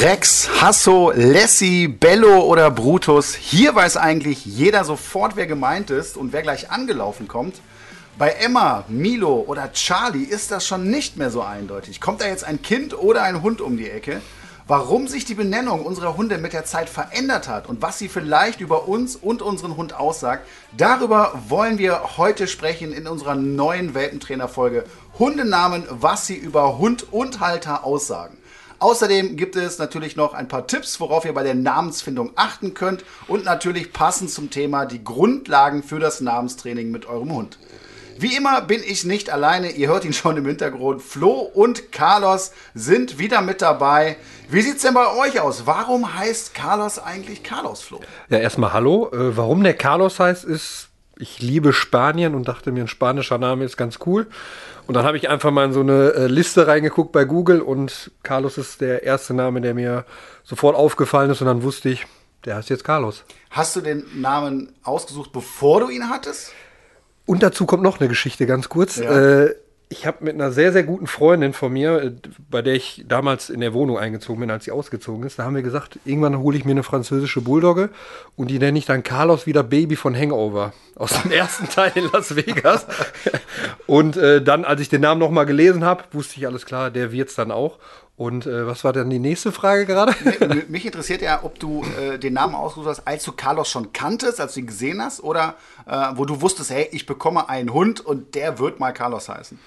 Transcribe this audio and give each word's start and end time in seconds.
Rex, 0.00 0.48
Hasso, 0.62 1.12
Lassie, 1.14 1.86
Bello 1.86 2.40
oder 2.46 2.70
Brutus. 2.70 3.34
Hier 3.34 3.74
weiß 3.74 3.98
eigentlich 3.98 4.46
jeder 4.46 4.82
sofort, 4.84 5.36
wer 5.36 5.46
gemeint 5.46 5.90
ist 5.90 6.16
und 6.16 6.32
wer 6.32 6.40
gleich 6.40 6.70
angelaufen 6.70 7.28
kommt. 7.28 7.60
Bei 8.16 8.30
Emma, 8.30 8.84
Milo 8.88 9.44
oder 9.46 9.74
Charlie 9.74 10.24
ist 10.24 10.52
das 10.52 10.66
schon 10.66 10.90
nicht 10.90 11.18
mehr 11.18 11.30
so 11.30 11.42
eindeutig. 11.42 12.00
Kommt 12.00 12.22
da 12.22 12.26
jetzt 12.28 12.44
ein 12.44 12.62
Kind 12.62 12.98
oder 12.98 13.24
ein 13.24 13.42
Hund 13.42 13.60
um 13.60 13.76
die 13.76 13.90
Ecke? 13.90 14.22
Warum 14.66 15.06
sich 15.06 15.26
die 15.26 15.34
Benennung 15.34 15.84
unserer 15.84 16.16
Hunde 16.16 16.38
mit 16.38 16.54
der 16.54 16.64
Zeit 16.64 16.88
verändert 16.88 17.46
hat 17.46 17.68
und 17.68 17.82
was 17.82 17.98
sie 17.98 18.08
vielleicht 18.08 18.62
über 18.62 18.88
uns 18.88 19.16
und 19.16 19.42
unseren 19.42 19.76
Hund 19.76 19.92
aussagt, 19.92 20.46
darüber 20.74 21.34
wollen 21.48 21.76
wir 21.76 22.16
heute 22.16 22.46
sprechen 22.46 22.94
in 22.94 23.06
unserer 23.06 23.34
neuen 23.34 23.92
Welpentrainer-Folge 23.92 24.84
Hundenamen, 25.18 25.84
was 25.90 26.26
sie 26.26 26.36
über 26.36 26.78
Hund 26.78 27.12
und 27.12 27.40
Halter 27.40 27.84
aussagen. 27.84 28.39
Außerdem 28.80 29.36
gibt 29.36 29.56
es 29.56 29.78
natürlich 29.78 30.16
noch 30.16 30.32
ein 30.32 30.48
paar 30.48 30.66
Tipps, 30.66 31.00
worauf 31.00 31.26
ihr 31.26 31.34
bei 31.34 31.42
der 31.42 31.54
Namensfindung 31.54 32.32
achten 32.34 32.72
könnt 32.72 33.04
und 33.28 33.44
natürlich 33.44 33.92
passend 33.92 34.30
zum 34.30 34.48
Thema 34.48 34.86
die 34.86 35.04
Grundlagen 35.04 35.82
für 35.82 36.00
das 36.00 36.22
Namenstraining 36.22 36.90
mit 36.90 37.04
eurem 37.04 37.30
Hund. 37.30 37.58
Wie 38.18 38.34
immer 38.34 38.62
bin 38.62 38.82
ich 38.82 39.04
nicht 39.04 39.30
alleine, 39.30 39.70
ihr 39.70 39.88
hört 39.88 40.06
ihn 40.06 40.14
schon 40.14 40.36
im 40.38 40.46
Hintergrund. 40.46 41.02
Flo 41.02 41.40
und 41.40 41.92
Carlos 41.92 42.52
sind 42.74 43.18
wieder 43.18 43.42
mit 43.42 43.60
dabei. 43.60 44.16
Wie 44.48 44.62
sieht's 44.62 44.82
denn 44.82 44.94
bei 44.94 45.14
euch 45.14 45.40
aus? 45.40 45.66
Warum 45.66 46.18
heißt 46.18 46.54
Carlos 46.54 46.98
eigentlich 46.98 47.42
Carlos 47.42 47.82
Flo? 47.82 48.00
Ja, 48.30 48.38
erstmal 48.38 48.72
hallo. 48.72 49.10
Äh, 49.12 49.36
warum 49.36 49.62
der 49.62 49.74
Carlos 49.74 50.18
heißt, 50.18 50.44
ist, 50.44 50.88
ich 51.18 51.40
liebe 51.40 51.72
Spanien 51.72 52.34
und 52.34 52.48
dachte 52.48 52.72
mir, 52.72 52.84
ein 52.84 52.88
spanischer 52.88 53.38
Name 53.38 53.64
ist 53.64 53.76
ganz 53.76 53.98
cool. 54.06 54.26
Und 54.90 54.94
dann 54.94 55.04
habe 55.04 55.16
ich 55.16 55.28
einfach 55.28 55.52
mal 55.52 55.66
in 55.66 55.72
so 55.72 55.82
eine 55.82 56.14
äh, 56.14 56.26
Liste 56.26 56.66
reingeguckt 56.66 57.12
bei 57.12 57.24
Google 57.24 57.60
und 57.60 58.10
Carlos 58.24 58.58
ist 58.58 58.80
der 58.80 59.04
erste 59.04 59.34
Name, 59.34 59.60
der 59.60 59.72
mir 59.72 60.04
sofort 60.42 60.74
aufgefallen 60.74 61.30
ist 61.30 61.40
und 61.40 61.46
dann 61.46 61.62
wusste 61.62 61.90
ich, 61.90 62.08
der 62.44 62.56
heißt 62.56 62.70
jetzt 62.70 62.82
Carlos. 62.82 63.22
Hast 63.50 63.76
du 63.76 63.82
den 63.82 64.02
Namen 64.20 64.72
ausgesucht, 64.82 65.30
bevor 65.30 65.78
du 65.78 65.90
ihn 65.90 66.10
hattest? 66.10 66.50
Und 67.24 67.44
dazu 67.44 67.66
kommt 67.66 67.84
noch 67.84 68.00
eine 68.00 68.08
Geschichte 68.08 68.46
ganz 68.46 68.68
kurz. 68.68 68.96
Ja. 68.96 69.44
Äh, 69.44 69.54
ich 69.92 70.06
habe 70.06 70.24
mit 70.24 70.34
einer 70.34 70.52
sehr, 70.52 70.72
sehr 70.72 70.84
guten 70.84 71.08
Freundin 71.08 71.52
von 71.52 71.72
mir, 71.72 72.00
äh, 72.00 72.12
bei 72.48 72.62
der 72.62 72.74
ich 72.74 73.04
damals 73.08 73.50
in 73.50 73.60
der 73.60 73.74
Wohnung 73.74 73.98
eingezogen 73.98 74.40
bin, 74.40 74.50
als 74.50 74.64
sie 74.64 74.70
ausgezogen 74.70 75.26
ist, 75.26 75.38
da 75.38 75.44
haben 75.44 75.56
wir 75.56 75.62
gesagt, 75.62 75.98
irgendwann 76.04 76.38
hole 76.38 76.56
ich 76.56 76.64
mir 76.64 76.70
eine 76.70 76.84
französische 76.84 77.40
Bulldogge 77.40 77.90
und 78.36 78.48
die 78.48 78.60
nenne 78.60 78.78
ich 78.78 78.86
dann 78.86 79.02
Carlos 79.02 79.46
wieder 79.46 79.64
Baby 79.64 79.96
von 79.96 80.16
Hangover 80.16 80.72
aus 80.94 81.20
dem 81.20 81.32
ersten 81.32 81.68
Teil 81.68 81.90
in 81.96 82.08
Las 82.12 82.36
Vegas. 82.36 82.86
und 83.88 84.16
äh, 84.16 84.40
dann, 84.40 84.64
als 84.64 84.80
ich 84.80 84.88
den 84.88 85.00
Namen 85.00 85.18
nochmal 85.18 85.44
gelesen 85.44 85.84
habe, 85.84 86.04
wusste 86.12 86.36
ich 86.38 86.46
alles 86.46 86.66
klar, 86.66 86.92
der 86.92 87.10
wird's 87.10 87.34
dann 87.34 87.50
auch. 87.50 87.78
Und 88.20 88.46
äh, 88.46 88.66
was 88.66 88.84
war 88.84 88.92
dann 88.92 89.08
die 89.08 89.18
nächste 89.18 89.50
Frage 89.50 89.86
gerade? 89.86 90.14
Mich 90.68 90.84
interessiert 90.84 91.22
ja, 91.22 91.40
ob 91.42 91.58
du 91.58 91.82
äh, 91.98 92.18
den 92.18 92.34
Namen 92.34 92.54
ausgesucht 92.54 92.90
hast, 92.90 93.08
als 93.08 93.24
du 93.24 93.32
Carlos 93.32 93.70
schon 93.70 93.94
kanntest, 93.94 94.42
als 94.42 94.52
du 94.52 94.60
ihn 94.60 94.66
gesehen 94.66 95.02
hast, 95.02 95.22
oder 95.22 95.54
wo 95.90 96.24
du 96.24 96.40
wusstest, 96.40 96.70
hey, 96.70 96.88
ich 96.92 97.06
bekomme 97.06 97.48
einen 97.48 97.72
Hund 97.72 98.00
und 98.00 98.34
der 98.34 98.58
wird 98.58 98.78
mal 98.80 98.92
Carlos 98.92 99.28
heißen. 99.28 99.58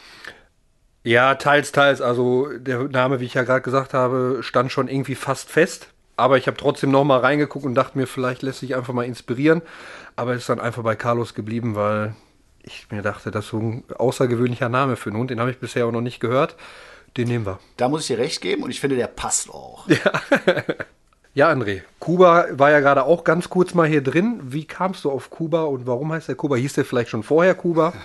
Ja, 1.04 1.36
teils, 1.36 1.72
teils. 1.72 2.02
Also 2.02 2.48
der 2.58 2.84
Name, 2.84 3.20
wie 3.20 3.26
ich 3.26 3.34
ja 3.34 3.44
gerade 3.44 3.62
gesagt 3.62 3.94
habe, 3.94 4.40
stand 4.42 4.72
schon 4.72 4.88
irgendwie 4.88 5.16
fast 5.16 5.50
fest. 5.50 5.90
Aber 6.16 6.38
ich 6.38 6.48
habe 6.48 6.58
trotzdem 6.58 6.92
noch 6.92 7.04
mal 7.04 7.20
reingeguckt 7.20 7.66
und 7.66 7.76
dachte 7.76 7.98
mir, 7.98 8.08
vielleicht 8.08 8.42
lässt 8.42 8.60
sich 8.60 8.76
einfach 8.76 8.94
mal 8.94 9.06
inspirieren. 9.06 9.62
Aber 10.16 10.34
es 10.34 10.42
ist 10.42 10.50
dann 10.50 10.60
einfach 10.62 10.84
bei 10.84 10.96
Carlos 10.96 11.34
geblieben, 11.34 11.76
weil 11.76 12.16
ich 12.62 12.88
mir 12.92 13.02
dachte, 13.02 13.32
das 13.32 13.46
ist 13.46 13.52
so 13.52 13.60
ein 13.60 13.84
außergewöhnlicher 13.98 14.70
Name 14.70 14.96
für 14.96 15.10
einen 15.10 15.20
Hund. 15.20 15.32
Den 15.32 15.40
habe 15.40 15.52
ich 15.52 15.60
bisher 15.60 15.86
auch 15.86 15.92
noch 15.92 16.02
nicht 16.02 16.20
gehört. 16.20 16.56
Den 17.18 17.28
nehmen 17.28 17.46
wir. 17.46 17.60
Da 17.78 17.90
muss 17.90 18.02
ich 18.02 18.08
dir 18.08 18.18
recht 18.18 18.42
geben 18.42 18.64
und 18.64 18.72
ich 18.72 18.80
finde, 18.80 18.96
der 18.96 19.08
passt 19.08 19.50
auch. 19.50 19.88
Ja. 19.88 19.98
ja, 21.34 21.52
André. 21.52 21.82
Kuba 22.00 22.46
war 22.52 22.72
ja 22.72 22.80
gerade 22.80 23.04
auch 23.06 23.24
ganz 23.24 23.50
kurz 23.50 23.74
mal 23.74 23.88
hier 23.88 24.04
drin. 24.04 24.40
Wie 24.44 24.66
kamst 24.66 25.04
du 25.06 25.12
auf 25.12 25.30
Kuba 25.30 25.64
und 25.64 25.88
warum 25.88 26.12
heißt 26.12 26.28
der 26.28 26.36
Kuba? 26.36 26.56
Hieß 26.56 26.74
der 26.74 26.86
vielleicht 26.86 27.10
schon 27.10 27.24
vorher 27.24 27.56
Kuba? 27.56 27.94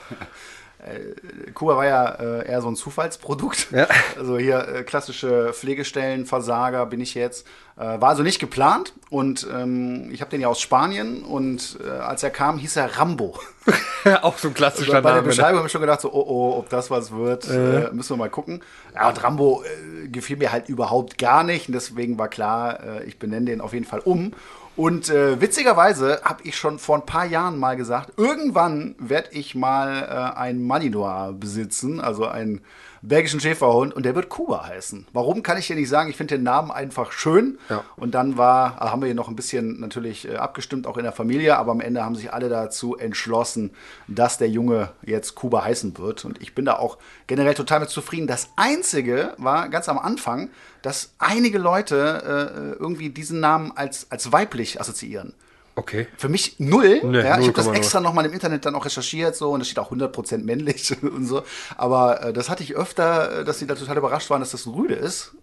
Äh, 0.95 1.51
Kuba 1.53 1.77
war 1.77 1.87
ja 1.87 2.07
äh, 2.07 2.49
eher 2.49 2.63
so 2.63 2.69
ein 2.69 2.77
Zufallsprodukt. 2.77 3.69
Ja. 3.73 3.87
Also 4.19 4.39
hier 4.39 4.67
äh, 4.69 4.83
klassische 4.83 5.53
Pflegestellenversager 5.53 6.87
bin 6.87 7.01
ich 7.01 7.15
jetzt. 7.15 7.47
Äh, 7.77 8.01
war 8.01 8.09
also 8.09 8.25
nicht 8.25 8.41
geplant 8.41 8.93
und 9.09 9.47
ähm, 9.55 10.11
ich 10.11 10.21
habe 10.21 10.31
den 10.31 10.41
ja 10.41 10.49
aus 10.49 10.61
Spanien 10.61 11.23
und 11.23 11.79
äh, 11.85 11.89
als 11.89 12.25
er 12.25 12.31
kam, 12.31 12.59
hieß 12.59 12.77
er 12.77 12.99
Rambo. 12.99 13.39
Auch 14.23 14.37
so 14.39 14.49
ein 14.49 14.55
klassischer 14.55 14.95
also 14.95 15.03
Bei 15.05 15.13
der 15.13 15.23
ne? 15.23 15.29
Beschreibung 15.29 15.59
habe 15.59 15.67
ich 15.67 15.73
schon 15.73 15.83
gedacht, 15.83 16.01
so, 16.01 16.13
oh, 16.13 16.25
oh, 16.27 16.59
ob 16.59 16.69
das 16.69 16.91
was 16.91 17.13
wird, 17.13 17.49
äh. 17.49 17.91
müssen 17.93 18.11
wir 18.11 18.17
mal 18.17 18.31
gucken. 18.31 18.65
Ja, 18.95 19.09
und 19.09 19.23
Rambo 19.23 19.63
gefiel 20.11 20.37
mir 20.39 20.51
halt 20.51 20.69
überhaupt 20.69 21.19
gar 21.19 21.45
nicht 21.45 21.69
und 21.69 21.75
deswegen 21.75 22.19
war 22.19 22.29
klar, 22.29 23.03
ich 23.07 23.19
benenne 23.21 23.47
den 23.47 23.61
auf 23.61 23.73
jeden 23.73 23.87
Fall 23.87 24.01
um. 24.01 24.33
Und 24.79 25.11
äh, 25.11 25.41
witzigerweise 25.41 26.21
habe 26.23 26.45
ich 26.45 26.57
schon 26.57 26.79
vor 26.79 26.95
ein 26.95 27.05
paar 27.05 27.27
Jahren 27.27 27.59
mal 27.59 27.77
gesagt, 27.77 28.13
irgendwann 28.17 28.95
werde 29.01 29.31
ich 29.33 29.57
mal 29.57 30.05
äh, 30.05 30.39
einen 30.39 30.65
Malinois 30.65 31.33
besitzen, 31.33 32.01
also 32.01 32.27
einen 32.27 32.61
belgischen 33.03 33.41
Schäferhund, 33.41 33.95
und 33.95 34.05
der 34.05 34.15
wird 34.15 34.29
Kuba 34.29 34.67
heißen. 34.67 35.07
Warum 35.13 35.43
kann 35.43 35.59
ich 35.59 35.67
dir 35.67 35.77
nicht 35.77 35.89
sagen? 35.89 36.11
Ich 36.11 36.17
finde 36.17 36.37
den 36.37 36.45
Namen 36.45 36.71
einfach 36.71 37.13
schön. 37.13 37.59
Ja. 37.69 37.85
Und 37.97 38.15
dann 38.15 38.37
war, 38.37 38.77
äh, 38.77 38.89
haben 38.89 39.03
wir 39.03 39.07
hier 39.07 39.15
noch 39.15 39.29
ein 39.29 39.37
bisschen 39.37 39.81
natürlich 39.81 40.29
äh, 40.29 40.37
abgestimmt, 40.37 40.87
auch 40.87 40.97
in 40.97 41.05
der 41.05 41.13
Familie, 41.13 41.57
aber 41.59 41.73
am 41.73 41.81
Ende 41.81 42.05
haben 42.05 42.15
sich 42.15 42.33
alle 42.33 42.49
dazu 42.49 42.97
entschlossen, 42.97 43.71
dass 44.07 44.39
der 44.39 44.49
Junge 44.49 44.91
jetzt 45.03 45.35
Kuba 45.35 45.65
heißen 45.65 45.97
wird. 45.99 46.25
Und 46.25 46.41
ich 46.41 46.55
bin 46.55 46.65
da 46.65 46.79
auch 46.79 46.99
generell 47.27 47.55
total 47.55 47.81
mit 47.81 47.91
zufrieden. 47.91 48.27
Das 48.27 48.51
Einzige 48.57 49.35
war 49.39 49.69
ganz 49.69 49.89
am 49.89 49.99
Anfang, 49.99 50.51
dass 50.83 51.13
einige 51.19 51.59
Leute 51.59 52.75
äh, 52.77 52.81
irgendwie 52.81 53.11
diesen 53.11 53.41
Namen 53.41 53.73
als, 53.75 54.11
als 54.11 54.33
weiblich 54.33 54.81
assoziieren. 54.81 55.35
Okay. 55.79 56.09
Für 56.17 56.29
mich 56.29 56.57
null. 56.59 57.01
Nee, 57.05 57.19
ja, 57.19 57.39
ich 57.39 57.47
habe 57.47 57.53
das 57.53 57.69
extra 57.69 58.01
nochmal 58.01 58.27
im 58.27 58.33
Internet 58.33 58.67
dann 58.67 58.75
auch 58.75 58.85
recherchiert 58.85 59.37
so 59.37 59.53
und 59.53 59.61
da 59.61 59.65
steht 59.65 59.79
auch 59.79 59.93
100% 59.93 60.39
männlich 60.39 60.93
und 61.03 61.25
so. 61.25 61.45
Aber 61.77 62.21
äh, 62.25 62.33
das 62.33 62.51
hatte 62.51 62.65
ich 62.65 62.75
öfter, 62.75 63.41
äh, 63.41 63.45
dass 63.45 63.61
sie 63.61 63.67
da 63.69 63.77
total 63.77 63.97
überrascht 63.97 64.29
waren, 64.29 64.41
dass 64.41 64.51
das 64.51 64.67
ein 64.67 64.75
Rüde 64.75 64.97
ist. 64.97 65.37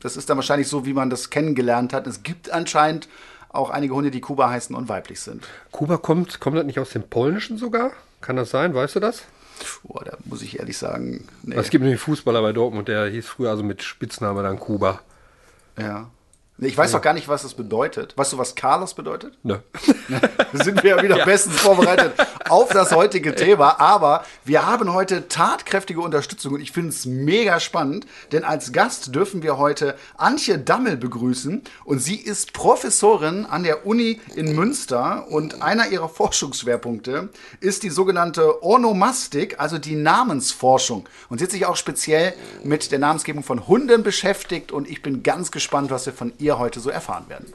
Das 0.00 0.16
ist 0.16 0.30
dann 0.30 0.38
wahrscheinlich 0.38 0.68
so, 0.68 0.86
wie 0.86 0.94
man 0.94 1.10
das 1.10 1.28
kennengelernt 1.28 1.92
hat. 1.92 2.06
Es 2.06 2.22
gibt 2.22 2.50
anscheinend 2.50 3.10
auch 3.50 3.68
einige 3.68 3.94
Hunde, 3.94 4.10
die 4.10 4.22
Kuba 4.22 4.48
heißen 4.48 4.74
und 4.74 4.88
weiblich 4.88 5.20
sind. 5.20 5.46
Kuba 5.70 5.98
kommt, 5.98 6.40
kommt 6.40 6.56
das 6.56 6.64
nicht 6.64 6.78
aus 6.78 6.90
dem 6.90 7.02
Polnischen 7.02 7.58
sogar? 7.58 7.90
Kann 8.22 8.36
das 8.36 8.48
sein? 8.48 8.74
Weißt 8.74 8.96
du 8.96 9.00
das? 9.00 9.24
Boah, 9.82 10.02
da 10.02 10.16
muss 10.24 10.40
ich 10.40 10.60
ehrlich 10.60 10.78
sagen. 10.78 11.28
Nee. 11.42 11.56
Es 11.56 11.68
gibt 11.68 11.82
nämlich 11.82 12.00
einen 12.00 12.06
Fußballer 12.06 12.40
bei 12.40 12.54
Dortmund, 12.54 12.88
der 12.88 13.06
hieß 13.08 13.26
früher 13.26 13.50
also 13.50 13.62
mit 13.62 13.82
Spitzname 13.82 14.42
dann 14.42 14.58
Kuba. 14.58 15.00
Ja. 15.78 16.08
Ich 16.60 16.76
weiß 16.76 16.90
doch 16.90 17.00
gar 17.00 17.14
nicht, 17.14 17.28
was 17.28 17.42
das 17.42 17.54
bedeutet. 17.54 18.18
Weißt 18.18 18.32
du, 18.32 18.38
was 18.38 18.56
Carlos 18.56 18.94
bedeutet? 18.94 19.38
Nö. 19.44 19.58
sind 20.52 20.82
wir 20.82 20.96
ja 20.96 21.02
wieder 21.02 21.18
ja. 21.18 21.24
bestens 21.24 21.54
vorbereitet 21.60 22.14
auf 22.48 22.70
das 22.70 22.92
heutige 22.92 23.36
Thema. 23.36 23.78
Aber 23.78 24.24
wir 24.44 24.66
haben 24.66 24.92
heute 24.92 25.28
tatkräftige 25.28 26.00
Unterstützung 26.00 26.54
und 26.54 26.60
ich 26.60 26.72
finde 26.72 26.88
es 26.88 27.06
mega 27.06 27.60
spannend, 27.60 28.06
denn 28.32 28.42
als 28.42 28.72
Gast 28.72 29.14
dürfen 29.14 29.44
wir 29.44 29.56
heute 29.56 29.94
Antje 30.16 30.58
Dammel 30.58 30.96
begrüßen 30.96 31.62
und 31.84 32.00
sie 32.00 32.16
ist 32.16 32.52
Professorin 32.54 33.46
an 33.46 33.62
der 33.62 33.86
Uni 33.86 34.20
in 34.34 34.56
Münster 34.56 35.28
und 35.28 35.62
einer 35.62 35.88
ihrer 35.88 36.08
Forschungsschwerpunkte 36.08 37.28
ist 37.60 37.84
die 37.84 37.90
sogenannte 37.90 38.64
Ornomastik, 38.64 39.60
also 39.60 39.78
die 39.78 39.94
Namensforschung. 39.94 41.08
Und 41.28 41.38
sie 41.38 41.44
hat 41.44 41.52
sich 41.52 41.66
auch 41.66 41.76
speziell 41.76 42.34
mit 42.64 42.90
der 42.90 42.98
Namensgebung 42.98 43.44
von 43.44 43.68
Hunden 43.68 44.02
beschäftigt 44.02 44.72
und 44.72 44.90
ich 44.90 45.02
bin 45.02 45.22
ganz 45.22 45.52
gespannt, 45.52 45.90
was 45.90 46.06
wir 46.06 46.12
von 46.12 46.32
ihr 46.38 46.47
wir 46.48 46.58
heute 46.58 46.80
so 46.80 46.88
erfahren 46.88 47.28
werden. 47.28 47.52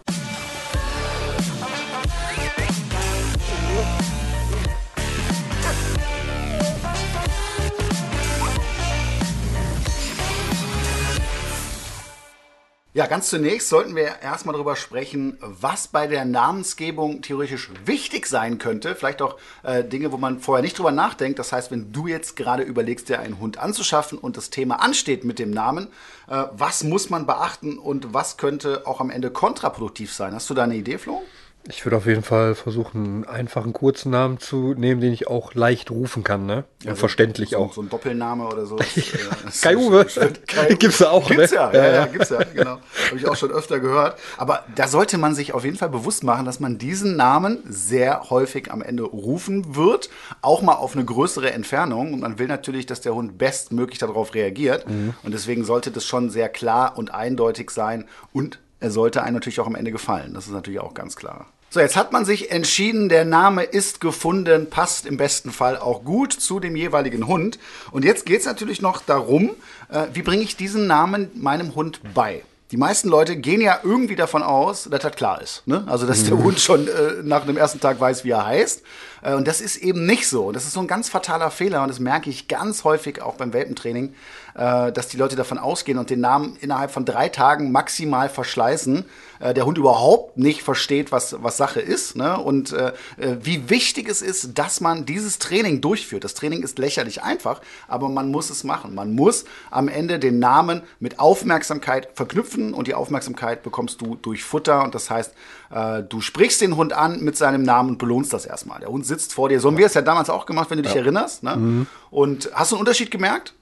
Ja, 12.95 13.07
ganz 13.07 13.29
zunächst 13.29 13.69
sollten 13.69 13.95
wir 13.95 14.21
erstmal 14.21 14.53
darüber 14.53 14.75
sprechen, 14.75 15.39
was 15.41 15.87
bei 15.87 16.05
der 16.05 16.25
Namensgebung 16.25 17.23
theoretisch 17.23 17.71
wichtig 17.85 18.27
sein 18.27 18.59
könnte. 18.59 18.93
Vielleicht 18.93 19.23
auch 19.23 19.37
äh, 19.63 19.83
Dinge, 19.83 20.11
wo 20.11 20.17
man 20.17 20.39
vorher 20.39 20.61
nicht 20.61 20.77
drüber 20.77 20.91
nachdenkt. 20.91 21.39
Das 21.39 21.51
heißt, 21.51 21.71
wenn 21.71 21.91
du 21.91 22.05
jetzt 22.05 22.35
gerade 22.35 22.61
überlegst, 22.61 23.09
dir 23.09 23.19
einen 23.19 23.39
Hund 23.39 23.57
anzuschaffen 23.57 24.19
und 24.19 24.37
das 24.37 24.51
Thema 24.51 24.75
ansteht 24.75 25.23
mit 25.23 25.39
dem 25.39 25.49
Namen, 25.49 25.87
äh, 26.27 26.43
was 26.51 26.83
muss 26.83 27.09
man 27.09 27.25
beachten 27.25 27.79
und 27.79 28.13
was 28.13 28.37
könnte 28.37 28.85
auch 28.85 29.01
am 29.01 29.09
Ende 29.09 29.31
kontraproduktiv 29.31 30.13
sein? 30.13 30.35
Hast 30.35 30.51
du 30.51 30.53
da 30.53 30.61
eine 30.61 30.75
Idee, 30.75 30.99
Flo? 30.99 31.23
Ich 31.69 31.85
würde 31.85 31.95
auf 31.95 32.05
jeden 32.05 32.23
Fall 32.23 32.55
versuchen, 32.55 33.05
einen 33.05 33.23
einfachen 33.25 33.71
kurzen 33.71 34.11
Namen 34.11 34.37
zu 34.37 34.73
nehmen, 34.73 34.99
den 34.99 35.13
ich 35.13 35.27
auch 35.27 35.53
leicht 35.53 35.91
rufen 35.91 36.21
kann, 36.23 36.45
ne? 36.45 36.65
Und 36.81 36.87
Ja, 36.89 36.95
verständlich 36.95 37.51
so, 37.51 37.57
auch. 37.57 37.73
So 37.73 37.81
ein 37.81 37.89
Doppelname 37.89 38.45
oder 38.45 38.65
so. 38.65 38.77
Äh, 38.95 39.45
das 39.45 39.61
Kai 39.61 39.73
ist 39.73 39.77
Uwe. 39.79 40.05
Kai 40.45 40.65
Uwe. 40.69 40.75
Gibt's 40.75 40.99
ja 40.99 41.09
auch, 41.09 41.29
ne? 41.29 41.35
Gibt's 41.37 41.51
ja, 41.51 41.71
ja, 41.71 41.77
Ja, 41.79 41.85
ja, 41.87 41.93
ja. 41.93 42.05
gibt's 42.07 42.29
ja, 42.29 42.43
genau. 42.43 42.71
Habe 43.07 43.17
ich 43.17 43.27
auch 43.27 43.35
schon 43.37 43.51
öfter 43.51 43.79
gehört. 43.79 44.19
Aber 44.37 44.65
da 44.75 44.87
sollte 44.89 45.17
man 45.17 45.35
sich 45.35 45.53
auf 45.53 45.63
jeden 45.63 45.77
Fall 45.77 45.89
bewusst 45.89 46.23
machen, 46.23 46.45
dass 46.45 46.59
man 46.59 46.77
diesen 46.77 47.15
Namen 47.15 47.59
sehr 47.65 48.29
häufig 48.29 48.69
am 48.71 48.81
Ende 48.81 49.03
rufen 49.03 49.75
wird, 49.75 50.09
auch 50.41 50.61
mal 50.61 50.73
auf 50.73 50.95
eine 50.95 51.05
größere 51.05 51.51
Entfernung. 51.53 52.13
Und 52.13 52.19
man 52.19 52.39
will 52.39 52.47
natürlich, 52.47 52.85
dass 52.85 52.99
der 53.01 53.15
Hund 53.15 53.37
bestmöglich 53.37 53.99
darauf 53.99 54.33
reagiert. 54.35 54.89
Mhm. 54.89 55.13
Und 55.23 55.33
deswegen 55.33 55.63
sollte 55.63 55.91
das 55.91 56.05
schon 56.05 56.29
sehr 56.29 56.49
klar 56.49 56.97
und 56.97 57.13
eindeutig 57.13 57.71
sein. 57.71 58.05
Und 58.33 58.59
er 58.83 58.91
sollte 58.91 59.23
einem 59.23 59.35
natürlich 59.35 59.61
auch 59.61 59.67
am 59.67 59.75
Ende 59.75 59.93
gefallen. 59.93 60.33
Das 60.33 60.45
ist 60.45 60.51
natürlich 60.51 60.81
auch 60.81 60.93
ganz 60.93 61.15
klar. 61.15 61.45
So, 61.69 61.79
jetzt 61.79 61.95
hat 61.95 62.11
man 62.11 62.25
sich 62.25 62.51
entschieden, 62.51 63.07
der 63.07 63.23
Name 63.23 63.63
ist 63.63 64.01
gefunden, 64.01 64.69
passt 64.69 65.05
im 65.05 65.15
besten 65.15 65.51
Fall 65.51 65.77
auch 65.77 66.03
gut 66.03 66.33
zu 66.33 66.59
dem 66.59 66.75
jeweiligen 66.75 67.25
Hund. 67.25 67.59
Und 67.91 68.03
jetzt 68.03 68.25
geht 68.25 68.41
es 68.41 68.45
natürlich 68.45 68.81
noch 68.81 69.01
darum, 69.01 69.51
äh, 69.89 70.07
wie 70.11 70.21
bringe 70.21 70.43
ich 70.43 70.57
diesen 70.57 70.85
Namen 70.85 71.31
meinem 71.33 71.75
Hund 71.75 72.01
bei? 72.13 72.43
Die 72.71 72.77
meisten 72.77 73.07
Leute 73.07 73.37
gehen 73.37 73.61
ja 73.61 73.79
irgendwie 73.83 74.15
davon 74.15 74.43
aus, 74.43 74.89
dass 74.89 75.01
das 75.01 75.15
klar 75.15 75.41
ist. 75.41 75.65
Ne? 75.67 75.83
Also, 75.87 76.05
dass 76.05 76.23
der 76.25 76.37
Hund 76.37 76.59
schon 76.59 76.87
äh, 76.87 77.23
nach 77.23 77.45
dem 77.45 77.55
ersten 77.55 77.79
Tag 77.79 77.99
weiß, 77.99 78.25
wie 78.25 78.31
er 78.31 78.45
heißt. 78.45 78.81
Äh, 79.21 79.35
und 79.35 79.47
das 79.47 79.61
ist 79.61 79.77
eben 79.77 80.05
nicht 80.05 80.27
so. 80.27 80.47
Und 80.47 80.55
das 80.55 80.65
ist 80.65 80.73
so 80.73 80.79
ein 80.79 80.87
ganz 80.87 81.07
fataler 81.07 81.51
Fehler. 81.51 81.83
Und 81.83 81.87
das 81.87 81.99
merke 81.99 82.29
ich 82.29 82.47
ganz 82.47 82.83
häufig 82.83 83.21
auch 83.21 83.35
beim 83.35 83.53
Welpentraining, 83.53 84.13
äh, 84.55 84.91
dass 84.91 85.07
die 85.07 85.17
Leute 85.17 85.35
davon 85.35 85.57
ausgehen 85.57 85.97
und 85.97 86.09
den 86.09 86.19
Namen 86.19 86.57
innerhalb 86.61 86.91
von 86.91 87.05
drei 87.05 87.29
Tagen 87.29 87.71
maximal 87.71 88.29
verschleißen. 88.29 89.05
Äh, 89.39 89.53
der 89.53 89.65
Hund 89.65 89.77
überhaupt 89.77 90.37
nicht 90.37 90.63
versteht, 90.63 91.11
was, 91.11 91.35
was 91.41 91.57
Sache 91.57 91.81
ist. 91.81 92.15
Ne? 92.15 92.37
Und 92.37 92.71
äh, 92.71 92.93
äh, 93.17 93.37
wie 93.41 93.69
wichtig 93.69 94.07
es 94.09 94.21
ist, 94.21 94.57
dass 94.57 94.81
man 94.81 95.05
dieses 95.05 95.39
Training 95.39 95.81
durchführt. 95.81 96.23
Das 96.23 96.33
Training 96.33 96.63
ist 96.63 96.79
lächerlich 96.79 97.23
einfach, 97.23 97.61
aber 97.87 98.09
man 98.09 98.31
muss 98.31 98.49
es 98.49 98.63
machen. 98.63 98.95
Man 98.95 99.13
muss 99.15 99.45
am 99.71 99.87
Ende 99.87 100.19
den 100.19 100.39
Namen 100.39 100.83
mit 100.99 101.19
Aufmerksamkeit 101.19 102.09
verknüpfen 102.13 102.73
und 102.73 102.87
die 102.87 102.93
Aufmerksamkeit 102.93 103.63
bekommst 103.63 104.01
du 104.01 104.15
durch 104.15 104.43
Futter. 104.43 104.83
Und 104.83 104.95
das 104.95 105.09
heißt, 105.09 105.33
äh, 105.71 106.03
du 106.03 106.21
sprichst 106.21 106.61
den 106.61 106.77
Hund 106.77 106.93
an 106.93 107.21
mit 107.21 107.37
seinem 107.37 107.63
Namen 107.63 107.91
und 107.91 107.97
belohnst 107.97 108.31
das 108.33 108.45
erstmal. 108.45 108.79
Der 108.79 108.89
Hund 108.89 109.05
sitzt 109.05 109.33
vor 109.33 109.49
dir. 109.49 109.59
So 109.59 109.69
haben 109.69 109.77
wir 109.77 109.87
es 109.87 109.93
ja 109.93 110.01
damals 110.01 110.29
auch 110.29 110.45
gemacht, 110.45 110.69
wenn 110.69 110.77
du 110.77 110.83
dich 110.83 110.95
erinnerst. 110.95 111.43
Ne? 111.43 111.87
Und 112.11 112.49
hast 112.53 112.71
du 112.71 112.75
einen 112.75 112.81
Unterschied 112.81 113.09
gemerkt? 113.11 113.53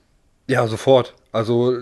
Ja, 0.48 0.68
sofort. 0.68 1.14
Also 1.32 1.78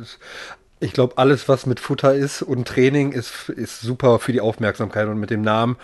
ich 0.79 0.94
glaube, 0.94 1.17
alles, 1.17 1.50
was 1.50 1.65
mit 1.65 1.79
Futter 1.79 2.13
ist 2.13 2.41
und 2.41 2.67
Training, 2.67 3.11
ist, 3.11 3.50
ist 3.50 3.81
super 3.81 4.19
für 4.19 4.31
die 4.31 4.41
Aufmerksamkeit. 4.41 5.07
Und 5.07 5.19
mit 5.19 5.29
dem 5.29 5.41
Namen 5.41 5.77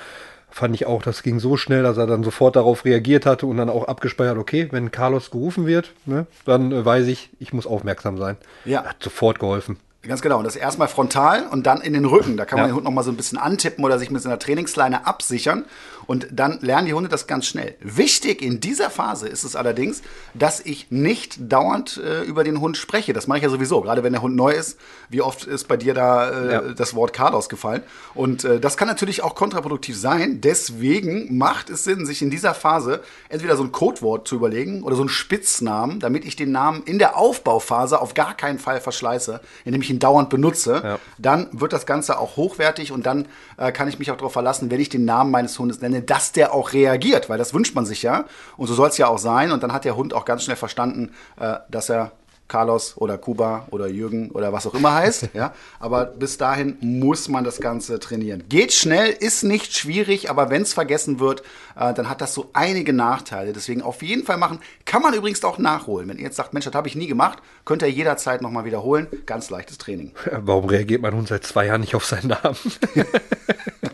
fand 0.49 0.73
ich 0.73 0.85
auch, 0.85 1.01
das 1.03 1.21
ging 1.21 1.39
so 1.39 1.57
schnell, 1.57 1.83
dass 1.83 1.97
er 1.97 2.07
dann 2.07 2.23
sofort 2.23 2.55
darauf 2.55 2.85
reagiert 2.85 3.25
hatte 3.25 3.45
und 3.45 3.57
dann 3.57 3.69
auch 3.69 3.87
abgespeichert, 3.89 4.37
okay, 4.37 4.69
wenn 4.71 4.91
Carlos 4.91 5.31
gerufen 5.31 5.65
wird, 5.67 5.91
ne, 6.05 6.27
dann 6.45 6.71
äh, 6.71 6.85
weiß 6.85 7.07
ich, 7.07 7.29
ich 7.39 7.51
muss 7.51 7.67
aufmerksam 7.67 8.17
sein. 8.17 8.37
Ja. 8.63 8.85
Hat 8.85 9.03
sofort 9.03 9.39
geholfen. 9.39 9.77
Ganz 10.03 10.21
genau. 10.21 10.37
Und 10.37 10.43
das 10.43 10.55
erstmal 10.55 10.87
frontal 10.87 11.47
und 11.51 11.65
dann 11.65 11.81
in 11.81 11.93
den 11.93 12.05
Rücken. 12.05 12.37
Da 12.37 12.45
kann 12.45 12.59
man 12.59 12.67
Ja. 12.67 12.71
den 12.71 12.75
Hund 12.75 12.85
noch 12.85 12.91
mal 12.91 13.01
so 13.03 13.09
ein 13.11 13.17
bisschen 13.17 13.39
antippen 13.39 13.83
oder 13.83 13.97
sich 13.99 14.11
mit 14.11 14.21
so 14.21 14.29
einer 14.29 14.37
Trainingsleine 14.39 15.07
absichern. 15.07 15.65
Und 16.07 16.27
dann 16.31 16.59
lernen 16.61 16.87
die 16.87 16.93
Hunde 16.93 17.09
das 17.09 17.27
ganz 17.27 17.45
schnell. 17.47 17.75
Wichtig 17.81 18.41
in 18.41 18.59
dieser 18.59 18.89
Phase 18.89 19.27
ist 19.27 19.43
es 19.43 19.55
allerdings, 19.55 20.01
dass 20.33 20.59
ich 20.59 20.87
nicht 20.91 21.51
dauernd 21.51 21.97
äh, 21.97 22.23
über 22.23 22.43
den 22.43 22.59
Hund 22.61 22.77
spreche. 22.77 23.13
Das 23.13 23.27
mache 23.27 23.39
ich 23.39 23.43
ja 23.43 23.49
sowieso. 23.49 23.81
Gerade 23.81 24.03
wenn 24.03 24.13
der 24.13 24.21
Hund 24.21 24.35
neu 24.35 24.51
ist. 24.51 24.77
Wie 25.09 25.21
oft 25.21 25.45
ist 25.45 25.67
bei 25.67 25.77
dir 25.77 25.93
da 25.93 26.29
äh, 26.29 26.51
Ja. 26.53 26.61
das 26.73 26.93
Wort 26.95 27.13
Carlos 27.13 27.49
gefallen? 27.49 27.83
Und 28.13 28.43
äh, 28.43 28.59
das 28.59 28.77
kann 28.77 28.87
natürlich 28.87 29.23
auch 29.23 29.35
kontraproduktiv 29.35 29.97
sein. 29.97 30.41
Deswegen 30.41 31.37
macht 31.37 31.69
es 31.69 31.83
Sinn, 31.83 32.05
sich 32.05 32.21
in 32.21 32.29
dieser 32.29 32.53
Phase 32.53 33.01
entweder 33.29 33.55
so 33.57 33.63
ein 33.63 33.71
Codewort 33.71 34.27
zu 34.27 34.35
überlegen 34.35 34.83
oder 34.83 34.95
so 34.95 35.01
einen 35.01 35.09
Spitznamen, 35.09 35.99
damit 35.99 36.25
ich 36.25 36.35
den 36.35 36.51
Namen 36.51 36.83
in 36.83 36.99
der 36.99 37.17
Aufbauphase 37.17 37.99
auf 38.01 38.13
gar 38.13 38.35
keinen 38.35 38.59
Fall 38.59 38.81
verschleiße, 38.81 39.41
indem 39.63 39.81
ich 39.81 39.89
ihn 39.89 39.99
dauernd 39.99 40.29
benutze. 40.29 40.81
Ja. 40.83 40.99
Dann 41.17 41.47
wird 41.51 41.73
das 41.73 41.85
Ganze 41.85 42.19
auch 42.19 42.35
hochwertig 42.35 42.91
und 42.91 43.05
dann 43.05 43.27
äh, 43.57 43.71
kann 43.71 43.87
ich 43.87 43.99
mich 43.99 44.11
auch 44.11 44.17
darauf 44.17 44.33
verlassen, 44.33 44.71
wenn 44.71 44.79
ich 44.79 44.89
den 44.89 45.05
Namen 45.05 45.31
meines 45.31 45.57
Hundes 45.57 45.81
nenne, 45.81 46.01
dass 46.01 46.31
der 46.31 46.53
auch 46.53 46.73
reagiert, 46.73 47.29
weil 47.29 47.37
das 47.37 47.53
wünscht 47.53 47.75
man 47.75 47.85
sich 47.85 48.03
ja. 48.03 48.25
Und 48.57 48.67
so 48.67 48.73
soll 48.73 48.89
es 48.89 48.97
ja 48.97 49.07
auch 49.07 49.17
sein. 49.17 49.51
Und 49.51 49.63
dann 49.63 49.73
hat 49.73 49.85
der 49.85 49.95
Hund 49.95 50.13
auch 50.13 50.25
ganz 50.25 50.43
schnell 50.43 50.57
verstanden, 50.57 51.11
äh, 51.39 51.55
dass 51.69 51.89
er 51.89 52.11
Carlos 52.47 52.97
oder 52.97 53.17
Kuba 53.17 53.67
oder 53.71 53.87
Jürgen 53.87 54.31
oder 54.31 54.53
was 54.53 54.67
auch 54.67 54.73
immer 54.73 54.93
heißt. 54.93 55.29
ja. 55.33 55.53
Aber 55.79 56.05
bis 56.05 56.37
dahin 56.37 56.77
muss 56.81 57.29
man 57.29 57.43
das 57.43 57.59
Ganze 57.59 57.99
trainieren. 57.99 58.43
Geht 58.49 58.73
schnell, 58.73 59.09
ist 59.11 59.43
nicht 59.43 59.75
schwierig, 59.75 60.29
aber 60.29 60.49
wenn 60.49 60.61
es 60.61 60.73
vergessen 60.73 61.19
wird, 61.19 61.41
äh, 61.75 61.93
dann 61.93 62.09
hat 62.09 62.21
das 62.21 62.33
so 62.33 62.49
einige 62.53 62.93
Nachteile. 62.93 63.53
Deswegen 63.53 63.81
auf 63.81 64.01
jeden 64.01 64.25
Fall 64.25 64.37
machen. 64.37 64.59
Kann 64.85 65.01
man 65.01 65.13
übrigens 65.13 65.43
auch 65.43 65.57
nachholen. 65.57 66.07
Wenn 66.09 66.17
ihr 66.17 66.25
jetzt 66.25 66.37
sagt, 66.37 66.53
Mensch, 66.53 66.65
das 66.65 66.75
habe 66.75 66.87
ich 66.87 66.95
nie 66.95 67.07
gemacht, 67.07 67.39
könnt 67.65 67.81
ihr 67.81 67.89
jederzeit 67.89 68.41
nochmal 68.41 68.65
wiederholen. 68.65 69.07
Ganz 69.25 69.49
leichtes 69.49 69.77
Training. 69.77 70.11
Warum 70.31 70.65
reagiert 70.65 71.01
mein 71.01 71.15
Hund 71.15 71.27
seit 71.27 71.45
zwei 71.45 71.65
Jahren 71.67 71.81
nicht 71.81 71.95
auf 71.95 72.05
seinen 72.05 72.29
Namen? 72.29 72.57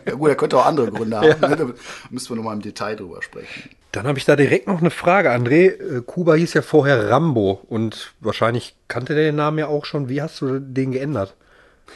Ja 0.04 0.14
gut, 0.14 0.28
er 0.28 0.36
könnte 0.36 0.58
auch 0.58 0.66
andere 0.66 0.90
Gründe 0.90 1.16
haben. 1.20 1.40
Ne? 1.40 1.56
Da 1.56 1.66
müssen 2.10 2.28
wir 2.30 2.36
nochmal 2.36 2.56
im 2.56 2.62
Detail 2.62 2.96
drüber 2.96 3.22
sprechen. 3.22 3.70
Dann 3.92 4.06
habe 4.06 4.18
ich 4.18 4.24
da 4.24 4.36
direkt 4.36 4.68
noch 4.68 4.80
eine 4.80 4.90
Frage, 4.90 5.30
André. 5.30 5.68
Äh, 5.68 6.02
Kuba 6.04 6.34
hieß 6.34 6.54
ja 6.54 6.62
vorher 6.62 7.10
Rambo 7.10 7.60
und 7.68 8.14
wahrscheinlich 8.20 8.74
kannte 8.88 9.14
der 9.14 9.24
den 9.24 9.36
Namen 9.36 9.58
ja 9.58 9.66
auch 9.66 9.84
schon. 9.84 10.08
Wie 10.08 10.22
hast 10.22 10.40
du 10.40 10.58
den 10.58 10.92
geändert? 10.92 11.36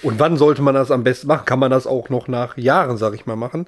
Und 0.02 0.18
wann 0.18 0.36
sollte 0.36 0.60
man 0.60 0.74
das 0.74 0.90
am 0.90 1.04
besten 1.04 1.26
machen? 1.26 1.46
Kann 1.46 1.58
man 1.58 1.70
das 1.70 1.86
auch 1.86 2.10
noch 2.10 2.28
nach 2.28 2.58
Jahren, 2.58 2.98
sag 2.98 3.14
ich 3.14 3.24
mal, 3.24 3.36
machen? 3.36 3.66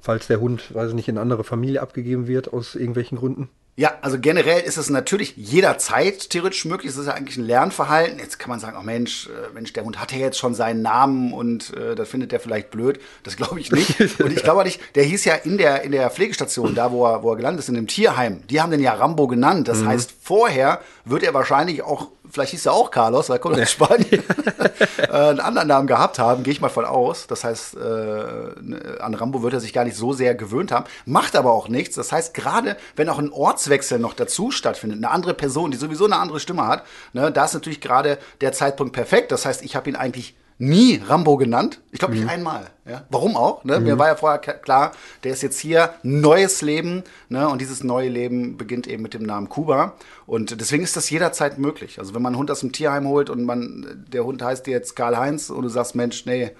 Falls 0.00 0.28
der 0.28 0.40
Hund, 0.40 0.72
weiß 0.72 0.90
ich 0.90 0.94
nicht, 0.94 1.08
in 1.08 1.16
eine 1.16 1.22
andere 1.22 1.42
Familie 1.42 1.82
abgegeben 1.82 2.28
wird 2.28 2.52
aus 2.52 2.76
irgendwelchen 2.76 3.18
Gründen? 3.18 3.48
Ja, 3.78 3.92
also 4.00 4.18
generell 4.18 4.62
ist 4.62 4.76
es 4.76 4.90
natürlich 4.90 5.34
jederzeit 5.36 6.30
theoretisch 6.30 6.64
möglich. 6.64 6.90
Es 6.90 6.96
ist 6.96 7.06
ja 7.06 7.14
eigentlich 7.14 7.36
ein 7.36 7.46
Lernverhalten. 7.46 8.18
Jetzt 8.18 8.40
kann 8.40 8.50
man 8.50 8.58
sagen, 8.58 8.76
oh 8.76 8.82
Mensch, 8.82 9.28
äh, 9.28 9.54
Mensch, 9.54 9.72
der 9.72 9.84
Hund 9.84 10.00
hat 10.00 10.10
ja 10.10 10.18
jetzt 10.18 10.36
schon 10.36 10.52
seinen 10.52 10.82
Namen 10.82 11.32
und 11.32 11.74
äh, 11.74 11.94
das 11.94 12.08
findet 12.08 12.32
der 12.32 12.40
vielleicht 12.40 12.72
blöd. 12.72 12.98
Das 13.22 13.36
glaube 13.36 13.60
ich 13.60 13.70
nicht. 13.70 14.00
Und 14.20 14.32
ich 14.32 14.42
glaube 14.42 14.64
nicht, 14.64 14.80
der 14.96 15.04
hieß 15.04 15.24
ja 15.26 15.36
in 15.36 15.58
der, 15.58 15.82
in 15.82 15.92
der 15.92 16.10
Pflegestation, 16.10 16.74
da 16.74 16.90
wo 16.90 17.06
er, 17.06 17.22
wo 17.22 17.30
er 17.30 17.36
gelandet 17.36 17.60
ist, 17.60 17.68
in 17.68 17.76
dem 17.76 17.86
Tierheim, 17.86 18.42
die 18.50 18.60
haben 18.60 18.72
den 18.72 18.80
ja 18.80 18.94
Rambo 18.94 19.28
genannt. 19.28 19.68
Das 19.68 19.84
heißt, 19.84 20.12
vorher 20.20 20.80
wird 21.04 21.22
er 21.22 21.32
wahrscheinlich 21.32 21.82
auch, 21.82 22.08
vielleicht 22.30 22.52
hieß 22.52 22.66
er 22.66 22.72
auch 22.72 22.90
Carlos, 22.90 23.28
weil 23.28 23.36
er 23.36 23.40
kommt 23.40 23.60
aus 23.60 23.70
Spanien, 23.70 24.22
äh, 24.98 25.12
einen 25.12 25.40
anderen 25.40 25.68
Namen 25.68 25.86
gehabt 25.86 26.18
haben, 26.18 26.42
gehe 26.42 26.52
ich 26.52 26.60
mal 26.60 26.68
von 26.68 26.84
aus. 26.84 27.26
Das 27.26 27.44
heißt, 27.44 27.76
äh, 27.76 27.78
ne, 27.78 28.98
an 29.00 29.14
Rambo 29.14 29.42
wird 29.42 29.54
er 29.54 29.60
sich 29.60 29.72
gar 29.72 29.84
nicht 29.84 29.96
so 29.96 30.12
sehr 30.12 30.34
gewöhnt 30.34 30.72
haben, 30.72 30.86
macht 31.04 31.36
aber 31.36 31.52
auch 31.52 31.68
nichts. 31.68 31.96
Das 31.96 32.12
heißt, 32.12 32.34
gerade 32.34 32.76
wenn 32.96 33.08
auch 33.08 33.18
ein 33.18 33.32
Ortswechsel 33.32 33.98
noch 33.98 34.14
dazu 34.14 34.50
stattfindet, 34.50 34.98
eine 34.98 35.10
andere 35.10 35.34
Person, 35.34 35.70
die 35.70 35.76
sowieso 35.76 36.04
eine 36.04 36.16
andere 36.16 36.40
Stimme 36.40 36.66
hat, 36.66 36.84
ne, 37.12 37.32
da 37.32 37.44
ist 37.44 37.54
natürlich 37.54 37.80
gerade 37.80 38.18
der 38.40 38.52
Zeitpunkt 38.52 38.92
perfekt. 38.92 39.32
Das 39.32 39.44
heißt, 39.44 39.62
ich 39.62 39.76
habe 39.76 39.88
ihn 39.88 39.96
eigentlich 39.96 40.34
nie 40.58 41.00
Rambo 41.04 41.36
genannt. 41.36 41.80
Ich 41.92 42.00
glaube 42.00 42.14
nicht 42.14 42.28
einmal. 42.28 42.66
Ja? 42.84 43.04
Warum 43.10 43.36
auch? 43.36 43.64
Ne? 43.64 43.80
Mir 43.80 43.98
war 43.98 44.08
ja 44.08 44.16
vorher 44.16 44.38
klar, 44.38 44.92
der 45.22 45.32
ist 45.32 45.42
jetzt 45.42 45.58
hier, 45.58 45.94
neues 46.02 46.62
Leben. 46.62 47.04
Ne? 47.28 47.48
Und 47.48 47.60
dieses 47.60 47.84
neue 47.84 48.08
Leben 48.08 48.56
beginnt 48.56 48.86
eben 48.86 49.02
mit 49.02 49.14
dem 49.14 49.22
Namen 49.22 49.48
Kuba. 49.48 49.94
Und 50.26 50.60
deswegen 50.60 50.82
ist 50.82 50.96
das 50.96 51.10
jederzeit 51.10 51.58
möglich. 51.58 51.98
Also 51.98 52.14
wenn 52.14 52.22
man 52.22 52.32
einen 52.32 52.40
Hund 52.40 52.50
aus 52.50 52.60
dem 52.60 52.72
Tierheim 52.72 53.06
holt 53.06 53.30
und 53.30 53.44
man, 53.44 54.04
der 54.08 54.24
Hund 54.24 54.42
heißt 54.42 54.66
jetzt 54.66 54.96
Karl-Heinz 54.96 55.50
und 55.50 55.62
du 55.62 55.68
sagst, 55.68 55.94
Mensch, 55.94 56.26
nee, 56.26 56.50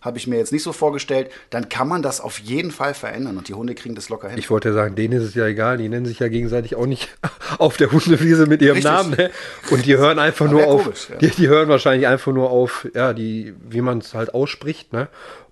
habe 0.00 0.18
ich 0.18 0.26
mir 0.26 0.36
jetzt 0.36 0.52
nicht 0.52 0.62
so 0.62 0.72
vorgestellt, 0.72 1.30
dann 1.50 1.68
kann 1.68 1.88
man 1.88 2.02
das 2.02 2.20
auf 2.20 2.38
jeden 2.38 2.70
Fall 2.70 2.94
verändern 2.94 3.36
und 3.36 3.48
die 3.48 3.54
Hunde 3.54 3.74
kriegen 3.74 3.94
das 3.94 4.08
locker 4.08 4.28
hin. 4.28 4.38
Ich 4.38 4.50
wollte 4.50 4.68
ja 4.68 4.74
sagen, 4.74 4.94
denen 4.94 5.14
ist 5.14 5.24
es 5.24 5.34
ja 5.34 5.46
egal, 5.46 5.78
die 5.78 5.88
nennen 5.88 6.06
sich 6.06 6.18
ja 6.18 6.28
gegenseitig 6.28 6.76
auch 6.76 6.86
nicht 6.86 7.08
auf 7.58 7.76
der 7.76 7.92
Hundewiese 7.92 8.46
mit 8.46 8.62
ihrem 8.62 8.76
Richtig. 8.76 8.92
Namen. 8.92 9.10
Ne? 9.10 9.30
Und 9.70 9.86
die 9.86 9.96
hören 9.96 10.18
einfach 10.18 10.50
nur 10.50 10.66
auf, 10.66 10.84
komisch, 10.84 11.08
ja. 11.10 11.16
die, 11.16 11.30
die 11.30 11.48
hören 11.48 11.68
wahrscheinlich 11.68 12.06
einfach 12.06 12.32
nur 12.32 12.50
auf, 12.50 12.86
ja, 12.94 13.12
die, 13.12 13.54
wie 13.68 13.80
man 13.80 13.98
es 13.98 14.14
halt 14.14 14.34
ausspricht, 14.34 14.92
ne? 14.92 15.08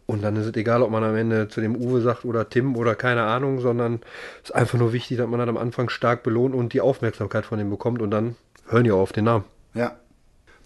Und 0.07 0.23
dann 0.23 0.37
ist 0.37 0.47
es 0.47 0.55
egal, 0.55 0.83
ob 0.83 0.91
man 0.91 1.03
am 1.03 1.17
Ende 1.17 1.49
zu 1.49 1.61
dem 1.61 1.75
Uwe 1.75 2.01
sagt 2.01 2.25
oder 2.25 2.49
Tim 2.49 2.77
oder 2.77 2.95
keine 2.95 3.25
Ahnung, 3.25 3.61
sondern 3.61 4.01
es 4.43 4.51
ist 4.51 4.55
einfach 4.55 4.79
nur 4.79 4.93
wichtig, 4.93 5.19
dass 5.19 5.27
man 5.27 5.41
dann 5.41 5.49
am 5.49 5.57
Anfang 5.57 5.89
stark 5.89 6.23
belohnt 6.23 6.55
und 6.55 6.73
die 6.73 6.81
Aufmerksamkeit 6.81 7.45
von 7.45 7.59
dem 7.59 7.71
bekommt 7.71 8.01
und 8.01 8.13
dann 8.13 8.37
hören 8.69 8.85
die 8.85 8.93
auch 8.93 9.01
auf 9.01 9.13
den 9.13 9.25
Namen. 9.25 9.45
Ja. 9.75 9.97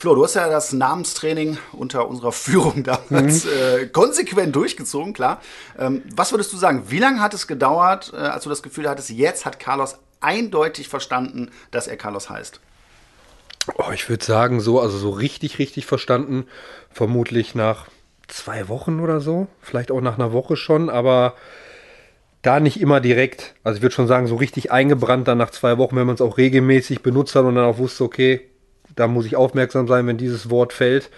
Flo, 0.00 0.14
du 0.14 0.24
hast 0.24 0.32
ja 0.32 0.48
das 0.48 0.72
Namenstraining 0.72 1.58
unter 1.72 2.08
unserer 2.08 2.32
Führung 2.32 2.84
damals 2.84 3.44
äh, 3.44 3.86
konsequent 3.86 4.56
durchgezogen, 4.56 5.12
klar. 5.12 5.42
Ähm, 5.78 6.02
was 6.16 6.32
würdest 6.32 6.54
du 6.54 6.56
sagen? 6.56 6.84
Wie 6.88 6.98
lange 6.98 7.20
hat 7.20 7.34
es 7.34 7.46
gedauert, 7.46 8.10
äh, 8.14 8.16
als 8.16 8.44
du 8.44 8.48
das 8.48 8.62
Gefühl 8.62 8.88
hattest, 8.88 9.10
jetzt 9.10 9.44
hat 9.44 9.60
Carlos 9.60 9.98
eindeutig 10.20 10.88
verstanden, 10.88 11.50
dass 11.70 11.86
er 11.86 11.98
Carlos 11.98 12.30
heißt? 12.30 12.60
Oh, 13.76 13.90
ich 13.92 14.08
würde 14.08 14.24
sagen, 14.24 14.62
so, 14.62 14.80
also 14.80 14.96
so 14.96 15.10
richtig, 15.10 15.58
richtig 15.58 15.84
verstanden, 15.84 16.46
vermutlich 16.90 17.54
nach 17.54 17.84
zwei 18.26 18.68
Wochen 18.70 19.00
oder 19.00 19.20
so, 19.20 19.48
vielleicht 19.60 19.90
auch 19.90 20.00
nach 20.00 20.14
einer 20.14 20.32
Woche 20.32 20.56
schon, 20.56 20.88
aber 20.88 21.34
da 22.40 22.58
nicht 22.58 22.80
immer 22.80 23.00
direkt. 23.00 23.54
Also 23.64 23.76
ich 23.76 23.82
würde 23.82 23.94
schon 23.94 24.06
sagen, 24.06 24.28
so 24.28 24.36
richtig 24.36 24.72
eingebrannt 24.72 25.28
dann 25.28 25.36
nach 25.36 25.50
zwei 25.50 25.76
Wochen, 25.76 25.96
wenn 25.96 26.06
man 26.06 26.14
es 26.14 26.22
auch 26.22 26.38
regelmäßig 26.38 27.02
benutzt 27.02 27.34
hat 27.34 27.44
und 27.44 27.54
dann 27.54 27.66
auch 27.66 27.76
wusste, 27.76 28.04
okay, 28.04 28.49
da 28.96 29.06
muss 29.06 29.26
ich 29.26 29.36
aufmerksam 29.36 29.86
sein, 29.86 30.06
wenn 30.06 30.18
dieses 30.18 30.50
Wort 30.50 30.72
fällt, 30.72 31.10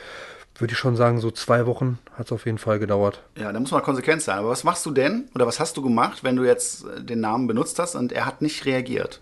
würde 0.59 0.73
ich 0.73 0.79
schon 0.79 0.97
sagen, 0.97 1.19
so 1.21 1.31
zwei 1.31 1.67
Wochen 1.67 1.99
hat 2.17 2.27
es 2.27 2.33
auf 2.33 2.47
jeden 2.47 2.59
Fall 2.59 2.79
gedauert. 2.79 3.23
Ja, 3.37 3.53
da 3.53 3.59
muss 3.59 3.71
man 3.71 3.83
konsequent 3.83 4.23
sein. 4.23 4.39
Aber 4.39 4.51
was 4.51 4.65
machst 4.65 4.85
du 4.87 4.91
denn 4.91 5.29
oder 5.35 5.47
was 5.47 5.59
hast 5.61 5.77
du 5.77 5.83
gemacht, 5.83 6.25
wenn 6.25 6.37
du 6.37 6.45
jetzt 6.45 6.85
äh, 6.85 7.03
den 7.03 7.21
Namen 7.21 7.47
benutzt 7.47 7.79
hast 7.79 7.95
und 7.95 8.13
er 8.13 8.27
hat 8.27 8.43
nicht 8.43 8.65
reagiert? 8.65 9.21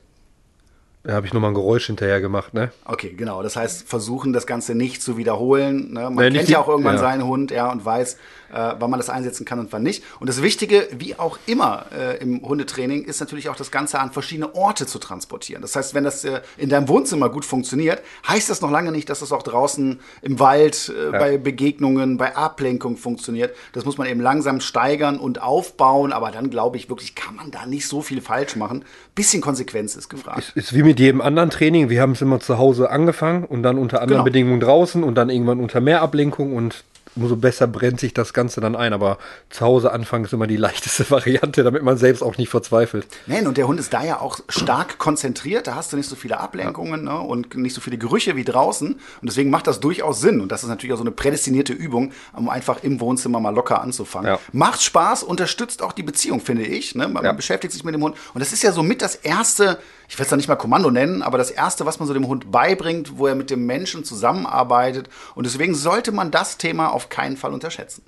Da 1.02 1.14
habe 1.14 1.26
ich 1.26 1.32
nochmal 1.32 1.52
ein 1.52 1.54
Geräusch 1.54 1.86
hinterher 1.86 2.20
gemacht, 2.20 2.52
ne? 2.52 2.72
Okay, 2.84 3.14
genau. 3.16 3.42
Das 3.42 3.56
heißt, 3.56 3.88
versuchen 3.88 4.34
das 4.34 4.46
Ganze 4.46 4.74
nicht 4.74 5.02
zu 5.02 5.16
wiederholen. 5.16 5.94
Ne? 5.94 6.10
Man 6.10 6.16
nee, 6.16 6.30
kennt 6.30 6.50
ja 6.50 6.58
auch 6.58 6.68
irgendwann 6.68 6.96
ja. 6.96 7.00
seinen 7.00 7.24
Hund, 7.24 7.50
ja, 7.50 7.72
und 7.72 7.82
weiß, 7.82 8.18
äh, 8.52 8.74
wann 8.78 8.90
man 8.90 8.98
das 8.98 9.10
einsetzen 9.10 9.44
kann 9.44 9.58
und 9.58 9.72
wann 9.72 9.82
nicht. 9.82 10.04
Und 10.18 10.28
das 10.28 10.42
Wichtige, 10.42 10.88
wie 10.92 11.18
auch 11.18 11.38
immer 11.46 11.86
äh, 11.96 12.18
im 12.18 12.42
Hundetraining, 12.42 13.04
ist 13.04 13.20
natürlich 13.20 13.48
auch 13.48 13.56
das 13.56 13.70
Ganze 13.70 13.98
an 14.00 14.12
verschiedene 14.12 14.54
Orte 14.54 14.86
zu 14.86 14.98
transportieren. 14.98 15.62
Das 15.62 15.76
heißt, 15.76 15.94
wenn 15.94 16.04
das 16.04 16.24
äh, 16.24 16.40
in 16.56 16.68
deinem 16.68 16.88
Wohnzimmer 16.88 17.28
gut 17.28 17.44
funktioniert, 17.44 18.02
heißt 18.26 18.50
das 18.50 18.60
noch 18.60 18.70
lange 18.70 18.92
nicht, 18.92 19.08
dass 19.08 19.20
das 19.20 19.32
auch 19.32 19.42
draußen 19.42 20.00
im 20.22 20.38
Wald, 20.38 20.92
äh, 20.94 21.04
ja. 21.04 21.10
bei 21.10 21.38
Begegnungen, 21.38 22.16
bei 22.16 22.36
Ablenkung 22.36 22.96
funktioniert. 22.96 23.54
Das 23.72 23.84
muss 23.84 23.98
man 23.98 24.08
eben 24.08 24.20
langsam 24.20 24.60
steigern 24.60 25.18
und 25.18 25.42
aufbauen. 25.42 26.12
Aber 26.12 26.30
dann 26.30 26.50
glaube 26.50 26.76
ich 26.76 26.88
wirklich, 26.88 27.14
kann 27.14 27.36
man 27.36 27.50
da 27.50 27.66
nicht 27.66 27.86
so 27.86 28.02
viel 28.02 28.20
falsch 28.20 28.56
machen. 28.56 28.84
Bisschen 29.14 29.42
Konsequenz 29.42 29.96
ist 29.96 30.08
gefragt. 30.08 30.38
Ist, 30.38 30.56
ist 30.56 30.74
wie 30.74 30.82
mit 30.82 30.98
jedem 30.98 31.20
anderen 31.20 31.50
Training. 31.50 31.88
Wir 31.88 32.00
haben 32.00 32.12
es 32.12 32.22
immer 32.22 32.40
zu 32.40 32.58
Hause 32.58 32.90
angefangen 32.90 33.44
und 33.44 33.62
dann 33.62 33.78
unter 33.78 34.00
anderen 34.00 34.20
genau. 34.20 34.24
Bedingungen 34.24 34.60
draußen 34.60 35.02
und 35.02 35.14
dann 35.14 35.30
irgendwann 35.30 35.60
unter 35.60 35.80
mehr 35.80 36.02
Ablenkung 36.02 36.54
und 36.56 36.84
umso 37.16 37.36
besser 37.36 37.66
brennt 37.66 38.00
sich 38.00 38.14
das 38.14 38.32
Ganze 38.32 38.60
dann 38.60 38.76
ein. 38.76 38.92
Aber 38.92 39.18
zu 39.50 39.64
Hause 39.64 39.92
anfangen 39.92 40.24
ist 40.24 40.32
immer 40.32 40.46
die 40.46 40.56
leichteste 40.60 41.10
Variante, 41.10 41.62
damit 41.62 41.82
man 41.82 41.96
selbst 41.96 42.22
auch 42.22 42.36
nicht 42.36 42.48
verzweifelt. 42.48 43.06
Nein, 43.26 43.46
und 43.46 43.56
der 43.56 43.66
Hund 43.66 43.80
ist 43.80 43.92
da 43.92 44.04
ja 44.04 44.20
auch 44.20 44.40
stark 44.48 44.98
konzentriert. 44.98 45.66
Da 45.66 45.74
hast 45.74 45.92
du 45.92 45.96
nicht 45.96 46.08
so 46.08 46.16
viele 46.16 46.38
Ablenkungen 46.38 47.06
ja. 47.06 47.14
ne, 47.14 47.20
und 47.20 47.54
nicht 47.56 47.74
so 47.74 47.80
viele 47.80 47.98
Gerüche 47.98 48.36
wie 48.36 48.44
draußen. 48.44 48.92
Und 48.92 49.00
deswegen 49.22 49.50
macht 49.50 49.66
das 49.66 49.80
durchaus 49.80 50.20
Sinn. 50.20 50.40
Und 50.40 50.52
das 50.52 50.62
ist 50.62 50.68
natürlich 50.68 50.92
auch 50.92 50.98
so 50.98 51.04
eine 51.04 51.12
prädestinierte 51.12 51.72
Übung, 51.72 52.12
um 52.34 52.48
einfach 52.48 52.82
im 52.82 53.00
Wohnzimmer 53.00 53.40
mal 53.40 53.54
locker 53.54 53.80
anzufangen. 53.80 54.28
Ja. 54.28 54.38
Macht 54.52 54.82
Spaß, 54.82 55.22
unterstützt 55.22 55.82
auch 55.82 55.92
die 55.92 56.02
Beziehung, 56.02 56.40
finde 56.40 56.64
ich. 56.64 56.94
Ne? 56.94 57.08
Man 57.08 57.24
ja. 57.24 57.32
beschäftigt 57.32 57.72
sich 57.72 57.84
mit 57.84 57.94
dem 57.94 58.02
Hund. 58.02 58.16
Und 58.34 58.40
das 58.40 58.52
ist 58.52 58.62
ja 58.62 58.72
somit 58.72 59.02
das 59.02 59.14
erste, 59.14 59.78
ich 60.10 60.18
will 60.18 60.24
es 60.24 60.28
da 60.28 60.36
nicht 60.36 60.48
mal 60.48 60.56
Kommando 60.56 60.90
nennen, 60.90 61.22
aber 61.22 61.38
das 61.38 61.52
erste, 61.52 61.86
was 61.86 62.00
man 62.00 62.08
so 62.08 62.14
dem 62.14 62.26
Hund 62.26 62.50
beibringt, 62.50 63.16
wo 63.16 63.28
er 63.28 63.36
mit 63.36 63.48
dem 63.48 63.64
Menschen 63.64 64.02
zusammenarbeitet. 64.02 65.08
Und 65.36 65.46
deswegen 65.46 65.72
sollte 65.76 66.10
man 66.10 66.32
das 66.32 66.58
Thema 66.58 66.88
auf 66.88 67.10
keinen 67.10 67.36
Fall 67.36 67.54
unterschätzen. 67.54 68.02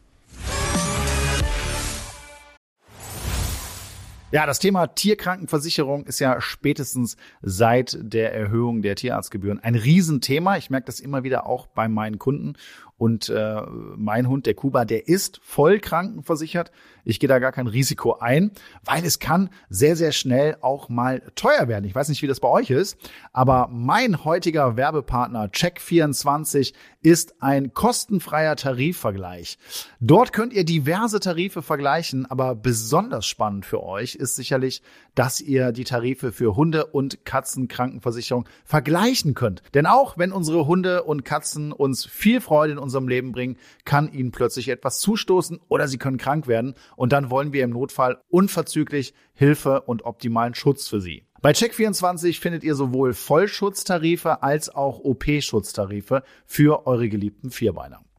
Ja, 4.33 4.47
das 4.47 4.59
Thema 4.59 4.89
Tierkrankenversicherung 4.89 6.05
ist 6.07 6.19
ja 6.19 6.41
spätestens 6.41 7.17
seit 7.41 7.97
der 8.01 8.35
Erhöhung 8.35 8.83
der 8.83 8.97
Tierarztgebühren 8.97 9.61
ein 9.61 9.77
Riesenthema. 9.77 10.57
Ich 10.57 10.71
merke 10.71 10.87
das 10.87 10.99
immer 10.99 11.23
wieder 11.23 11.47
auch 11.47 11.69
bei 11.69 11.87
meinen 11.87 12.19
Kunden. 12.19 12.55
Und 13.03 13.31
äh, 13.31 13.63
mein 13.97 14.29
Hund, 14.29 14.47
der 14.47 14.55
Kuba, 14.55 14.85
der 14.85 15.09
ist 15.09 15.41
voll 15.43 15.81
krankenversichert. 15.81 16.71
Ich 17.05 17.19
gehe 17.19 17.27
da 17.27 17.41
gar 17.41 17.51
kein 17.51 17.67
Risiko 17.67 18.19
ein, 18.21 18.53
weil 18.85 19.05
es 19.05 19.19
kann 19.19 19.51
sehr, 19.69 19.97
sehr 19.97 20.13
schnell 20.13 20.57
auch 20.61 20.89
mal 20.89 21.21
teuer 21.35 21.67
werden. 21.67 21.85
Ich 21.85 21.97
weiß 21.97 22.09
nicht, 22.11 22.23
wie 22.23 22.29
das 22.29 22.39
bei 22.39 22.47
euch 22.47 22.71
ist, 22.71 22.97
aber 23.33 23.69
mein 23.73 24.25
heutiger 24.25 24.77
Werbepartner 24.77 25.47
Check24 25.47 26.75
ist 27.01 27.43
ein 27.43 27.75
kostenfreier 27.75 28.55
Tarifvergleich. 28.55 29.59
Dort 29.99 30.33
könnt 30.33 30.53
ihr 30.53 30.65
diverse 30.65 31.19
Tarife 31.19 31.61
vergleichen, 31.61 32.31
aber 32.31 32.55
besonders 32.55 33.27
spannend 33.27 33.67
für 33.67 33.83
euch 33.83 34.15
ist 34.15 34.37
sicherlich, 34.37 34.81
dass 35.15 35.41
ihr 35.41 35.73
die 35.73 35.85
Tarife 35.85 36.33
für 36.33 36.57
Hunde- 36.57 36.87
und 36.87 37.25
Katzenkrankenversicherung 37.25 38.49
vergleichen 38.65 39.35
könnt. 39.35 39.63
Denn 39.75 39.87
auch 39.87 40.19
wenn 40.19 40.33
unsere 40.33 40.67
Hunde 40.67 41.03
und 41.05 41.25
Katzen 41.25 41.73
uns 41.73 42.07
viel 42.07 42.41
Freude 42.41 42.73
in 42.75 42.79
unserem 42.79 43.09
Leben 43.09 43.33
bringen, 43.33 43.57
kann 43.85 44.13
ihnen 44.13 44.33
plötzlich 44.33 44.69
etwas 44.69 45.01
zustoßen 45.01 45.61
oder 45.69 45.89
sie 45.89 45.99
können 45.99 46.19
krank 46.19 46.47
werden 46.47 46.75
und 46.97 47.13
dann 47.13 47.31
wollen 47.31 47.53
wir 47.53 47.65
im 47.65 47.71
Notfall 47.71 48.19
unverzüglich 48.29 49.15
Hilfe 49.35 49.83
und 49.83 50.05
optimalen 50.05 50.55
Schutz 50.55 50.89
für 50.89 51.01
sie. 51.01 51.25
Bei 51.41 51.51
Check24 51.51 52.39
findet 52.39 52.63
ihr 52.63 52.77
sowohl 52.77 53.15
Vollschutztarife 53.15 54.43
als 54.45 54.71
auch 54.71 55.01
OP-Schutztarife 55.01 56.23
für 56.47 56.87
eure 56.87 57.09
geliebten 57.09 57.51
Vierbeiner. 57.51 58.05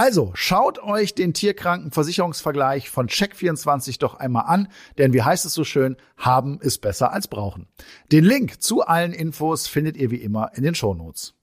Also 0.00 0.30
schaut 0.32 0.82
euch 0.82 1.14
den 1.14 1.34
Tierkrankenversicherungsvergleich 1.34 2.88
von 2.88 3.06
Check24 3.06 3.98
doch 3.98 4.14
einmal 4.14 4.44
an, 4.46 4.68
denn 4.96 5.12
wie 5.12 5.20
heißt 5.20 5.44
es 5.44 5.52
so 5.52 5.62
schön, 5.62 5.98
haben 6.16 6.58
ist 6.58 6.78
besser 6.78 7.12
als 7.12 7.28
brauchen. 7.28 7.68
Den 8.10 8.24
Link 8.24 8.62
zu 8.62 8.80
allen 8.80 9.12
Infos 9.12 9.66
findet 9.66 9.98
ihr 9.98 10.10
wie 10.10 10.22
immer 10.22 10.52
in 10.54 10.62
den 10.62 10.74
Shownotes. 10.74 11.34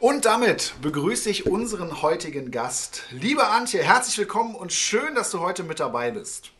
Und 0.00 0.26
damit 0.26 0.74
begrüße 0.82 1.30
ich 1.30 1.46
unseren 1.46 2.02
heutigen 2.02 2.50
Gast. 2.50 3.04
Liebe 3.10 3.46
Antje, 3.46 3.82
herzlich 3.82 4.18
willkommen 4.18 4.54
und 4.54 4.70
schön, 4.70 5.14
dass 5.14 5.30
du 5.30 5.40
heute 5.40 5.62
mit 5.62 5.80
dabei 5.80 6.10
bist. 6.10 6.52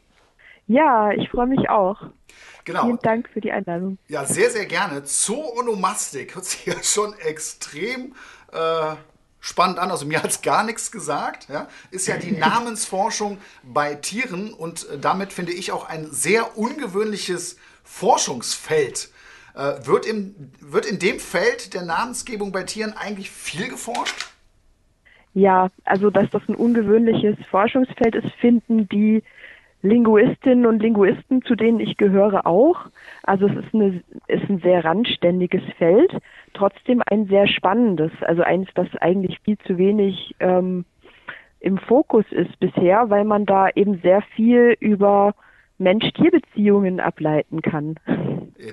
Ja, 0.66 1.10
ich 1.10 1.28
freue 1.28 1.48
mich 1.48 1.68
auch. 1.68 2.00
Genau. 2.64 2.86
Vielen 2.86 2.98
Dank 3.02 3.28
für 3.28 3.40
die 3.40 3.52
Einladung. 3.52 3.98
Ja, 4.08 4.24
sehr, 4.24 4.50
sehr 4.50 4.66
gerne. 4.66 5.04
Zoonomastik 5.04 6.34
hört 6.34 6.44
sich 6.46 6.66
ja 6.66 6.82
schon 6.82 7.12
extrem 7.18 8.14
äh, 8.52 8.94
spannend 9.40 9.78
an. 9.78 9.90
Also 9.90 10.06
mir 10.06 10.22
hat 10.22 10.30
es 10.30 10.40
gar 10.40 10.64
nichts 10.64 10.90
gesagt. 10.90 11.48
Ja? 11.50 11.68
Ist 11.90 12.06
ja 12.08 12.16
die 12.16 12.32
Namensforschung 12.38 13.38
bei 13.62 13.94
Tieren 13.94 14.52
und 14.52 14.88
äh, 14.88 14.98
damit 14.98 15.32
finde 15.32 15.52
ich 15.52 15.72
auch 15.72 15.88
ein 15.88 16.10
sehr 16.10 16.56
ungewöhnliches 16.56 17.58
Forschungsfeld. 17.84 19.10
Äh, 19.54 19.86
wird, 19.86 20.06
im, 20.06 20.34
wird 20.60 20.86
in 20.86 20.98
dem 20.98 21.20
Feld 21.20 21.74
der 21.74 21.82
Namensgebung 21.82 22.50
bei 22.50 22.62
Tieren 22.62 22.94
eigentlich 22.94 23.30
viel 23.30 23.68
geforscht? 23.68 24.30
Ja, 25.34 25.70
also 25.84 26.10
dass 26.10 26.30
das 26.30 26.42
ein 26.48 26.54
ungewöhnliches 26.54 27.36
Forschungsfeld 27.50 28.14
ist, 28.14 28.32
finden 28.40 28.88
die 28.88 29.22
Linguistinnen 29.84 30.64
und 30.64 30.82
Linguisten, 30.82 31.42
zu 31.42 31.54
denen 31.54 31.78
ich 31.78 31.98
gehöre, 31.98 32.46
auch. 32.46 32.86
Also 33.22 33.46
es 33.46 33.66
ist, 33.66 33.74
eine, 33.74 34.02
ist 34.28 34.48
ein 34.48 34.58
sehr 34.60 34.82
randständiges 34.82 35.62
Feld, 35.76 36.10
trotzdem 36.54 37.02
ein 37.06 37.26
sehr 37.26 37.46
spannendes, 37.46 38.10
also 38.22 38.42
eins, 38.42 38.68
das 38.74 38.88
eigentlich 39.00 39.40
viel 39.40 39.58
zu 39.58 39.76
wenig 39.76 40.34
ähm, 40.40 40.86
im 41.60 41.76
Fokus 41.76 42.24
ist 42.30 42.58
bisher, 42.60 43.10
weil 43.10 43.24
man 43.24 43.44
da 43.44 43.68
eben 43.74 43.98
sehr 44.00 44.22
viel 44.34 44.74
über 44.80 45.34
Mensch-Tier-Beziehungen 45.76 46.98
ableiten 47.00 47.60
kann. 47.60 47.96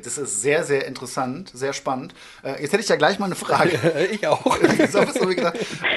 Das 0.04 0.18
ist 0.18 0.42
sehr, 0.42 0.64
sehr 0.64 0.86
interessant, 0.86 1.50
sehr 1.50 1.74
spannend. 1.74 2.14
Äh, 2.44 2.62
jetzt 2.62 2.72
hätte 2.72 2.84
ich 2.84 2.90
ja 2.90 2.98
gleich 2.98 3.18
mal 3.18 3.26
eine 3.26 3.36
Frage. 3.36 3.80
ich 4.12 4.26
auch. 4.28 4.46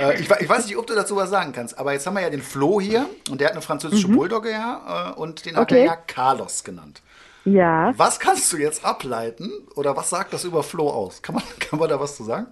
Äh, 0.00 0.20
ich, 0.20 0.28
weiß 0.48 0.66
nicht, 0.66 0.76
ob 0.76 0.86
du 0.86 0.94
dazu 0.94 1.16
was 1.16 1.30
sagen 1.30 1.52
kannst, 1.52 1.78
aber 1.78 1.92
jetzt 1.92 2.06
haben 2.06 2.14
wir 2.14 2.22
ja 2.22 2.30
den 2.30 2.42
Flo 2.42 2.80
hier 2.80 3.06
und 3.30 3.40
der 3.40 3.48
hat 3.48 3.52
eine 3.54 3.62
französische 3.62 4.08
mhm. 4.08 4.16
Bulldogge 4.16 4.50
ja 4.50 5.12
äh, 5.12 5.20
und 5.20 5.46
den 5.46 5.56
hat 5.56 5.70
okay. 5.70 5.80
er 5.80 5.84
ja 5.84 5.96
Carlos 5.96 6.64
genannt. 6.64 7.02
Ja. 7.44 7.92
Was 7.96 8.20
kannst 8.20 8.52
du 8.52 8.56
jetzt 8.56 8.84
ableiten 8.84 9.50
oder 9.76 9.96
was 9.96 10.10
sagt 10.10 10.32
das 10.32 10.44
über 10.44 10.62
Flo 10.62 10.90
aus? 10.90 11.22
Kann 11.22 11.36
man, 11.36 11.44
kann 11.60 11.78
man 11.78 11.88
da 11.88 12.00
was 12.00 12.16
zu 12.16 12.24
sagen? 12.24 12.46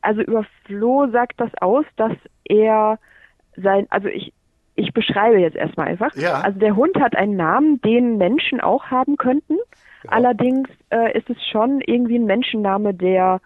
Also 0.00 0.20
über 0.22 0.44
Flo 0.64 1.08
sagt 1.10 1.40
das 1.40 1.50
aus, 1.60 1.84
dass 1.96 2.12
er 2.44 2.98
sein, 3.56 3.86
also 3.90 4.08
ich, 4.08 4.32
ich 4.76 4.92
beschreibe 4.92 5.38
jetzt 5.38 5.56
erstmal 5.56 5.88
einfach. 5.88 6.14
Ja. 6.14 6.40
Also 6.40 6.58
der 6.58 6.76
Hund 6.76 6.96
hat 7.00 7.16
einen 7.16 7.36
Namen, 7.36 7.80
den 7.80 8.16
Menschen 8.16 8.60
auch 8.60 8.86
haben 8.86 9.16
könnten. 9.16 9.56
Ja. 10.04 10.10
Allerdings 10.10 10.68
äh, 10.90 11.16
ist 11.16 11.28
es 11.30 11.36
schon 11.46 11.80
irgendwie 11.80 12.18
ein 12.18 12.26
Menschenname, 12.26 12.94
der, 12.94 13.40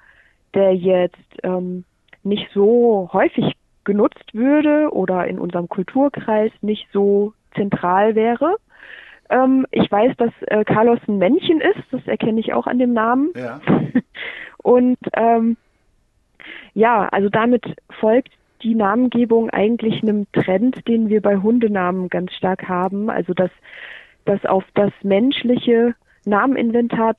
der 0.55 0.75
jetzt 0.75 1.17
ähm, 1.43 1.85
nicht 2.23 2.49
so 2.53 3.11
häufig 3.13 3.57
genutzt 3.85 4.33
würde 4.33 4.93
oder 4.93 5.27
in 5.27 5.39
unserem 5.39 5.69
Kulturkreis 5.69 6.53
nicht 6.61 6.89
so 6.93 7.33
zentral 7.55 8.15
wäre. 8.15 8.57
Ähm, 9.31 9.67
ich 9.71 9.91
weiß, 9.91 10.17
dass 10.19 10.33
äh, 10.43 10.65
Carlos 10.65 11.01
ein 11.09 11.19
Männchen 11.19 11.61
ist, 11.61 11.83
das 11.91 12.07
erkenne 12.07 12.41
ich 12.41 12.53
auch 12.53 12.67
an 12.67 12.79
dem 12.79 12.93
Namen. 12.93 13.31
Ja. 13.35 13.61
Und 14.63 14.99
ähm, 15.15 15.57
ja, 16.75 17.09
also 17.09 17.29
damit 17.29 17.65
folgt 18.01 18.31
die 18.63 18.75
Namengebung 18.75 19.51
eigentlich 19.51 20.03
einem 20.03 20.27
Trend, 20.33 20.87
den 20.87 21.09
wir 21.09 21.21
bei 21.21 21.37
Hundenamen 21.37 22.09
ganz 22.09 22.33
stark 22.33 22.69
haben. 22.69 23.11
Also 23.11 23.35
dass, 23.35 23.51
dass 24.25 24.45
auf 24.47 24.65
das 24.75 24.93
menschliche 25.03 25.95
Nameninventar 26.25 27.17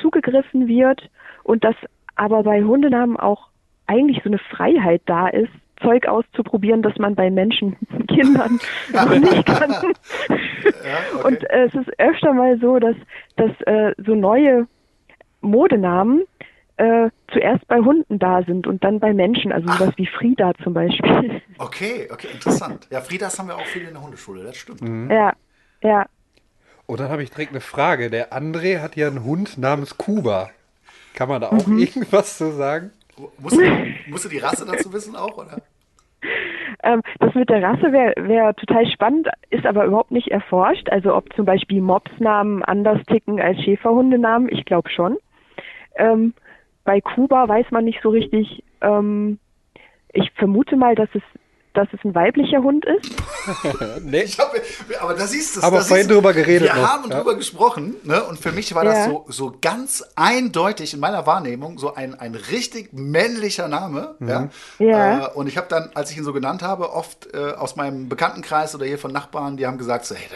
zugegriffen 0.00 0.68
wird 0.68 1.08
und 1.44 1.64
dass 1.64 1.76
aber 2.14 2.42
bei 2.42 2.62
Hundenamen 2.62 3.16
auch 3.16 3.48
eigentlich 3.86 4.22
so 4.22 4.30
eine 4.30 4.38
Freiheit 4.38 5.02
da 5.06 5.28
ist, 5.28 5.52
Zeug 5.80 6.06
auszuprobieren, 6.06 6.82
das 6.82 6.96
man 6.98 7.14
bei 7.14 7.30
Menschen, 7.30 7.76
Kindern 8.08 8.60
noch 8.92 9.18
nicht 9.18 9.46
kann. 9.46 9.70
Ja, 9.70 11.18
okay. 11.18 11.26
Und 11.26 11.50
äh, 11.50 11.64
es 11.64 11.74
ist 11.74 11.90
öfter 11.98 12.32
mal 12.32 12.58
so, 12.60 12.78
dass, 12.78 12.96
dass 13.36 13.50
äh, 13.62 13.92
so 14.04 14.14
neue 14.14 14.66
Modenamen 15.40 16.22
äh, 16.76 17.10
zuerst 17.32 17.66
bei 17.68 17.78
Hunden 17.80 18.18
da 18.18 18.42
sind 18.44 18.66
und 18.66 18.82
dann 18.84 19.00
bei 19.00 19.12
Menschen, 19.12 19.52
also 19.52 19.68
sowas 19.72 19.92
wie 19.96 20.06
Frieda 20.06 20.52
zum 20.62 20.72
Beispiel. 20.74 21.42
Okay, 21.58 22.08
okay, 22.12 22.28
interessant. 22.32 22.86
Ja, 22.90 23.00
Friedas 23.00 23.38
haben 23.38 23.48
wir 23.48 23.56
auch 23.56 23.66
viele 23.66 23.88
in 23.88 23.94
der 23.94 24.02
Hundeschule, 24.02 24.42
das 24.44 24.56
stimmt. 24.56 24.80
Mhm. 24.80 25.10
Ja, 25.10 25.32
ja. 25.82 26.06
Und 26.86 27.00
dann 27.00 27.10
habe 27.10 27.22
ich 27.22 27.30
direkt 27.30 27.52
eine 27.52 27.60
Frage. 27.60 28.10
Der 28.10 28.32
André 28.32 28.80
hat 28.80 28.96
ja 28.96 29.06
einen 29.06 29.24
Hund 29.24 29.58
namens 29.58 29.96
Kuba. 29.96 30.50
Kann 31.14 31.28
man 31.28 31.40
da 31.40 31.48
auch 31.48 31.66
mhm. 31.66 31.78
irgendwas 31.78 32.38
zu 32.38 32.52
sagen? 32.52 32.90
Musst 33.38 33.56
du, 33.56 33.62
musst 34.08 34.24
du 34.24 34.28
die 34.28 34.38
Rasse 34.38 34.66
dazu 34.66 34.92
wissen 34.92 35.16
auch, 35.16 35.36
oder? 35.36 35.58
Ähm, 36.82 37.02
das 37.20 37.34
mit 37.34 37.48
der 37.48 37.62
Rasse 37.62 37.92
wäre 37.92 38.14
wär 38.28 38.54
total 38.54 38.86
spannend, 38.86 39.28
ist 39.50 39.66
aber 39.66 39.84
überhaupt 39.84 40.10
nicht 40.10 40.28
erforscht. 40.28 40.88
Also 40.90 41.14
ob 41.14 41.32
zum 41.34 41.44
Beispiel 41.44 41.80
Mopsnamen 41.80 42.62
anders 42.64 43.00
ticken 43.06 43.40
als 43.40 43.60
Schäferhundenamen, 43.62 44.48
ich 44.50 44.64
glaube 44.64 44.90
schon. 44.90 45.18
Ähm, 45.96 46.34
bei 46.84 47.00
Kuba 47.00 47.48
weiß 47.48 47.70
man 47.70 47.84
nicht 47.84 48.00
so 48.02 48.10
richtig. 48.10 48.64
Ähm, 48.80 49.38
ich 50.12 50.30
vermute 50.32 50.76
mal, 50.76 50.94
dass 50.94 51.08
es 51.14 51.22
dass 51.74 51.88
es 51.92 52.00
ein 52.04 52.14
weiblicher 52.14 52.62
Hund 52.62 52.84
ist. 52.84 53.10
nee. 54.04 54.26
Hab, 54.26 54.54
aber 55.00 55.14
da 55.14 55.26
siehst 55.26 55.56
du 55.56 55.62
Aber 55.62 55.78
da 55.78 55.84
vorhin 55.84 56.08
drüber 56.08 56.32
geredet. 56.32 56.68
Wir 56.68 56.80
noch. 56.80 56.88
haben 56.88 57.10
ja. 57.10 57.16
drüber 57.16 57.34
gesprochen, 57.34 57.96
ne? 58.04 58.22
Und 58.24 58.38
für 58.38 58.52
mich 58.52 58.74
war 58.74 58.84
ja. 58.84 58.92
das 58.92 59.04
so, 59.06 59.24
so 59.28 59.56
ganz 59.60 60.04
eindeutig 60.14 60.94
in 60.94 61.00
meiner 61.00 61.26
Wahrnehmung 61.26 61.78
so 61.78 61.94
ein, 61.94 62.14
ein 62.14 62.34
richtig 62.34 62.92
männlicher 62.92 63.68
Name. 63.68 64.16
Mhm. 64.18 64.28
Ja. 64.28 64.48
ja. 64.78 65.26
Äh, 65.26 65.30
und 65.34 65.46
ich 65.46 65.56
habe 65.56 65.66
dann, 65.68 65.90
als 65.94 66.10
ich 66.10 66.18
ihn 66.18 66.24
so 66.24 66.32
genannt 66.32 66.62
habe, 66.62 66.92
oft 66.92 67.32
äh, 67.34 67.52
aus 67.52 67.76
meinem 67.76 68.08
Bekanntenkreis 68.08 68.74
oder 68.74 68.86
hier 68.86 68.98
von 68.98 69.12
Nachbarn, 69.12 69.56
die 69.56 69.66
haben 69.66 69.78
gesagt: 69.78 70.04
so, 70.04 70.14
hey, 70.14 70.28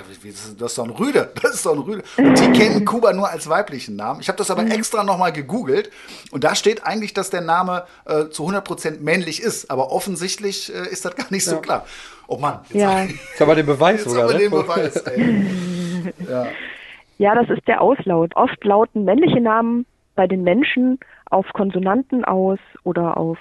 das 0.58 0.72
ist 0.72 0.78
doch 0.78 0.84
ein 0.84 0.90
Rüde, 0.90 1.30
das 1.42 1.54
ist 1.54 1.66
doch 1.66 1.74
ein 1.74 1.80
Rüde. 1.80 2.02
Und 2.16 2.38
die 2.38 2.52
kennen 2.52 2.84
Kuba 2.84 3.12
nur 3.12 3.28
als 3.28 3.48
weiblichen 3.48 3.96
Namen. 3.96 4.20
Ich 4.20 4.28
habe 4.28 4.38
das 4.38 4.50
aber 4.50 4.62
mhm. 4.62 4.70
extra 4.70 5.04
nochmal 5.04 5.32
gegoogelt 5.32 5.90
und 6.30 6.44
da 6.44 6.54
steht 6.54 6.84
eigentlich, 6.84 7.12
dass 7.14 7.30
der 7.30 7.42
Name 7.42 7.84
äh, 8.06 8.28
zu 8.28 8.48
100% 8.48 9.00
männlich 9.00 9.42
ist. 9.42 9.70
Aber 9.70 9.92
offensichtlich 9.92 10.74
äh, 10.74 10.88
ist 10.88 11.04
das 11.04 11.14
gar 11.14 11.25
nicht 11.30 11.44
so 11.44 11.60
klar. 11.60 11.86
Oh 12.28 12.38
Mann, 12.38 12.60
jetzt 12.68 12.74
ja. 12.74 13.06
habe 13.40 13.50
hab 13.50 13.56
den 13.56 13.66
Beweis 13.66 14.04
jetzt 14.04 14.10
sogar. 14.10 14.32
Ne? 14.32 14.38
den 14.38 14.50
Beweis, 14.50 14.96
ey. 14.96 15.44
ja. 16.28 16.46
ja, 17.18 17.34
das 17.34 17.48
ist 17.50 17.66
der 17.68 17.80
Auslaut. 17.80 18.34
Oft 18.34 18.64
lauten 18.64 19.04
männliche 19.04 19.40
Namen 19.40 19.86
bei 20.16 20.26
den 20.26 20.42
Menschen 20.42 20.98
auf 21.30 21.46
Konsonanten 21.52 22.24
aus 22.24 22.58
oder 22.82 23.16
auf 23.16 23.38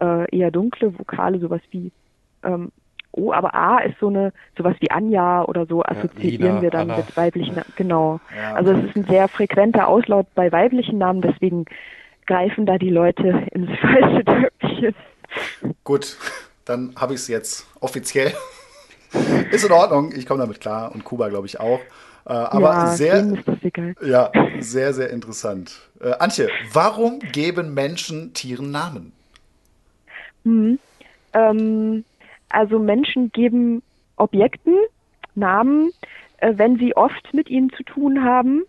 äh, 0.00 0.36
eher 0.36 0.50
dunkle 0.50 0.98
Vokale, 0.98 1.38
sowas 1.38 1.60
wie 1.70 1.92
ähm, 2.42 2.72
O, 3.12 3.32
aber 3.32 3.54
A 3.54 3.78
ist 3.78 3.98
so 3.98 4.08
eine, 4.08 4.32
sowas 4.56 4.76
wie 4.80 4.90
Anja 4.90 5.44
oder 5.44 5.66
so 5.66 5.82
assoziieren 5.82 6.40
ja, 6.40 6.48
Lina, 6.48 6.62
wir 6.62 6.70
dann 6.70 6.90
Anna. 6.90 6.98
mit 6.98 7.16
weiblichen 7.16 7.54
Namen. 7.54 7.72
Genau. 7.76 8.20
Ja, 8.36 8.54
also 8.54 8.72
es 8.72 8.84
ist 8.84 8.96
ein 8.96 9.04
sehr 9.04 9.28
frequenter 9.28 9.88
Auslaut 9.88 10.26
bei 10.34 10.52
weiblichen 10.52 10.98
Namen, 10.98 11.22
deswegen 11.22 11.64
greifen 12.26 12.66
da 12.66 12.78
die 12.78 12.90
Leute 12.90 13.46
ins 13.52 13.70
falsche 13.80 14.24
Töpfchen. 14.24 14.94
Gut, 15.84 16.16
dann 16.68 16.94
habe 16.96 17.14
ich 17.14 17.20
es 17.20 17.28
jetzt 17.28 17.66
offiziell. 17.80 18.32
ist 19.50 19.64
in 19.64 19.72
Ordnung, 19.72 20.12
ich 20.14 20.26
komme 20.26 20.40
damit 20.40 20.60
klar 20.60 20.92
und 20.94 21.04
Kuba 21.04 21.28
glaube 21.28 21.46
ich 21.46 21.60
auch. 21.60 21.80
Äh, 22.26 22.32
aber 22.32 22.72
ja, 22.72 22.86
sehr, 22.88 23.34
ja, 24.02 24.30
sehr, 24.60 24.92
sehr 24.92 25.10
interessant. 25.10 25.88
Äh, 26.00 26.12
Antje, 26.18 26.48
warum 26.72 27.20
geben 27.20 27.72
Menschen 27.72 28.34
Tieren 28.34 28.70
Namen? 28.70 29.12
Hm, 30.44 30.78
ähm, 31.32 32.04
also 32.50 32.78
Menschen 32.78 33.32
geben 33.32 33.82
Objekten 34.16 34.76
Namen, 35.34 35.90
äh, 36.38 36.52
wenn 36.56 36.78
sie 36.78 36.94
oft 36.96 37.32
mit 37.32 37.48
ihnen 37.48 37.70
zu 37.70 37.82
tun 37.82 38.24
haben 38.24 38.64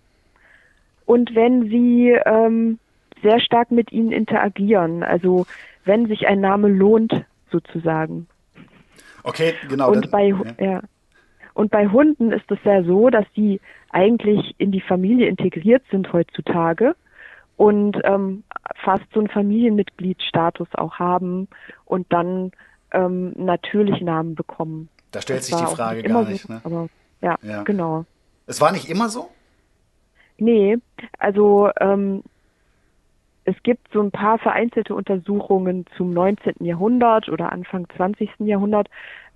und 1.05 1.35
wenn 1.35 1.69
sie 1.69 2.17
ähm, 2.25 2.79
sehr 3.21 3.39
stark 3.41 3.71
mit 3.71 3.91
ihnen 3.91 4.11
interagieren. 4.11 5.03
Also 5.03 5.45
wenn 5.83 6.07
sich 6.07 6.27
ein 6.27 6.39
Name 6.39 6.69
lohnt 6.69 7.25
sozusagen. 7.51 8.27
Okay, 9.23 9.53
genau. 9.67 9.91
Und, 9.91 10.11
bei, 10.11 10.27
ja. 10.27 10.65
ja. 10.65 10.81
Und 11.53 11.71
bei 11.71 11.87
Hunden 11.87 12.31
ist 12.31 12.49
es 12.49 12.59
ja 12.63 12.83
so, 12.83 13.09
dass 13.09 13.25
die 13.35 13.59
eigentlich 13.89 14.55
in 14.57 14.71
die 14.71 14.81
Familie 14.81 15.27
integriert 15.27 15.83
sind 15.91 16.13
heutzutage 16.13 16.95
und 17.57 17.97
ähm, 18.03 18.43
fast 18.83 19.03
so 19.13 19.19
einen 19.19 19.29
Familienmitgliedsstatus 19.29 20.69
auch 20.75 20.99
haben 20.99 21.47
und 21.85 22.11
dann 22.13 22.51
ähm, 22.91 23.33
natürlich 23.35 24.01
Namen 24.01 24.35
bekommen. 24.35 24.89
Da 25.11 25.21
stellt 25.21 25.39
das 25.39 25.47
sich 25.47 25.57
die 25.57 25.75
Frage 25.75 26.03
gar 26.03 26.23
nicht. 26.23 26.47
So, 26.47 26.53
ne? 26.53 26.61
Aber 26.63 26.89
ja, 27.21 27.37
ja, 27.41 27.63
genau. 27.63 28.05
Es 28.47 28.61
war 28.61 28.71
nicht 28.71 28.89
immer 28.89 29.09
so? 29.09 29.29
Nee, 30.37 30.77
also 31.17 31.69
ähm, 31.79 32.23
es 33.49 33.63
gibt 33.63 33.91
so 33.91 34.01
ein 34.01 34.11
paar 34.11 34.37
vereinzelte 34.37 34.93
Untersuchungen 34.93 35.85
zum 35.97 36.13
19. 36.13 36.65
Jahrhundert 36.65 37.29
oder 37.29 37.51
Anfang 37.51 37.87
20. 37.95 38.29
Jahrhundert. 38.39 38.89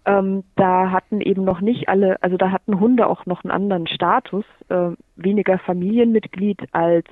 Ähm, 0.06 0.44
da 0.56 0.92
hatten 0.92 1.22
eben 1.22 1.46
noch 1.46 1.62
nicht 1.62 1.88
alle, 1.88 2.22
also 2.22 2.38
da 2.38 2.52
hatten 2.52 2.80
Hunde 2.80 3.08
auch 3.08 3.26
noch 3.26 3.44
einen 3.44 3.52
anderen 3.52 3.88
Status, 3.88 4.46
äh, 4.70 4.90
weniger 5.16 5.58
Familienmitglied 5.60 6.62
als 6.74 7.06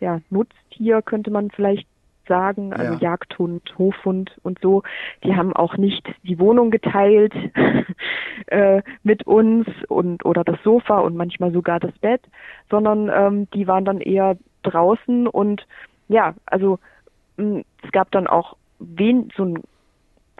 ja, 0.00 0.20
Nutztier 0.30 1.02
könnte 1.02 1.30
man 1.30 1.50
vielleicht 1.50 1.86
sagen, 2.26 2.72
also 2.72 2.94
ja. 2.94 2.98
Jagdhund, 2.98 3.74
Hofhund 3.78 4.32
und 4.42 4.58
so. 4.60 4.82
Die 5.24 5.36
haben 5.36 5.52
auch 5.52 5.76
nicht 5.76 6.08
die 6.22 6.38
Wohnung 6.38 6.70
geteilt 6.70 7.34
äh, 8.46 8.82
mit 9.02 9.26
uns 9.26 9.66
und 9.88 10.24
oder 10.24 10.42
das 10.42 10.56
Sofa 10.64 10.98
und 11.00 11.16
manchmal 11.16 11.52
sogar 11.52 11.78
das 11.80 11.92
Bett, 11.98 12.22
sondern 12.70 13.10
ähm, 13.14 13.48
die 13.54 13.66
waren 13.66 13.84
dann 13.84 14.00
eher 14.00 14.36
draußen 14.62 15.26
und 15.26 15.66
ja, 16.12 16.34
also 16.46 16.78
mh, 17.36 17.62
es 17.82 17.92
gab 17.92 18.10
dann 18.10 18.26
auch 18.26 18.56
wen, 18.78 19.30
so 19.36 19.44
ein 19.44 19.62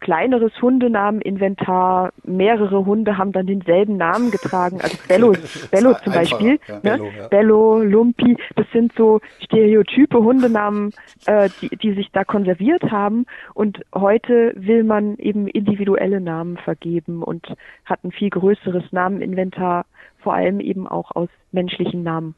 kleineres 0.03 0.51
Hundenameninventar. 0.61 2.11
Mehrere 2.23 2.85
Hunde 2.85 3.17
haben 3.17 3.31
dann 3.31 3.47
denselben 3.47 3.95
Namen 3.95 4.31
getragen. 4.31 4.81
Also 4.81 4.97
Bello, 5.07 5.33
Bello 5.71 5.93
zum 6.03 6.13
Beispiel. 6.13 6.59
Ja. 6.67 6.75
Ne? 6.75 6.81
Bello, 6.81 7.05
ja. 7.17 7.27
Bello, 7.29 7.79
Lumpi, 7.81 8.37
das 8.55 8.67
sind 8.73 8.91
so 8.97 9.21
stereotype 9.45 10.17
Hundenamen, 10.17 10.91
äh, 11.25 11.49
die, 11.61 11.69
die 11.77 11.93
sich 11.93 12.11
da 12.11 12.25
konserviert 12.25 12.83
haben. 12.91 13.25
Und 13.53 13.79
heute 13.95 14.53
will 14.55 14.83
man 14.83 15.15
eben 15.17 15.47
individuelle 15.47 16.19
Namen 16.19 16.57
vergeben 16.57 17.23
und 17.23 17.47
hat 17.85 18.03
ein 18.03 18.11
viel 18.11 18.29
größeres 18.29 18.83
Nameninventar, 18.91 19.85
vor 20.19 20.33
allem 20.33 20.59
eben 20.59 20.85
auch 20.85 21.11
aus 21.11 21.29
menschlichen 21.53 22.03
Namen 22.03 22.35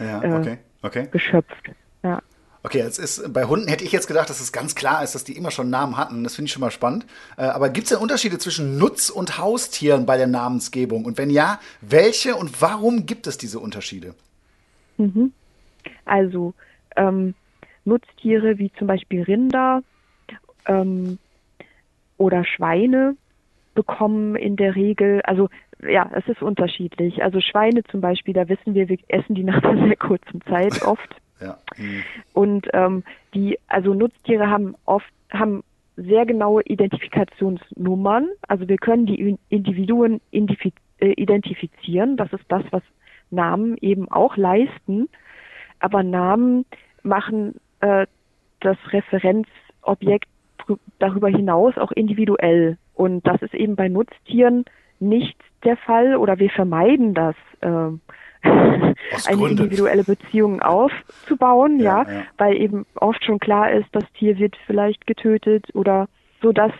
ja, 0.00 0.18
okay, 0.18 0.52
äh, 0.52 0.86
okay. 0.86 1.08
geschöpft. 1.12 1.70
Ja. 2.02 2.20
Okay, 2.66 2.78
jetzt 2.78 2.98
ist 2.98 3.32
bei 3.32 3.44
Hunden 3.44 3.68
hätte 3.68 3.84
ich 3.84 3.92
jetzt 3.92 4.08
gedacht, 4.08 4.28
dass 4.28 4.40
es 4.40 4.50
ganz 4.50 4.74
klar 4.74 5.04
ist, 5.04 5.14
dass 5.14 5.22
die 5.22 5.36
immer 5.36 5.52
schon 5.52 5.70
Namen 5.70 5.96
hatten. 5.96 6.24
Das 6.24 6.34
finde 6.34 6.46
ich 6.46 6.52
schon 6.52 6.62
mal 6.62 6.72
spannend. 6.72 7.06
Äh, 7.36 7.42
aber 7.42 7.68
gibt 7.68 7.84
es 7.84 7.90
denn 7.90 8.00
Unterschiede 8.00 8.38
zwischen 8.38 8.76
Nutz- 8.76 9.08
und 9.08 9.38
Haustieren 9.38 10.04
bei 10.04 10.16
der 10.16 10.26
Namensgebung? 10.26 11.04
Und 11.04 11.16
wenn 11.16 11.30
ja, 11.30 11.60
welche 11.80 12.34
und 12.34 12.60
warum 12.60 13.06
gibt 13.06 13.28
es 13.28 13.38
diese 13.38 13.60
Unterschiede? 13.60 14.16
Mhm. 14.96 15.32
Also 16.06 16.54
ähm, 16.96 17.34
Nutztiere 17.84 18.58
wie 18.58 18.72
zum 18.80 18.88
Beispiel 18.88 19.22
Rinder 19.22 19.84
ähm, 20.66 21.18
oder 22.16 22.44
Schweine 22.44 23.14
bekommen 23.76 24.34
in 24.34 24.56
der 24.56 24.74
Regel, 24.74 25.22
also 25.22 25.50
ja, 25.88 26.10
es 26.16 26.26
ist 26.26 26.42
unterschiedlich. 26.42 27.22
Also 27.22 27.40
Schweine 27.40 27.84
zum 27.84 28.00
Beispiel, 28.00 28.34
da 28.34 28.48
wissen 28.48 28.74
wir, 28.74 28.88
wir 28.88 28.98
essen 29.06 29.36
die 29.36 29.44
nach 29.44 29.62
einer 29.62 29.86
sehr 29.86 29.96
kurzen 29.96 30.40
Zeit 30.48 30.82
oft. 30.82 31.14
Ja. 31.40 31.58
Mhm. 31.76 32.02
Und 32.32 32.68
ähm, 32.72 33.04
die, 33.34 33.58
also 33.68 33.94
Nutztiere 33.94 34.50
haben 34.50 34.74
oft, 34.84 35.12
haben 35.30 35.62
sehr 35.96 36.26
genaue 36.26 36.62
Identifikationsnummern. 36.62 38.28
Also 38.48 38.68
wir 38.68 38.76
können 38.76 39.06
die 39.06 39.38
Individuen 39.48 40.20
äh, 40.30 41.12
identifizieren. 41.12 42.16
Das 42.16 42.32
ist 42.32 42.44
das, 42.48 42.62
was 42.70 42.82
Namen 43.30 43.76
eben 43.80 44.10
auch 44.10 44.36
leisten. 44.36 45.08
Aber 45.80 46.02
Namen 46.02 46.64
machen 47.02 47.56
äh, 47.80 48.06
das 48.60 48.76
Referenzobjekt 48.92 50.28
darüber 50.98 51.28
hinaus 51.28 51.76
auch 51.78 51.92
individuell. 51.92 52.78
Und 52.94 53.26
das 53.26 53.40
ist 53.42 53.54
eben 53.54 53.76
bei 53.76 53.88
Nutztieren 53.88 54.64
nicht 54.98 55.36
der 55.64 55.76
Fall 55.76 56.16
oder 56.16 56.38
wir 56.38 56.50
vermeiden 56.50 57.14
das. 57.14 57.36
Äh, 57.60 57.98
eine 59.26 59.48
individuelle 59.48 60.04
Beziehung 60.04 60.62
aufzubauen, 60.62 61.78
ja, 61.78 62.02
ja, 62.02 62.12
ja, 62.12 62.22
weil 62.38 62.56
eben 62.56 62.86
oft 62.96 63.24
schon 63.24 63.38
klar 63.38 63.72
ist, 63.72 63.88
das 63.92 64.04
Tier 64.18 64.38
wird 64.38 64.56
vielleicht 64.66 65.06
getötet 65.06 65.66
oder 65.74 66.08
so 66.42 66.52
dass 66.52 66.72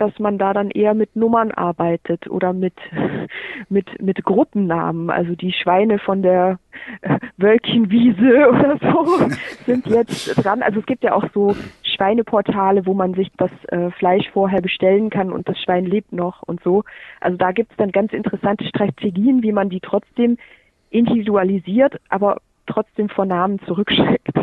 dass 0.00 0.18
man 0.18 0.38
da 0.38 0.54
dann 0.54 0.70
eher 0.70 0.94
mit 0.94 1.14
Nummern 1.14 1.50
arbeitet 1.50 2.26
oder 2.30 2.54
mit, 2.54 2.74
mit, 3.68 4.00
mit 4.00 4.24
Gruppennamen. 4.24 5.10
Also 5.10 5.34
die 5.34 5.52
Schweine 5.52 5.98
von 5.98 6.22
der 6.22 6.58
äh, 7.02 7.18
Wölkchenwiese 7.36 8.48
oder 8.48 8.78
so 8.80 9.28
sind 9.66 9.86
jetzt 9.86 10.42
dran. 10.42 10.62
Also 10.62 10.80
es 10.80 10.86
gibt 10.86 11.04
ja 11.04 11.12
auch 11.12 11.24
so 11.34 11.54
Schweineportale, 11.82 12.86
wo 12.86 12.94
man 12.94 13.12
sich 13.12 13.30
das 13.36 13.50
äh, 13.68 13.90
Fleisch 13.90 14.28
vorher 14.32 14.62
bestellen 14.62 15.10
kann 15.10 15.32
und 15.32 15.46
das 15.48 15.58
Schwein 15.60 15.84
lebt 15.84 16.12
noch 16.12 16.42
und 16.44 16.62
so. 16.62 16.82
Also 17.20 17.36
da 17.36 17.52
gibt 17.52 17.72
es 17.72 17.76
dann 17.76 17.92
ganz 17.92 18.14
interessante 18.14 18.64
Strategien, 18.64 19.42
wie 19.42 19.52
man 19.52 19.68
die 19.68 19.80
trotzdem 19.80 20.38
individualisiert, 20.90 22.00
aber 22.08 22.40
trotzdem 22.66 23.08
vor 23.08 23.26
Namen 23.26 23.58
zurückschreckt. 23.66 24.36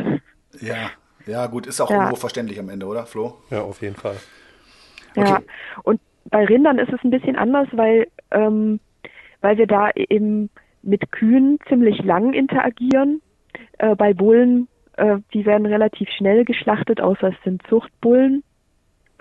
Ja, 0.60 0.90
ja, 1.26 1.48
gut, 1.48 1.68
ist 1.68 1.82
auch 1.82 1.90
ja. 1.90 1.98
irgendwo 1.98 2.16
verständlich 2.16 2.60
am 2.60 2.70
Ende, 2.70 2.86
oder, 2.86 3.06
Flo? 3.06 3.36
Ja, 3.50 3.62
auf 3.62 3.82
jeden 3.82 3.96
Fall. 3.96 4.16
Okay. 5.16 5.30
Ja, 5.30 5.40
und 5.84 6.00
bei 6.26 6.46
Rindern 6.46 6.80
ist 6.80 6.92
es 6.92 7.04
ein 7.04 7.12
bisschen 7.12 7.36
anders, 7.36 7.68
weil, 7.72 8.08
ähm, 8.32 8.80
weil 9.42 9.58
wir 9.58 9.68
da 9.68 9.92
eben 9.92 10.50
mit 10.82 11.12
Kühen 11.12 11.60
ziemlich 11.68 12.04
lang 12.04 12.34
interagieren. 12.34 13.22
Äh, 13.78 13.96
bei 13.96 14.14
Bullen, 14.14 14.68
äh, 14.94 15.18
die 15.34 15.46
werden 15.46 15.66
relativ 15.66 16.10
schnell 16.10 16.46
geschlachtet, 16.46 17.02
außer 17.02 17.30
es 17.30 17.44
sind 17.44 17.62
Zuchtbullen. 17.68 18.44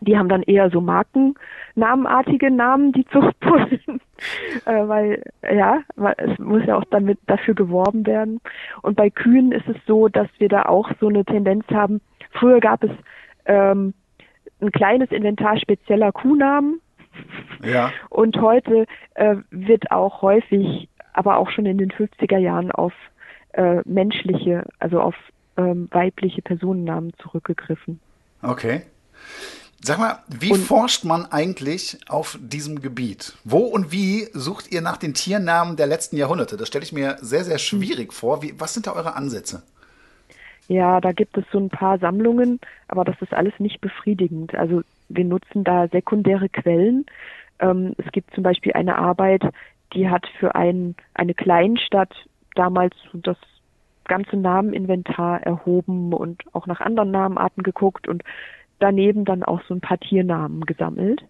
Die 0.01 0.17
haben 0.17 0.29
dann 0.29 0.43
eher 0.43 0.71
so 0.71 0.81
markennamenartige 0.81 2.51
Namen, 2.51 2.93
die 2.93 3.07
Zuchtbullen, 3.07 3.81
äh, 4.67 4.89
weil 4.89 5.23
ja, 5.43 5.81
weil 5.97 6.15
es 6.19 6.39
muss 6.39 6.65
ja 6.67 6.77
auch 6.77 6.85
damit 6.91 7.19
dafür 7.27 7.55
geworben 7.55 8.07
werden. 8.07 8.41
Und 8.83 8.97
bei 8.97 9.11
Kühen 9.11 9.53
ist 9.53 9.69
es 9.69 9.77
so, 9.87 10.09
dass 10.09 10.29
wir 10.39 10.49
da 10.49 10.65
auch 10.65 10.91
so 11.01 11.09
eine 11.09 11.25
Tendenz 11.25 11.65
haben. 11.71 12.01
Früher 12.33 12.61
gab 12.61 12.85
es 12.85 12.91
ähm, 13.47 13.95
ein 14.61 14.73
kleines 14.73 15.11
Inventar 15.11 15.59
spezieller 15.59 16.13
Kuhnamen. 16.13 16.81
Ja. 17.65 17.93
Und 18.11 18.41
heute 18.41 18.87
äh, 19.15 19.37
wird 19.51 19.91
auch 19.91 20.23
häufig, 20.23 20.89
aber 21.15 21.39
auch 21.39 21.51
schon 21.51 21.67
in 21.67 21.79
den 21.79 21.91
50er 21.91 22.39
Jahren 22.39 22.71
auf 22.71 22.93
äh, 23.53 23.81
menschliche, 23.87 24.65
also 24.79 25.01
auf 25.01 25.15
ähm, 25.57 25.89
weibliche 25.91 26.43
Personennamen 26.43 27.13
zurückgegriffen. 27.19 28.01
Okay. 28.43 28.83
Sag 29.87 29.99
mal, 30.01 30.19
wie 30.27 30.51
und, 30.51 30.59
forscht 30.59 31.05
man 31.05 31.27
eigentlich 31.27 31.97
auf 32.09 32.37
diesem 32.43 32.81
Gebiet? 32.81 33.35
Wo 33.45 33.59
und 33.59 33.93
wie 33.93 34.27
sucht 34.33 34.73
ihr 34.73 34.81
nach 34.81 34.97
den 34.97 35.15
Tiernamen 35.15 35.77
der 35.77 35.87
letzten 35.87 36.17
Jahrhunderte? 36.17 36.57
Das 36.57 36.67
stelle 36.67 36.83
ich 36.83 36.93
mir 36.93 37.19
sehr, 37.21 37.45
sehr 37.45 37.59
schwierig 37.59 38.13
vor. 38.13 38.43
Wie, 38.43 38.53
was 38.59 38.75
sind 38.75 38.89
da 38.89 38.95
eure 38.95 39.15
Ansätze? 39.15 39.63
Ja, 40.67 41.01
da 41.01 41.13
gibt 41.13 41.39
es 41.39 41.45
so 41.53 41.59
ein 41.59 41.69
paar 41.69 42.01
Sammlungen, 42.01 42.59
aber 42.89 43.05
das 43.05 43.15
ist 43.23 43.33
alles 43.33 43.53
nicht 43.61 43.81
befriedigend. 43.81 44.57
Also 44.57 44.83
wir 45.09 45.25
nutzen 45.25 45.63
da 45.63 45.87
sekundäre 45.87 46.49
Quellen. 46.49 47.07
Ähm, 47.61 47.95
es 47.97 48.11
gibt 48.11 48.35
zum 48.35 48.43
Beispiel 48.43 48.73
eine 48.73 48.99
Arbeit, 48.99 49.45
die 49.95 50.11
hat 50.11 50.27
für 50.41 50.57
ein, 50.57 50.97
eine 51.15 51.35
Kleinstadt 51.35 52.13
damals 52.57 52.97
das 53.13 53.37
ganze 54.03 54.37
Nameninventar 54.37 55.45
erhoben 55.45 56.13
und 56.13 56.43
auch 56.55 56.67
nach 56.67 56.81
anderen 56.81 57.13
Namenarten 57.13 57.63
geguckt 57.63 58.09
und 58.09 58.25
daneben 58.79 59.25
dann 59.25 59.43
auch 59.43 59.63
so 59.69 59.75
ein 59.75 59.81
paar 59.81 59.99
Tiernamen 59.99 60.63
gesammelt. 60.63 61.25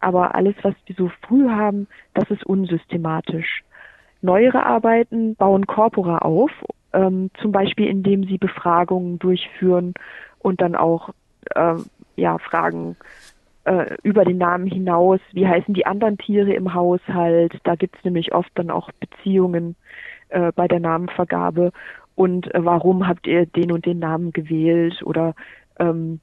Aber 0.00 0.34
alles, 0.34 0.54
was 0.62 0.74
wir 0.86 0.96
so 0.96 1.10
früh 1.22 1.48
haben, 1.48 1.86
das 2.14 2.30
ist 2.30 2.44
unsystematisch. 2.44 3.62
Neuere 4.22 4.64
Arbeiten 4.64 5.34
bauen 5.36 5.66
Corpora 5.66 6.18
auf, 6.18 6.50
ähm, 6.92 7.30
zum 7.40 7.52
Beispiel 7.52 7.86
indem 7.86 8.24
sie 8.24 8.38
Befragungen 8.38 9.18
durchführen 9.18 9.94
und 10.38 10.60
dann 10.60 10.74
auch 10.74 11.10
äh, 11.54 11.76
ja, 12.16 12.38
Fragen 12.38 12.96
äh, 13.64 13.96
über 14.02 14.24
den 14.24 14.38
Namen 14.38 14.66
hinaus, 14.66 15.20
wie 15.32 15.46
heißen 15.46 15.74
die 15.74 15.86
anderen 15.86 16.18
Tiere 16.18 16.52
im 16.52 16.74
Haushalt. 16.74 17.58
Da 17.64 17.74
gibt 17.76 17.96
es 17.96 18.04
nämlich 18.04 18.34
oft 18.34 18.50
dann 18.54 18.70
auch 18.70 18.90
Beziehungen 18.92 19.76
äh, 20.28 20.52
bei 20.54 20.68
der 20.68 20.80
Namenvergabe 20.80 21.72
und 22.14 22.54
äh, 22.54 22.64
warum 22.64 23.06
habt 23.06 23.26
ihr 23.26 23.46
den 23.46 23.72
und 23.72 23.86
den 23.86 23.98
Namen 23.98 24.32
gewählt 24.32 25.02
oder 25.04 25.34
ähm, 25.78 26.20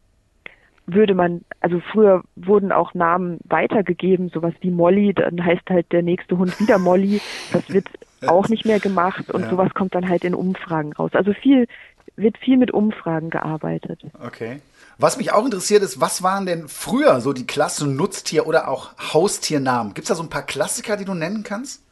würde 0.88 1.14
man, 1.14 1.42
also 1.60 1.82
früher 1.92 2.24
wurden 2.36 2.72
auch 2.72 2.94
Namen 2.94 3.40
weitergegeben, 3.44 4.30
sowas 4.30 4.54
wie 4.62 4.72
Molly, 4.72 5.14
dann 5.14 5.44
heißt 5.44 5.70
halt 5.70 5.92
der 5.92 6.02
nächste 6.02 6.38
Hund 6.38 6.60
wieder 6.60 6.80
Molly. 6.80 7.22
Das 7.52 7.70
wird 7.70 7.88
auch 8.28 8.48
nicht 8.48 8.66
mehr 8.66 8.80
gemacht 8.80 9.30
und 9.30 9.42
ja. 9.42 9.50
sowas 9.50 9.74
kommt 9.74 9.94
dann 9.94 10.08
halt 10.08 10.24
in 10.24 10.34
Umfragen 10.34 10.94
raus. 10.94 11.12
Also 11.14 11.34
viel, 11.34 11.68
wird 12.16 12.38
viel 12.38 12.58
mit 12.58 12.72
Umfragen 12.72 13.30
gearbeitet. 13.30 14.02
Okay. 14.26 14.62
Was 14.98 15.18
mich 15.18 15.32
auch 15.32 15.46
interessiert 15.46 15.84
ist, 15.84 16.02
was 16.02 16.24
waren 16.24 16.46
denn 16.46 16.68
früher 16.68 17.20
so 17.22 17.34
die 17.34 17.46
klassischen 17.46 17.96
Nutztier- 17.96 18.48
oder 18.48 18.68
auch 18.68 18.94
Haustiernamen? 19.14 19.94
Gibt 19.94 20.06
es 20.06 20.10
da 20.10 20.16
so 20.16 20.24
ein 20.24 20.30
paar 20.30 20.42
Klassiker, 20.42 20.98
die 20.98 21.06
du 21.06 21.14
nennen 21.14 21.44
kannst? 21.44 21.84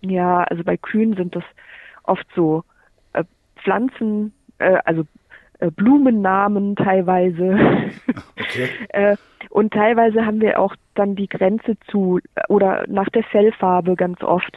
Ja, 0.00 0.44
also 0.44 0.62
bei 0.62 0.76
Kühen 0.76 1.16
sind 1.16 1.34
das 1.34 1.44
oft 2.04 2.26
so 2.34 2.64
äh, 3.12 3.24
Pflanzen, 3.62 4.32
äh, 4.58 4.78
also 4.84 5.04
Blumennamen 5.58 6.76
teilweise. 6.76 7.56
Okay. 8.40 8.68
äh, 8.90 9.16
und 9.50 9.74
teilweise 9.74 10.24
haben 10.24 10.40
wir 10.40 10.58
auch 10.58 10.74
dann 10.94 11.16
die 11.16 11.28
Grenze 11.28 11.76
zu 11.90 12.18
oder 12.48 12.84
nach 12.88 13.08
der 13.10 13.22
Fellfarbe 13.24 13.94
ganz 13.94 14.22
oft. 14.22 14.56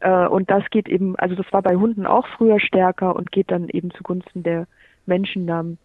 Äh, 0.00 0.26
und 0.26 0.50
das 0.50 0.62
geht 0.70 0.88
eben, 0.88 1.16
also 1.16 1.34
das 1.34 1.52
war 1.52 1.62
bei 1.62 1.74
Hunden 1.74 2.06
auch 2.06 2.26
früher 2.36 2.60
stärker 2.60 3.16
und 3.16 3.32
geht 3.32 3.50
dann 3.50 3.68
eben 3.68 3.90
zugunsten 3.92 4.42
der 4.42 4.66
Menschennamen 5.06 5.78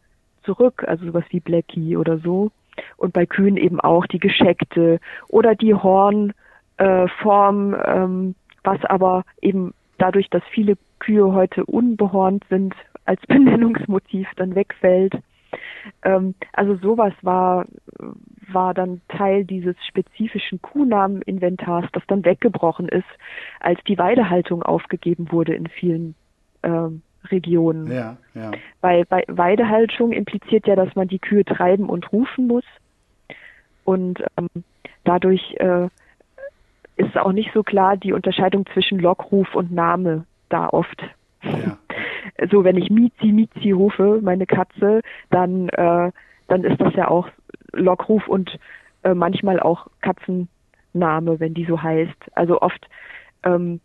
zurück, 0.44 0.84
also 0.88 1.06
sowas 1.06 1.24
wie 1.30 1.40
Blackie 1.40 1.98
oder 1.98 2.20
so. 2.20 2.52
Und 2.98 3.14
bei 3.14 3.26
Kühen 3.26 3.58
eben 3.58 3.80
auch 3.80 4.06
die 4.06 4.20
gescheckte 4.20 5.00
oder 5.28 5.56
die 5.56 5.74
Hornform, 5.74 6.34
äh, 7.74 7.78
ähm, 7.86 8.36
was 8.64 8.84
aber 8.86 9.24
eben 9.42 9.74
dadurch, 9.98 10.30
dass 10.30 10.44
viele 10.52 10.78
Kühe 11.00 11.34
heute 11.34 11.66
unbehornt 11.66 12.44
sind, 12.50 12.76
als 13.06 13.22
Benennungsmotiv 13.28 14.28
dann 14.36 14.56
wegfällt. 14.56 15.16
Ähm, 16.04 16.36
also 16.54 16.76
sowas 16.76 17.14
war, 17.22 17.66
war 18.52 18.74
dann 18.74 19.02
Teil 19.10 19.44
dieses 19.46 19.76
spezifischen 19.86 20.62
Kuhnameninventars, 20.62 21.86
das 21.94 22.04
dann 22.08 22.24
weggebrochen 22.26 22.88
ist, 22.88 23.08
als 23.60 23.80
die 23.88 23.98
Weidehaltung 23.98 24.64
aufgegeben 24.64 25.32
wurde 25.32 25.54
in 25.54 25.68
vielen 25.68 26.16
ähm, 26.64 27.02
Regionen. 27.30 27.92
Ja, 27.92 28.18
ja. 28.34 28.52
Weil 28.82 29.06
bei 29.06 29.24
Weidehaltung 29.28 30.12
impliziert 30.12 30.68
ja, 30.68 30.76
dass 30.76 30.96
man 30.96 31.08
die 31.08 31.20
Kühe 31.20 31.46
treiben 31.46 31.90
und 31.90 32.12
rufen 32.12 32.48
muss. 32.48 32.66
Und 33.84 34.24
ähm, 34.38 34.64
dadurch 35.04 35.56
äh, 35.58 35.88
ist 36.96 37.18
auch 37.18 37.32
nicht 37.32 37.52
so 37.54 37.64
klar 37.64 37.98
die 37.98 38.14
Unterscheidung 38.14 38.66
zwischen 38.74 39.00
Lockruf 39.00 39.54
und 39.56 39.72
Name 39.72 40.26
da 40.50 40.70
oft. 40.70 41.04
Ja. 41.44 41.78
So, 42.50 42.64
wenn 42.64 42.78
ich 42.78 42.90
Mizi, 42.90 43.32
Mizi 43.32 43.72
rufe, 43.72 44.20
meine 44.22 44.46
Katze, 44.46 45.02
dann, 45.30 45.70
äh, 45.70 46.12
dann 46.48 46.64
ist 46.64 46.80
das 46.80 46.94
ja 46.96 47.08
auch 47.08 47.28
Lockruf 47.74 48.28
und 48.28 48.58
äh, 49.04 49.14
manchmal 49.14 49.60
auch 49.60 49.88
Katzenname, 50.02 51.40
wenn 51.40 51.54
die 51.54 51.66
so 51.66 51.82
heißt. 51.82 52.18
Also 52.34 52.62
oft 52.62 52.88
ähm, 53.44 53.80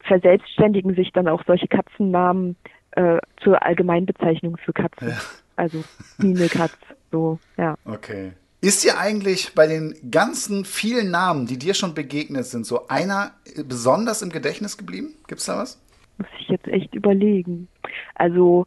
verselbstständigen 0.00 0.94
sich 0.94 1.12
dann 1.12 1.28
auch 1.28 1.42
solche 1.46 1.68
Katzennamen 1.68 2.56
äh, 2.92 3.18
zur 3.42 3.62
Allgemeinbezeichnung 3.64 4.56
für 4.56 4.72
Katzen. 4.72 5.08
Ja. 5.08 5.18
Also 5.56 5.82
Mine 6.18 6.48
Katz, 6.48 6.76
so, 7.10 7.38
ja. 7.56 7.76
Okay. 7.84 8.32
Ist 8.60 8.82
dir 8.82 8.98
eigentlich 8.98 9.54
bei 9.54 9.68
den 9.68 9.94
ganzen 10.10 10.64
vielen 10.64 11.10
Namen, 11.10 11.46
die 11.46 11.58
dir 11.58 11.74
schon 11.74 11.94
begegnet 11.94 12.46
sind, 12.46 12.66
so 12.66 12.88
einer 12.88 13.32
besonders 13.64 14.22
im 14.22 14.30
Gedächtnis 14.30 14.76
geblieben? 14.76 15.14
Gibt 15.28 15.40
es 15.40 15.46
da 15.46 15.58
was? 15.58 15.80
Muss 16.18 16.28
ich 16.40 16.48
jetzt 16.48 16.68
echt 16.68 16.94
überlegen. 16.94 17.68
Also 18.14 18.66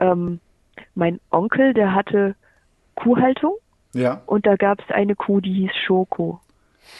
ähm, 0.00 0.40
mein 0.94 1.20
Onkel, 1.30 1.74
der 1.74 1.94
hatte 1.94 2.34
Kuhhaltung. 2.94 3.54
Ja. 3.94 4.22
Und 4.26 4.46
da 4.46 4.56
gab 4.56 4.80
es 4.80 4.90
eine 4.94 5.14
Kuh, 5.14 5.40
die 5.40 5.52
hieß 5.52 5.76
Schoko. 5.84 6.40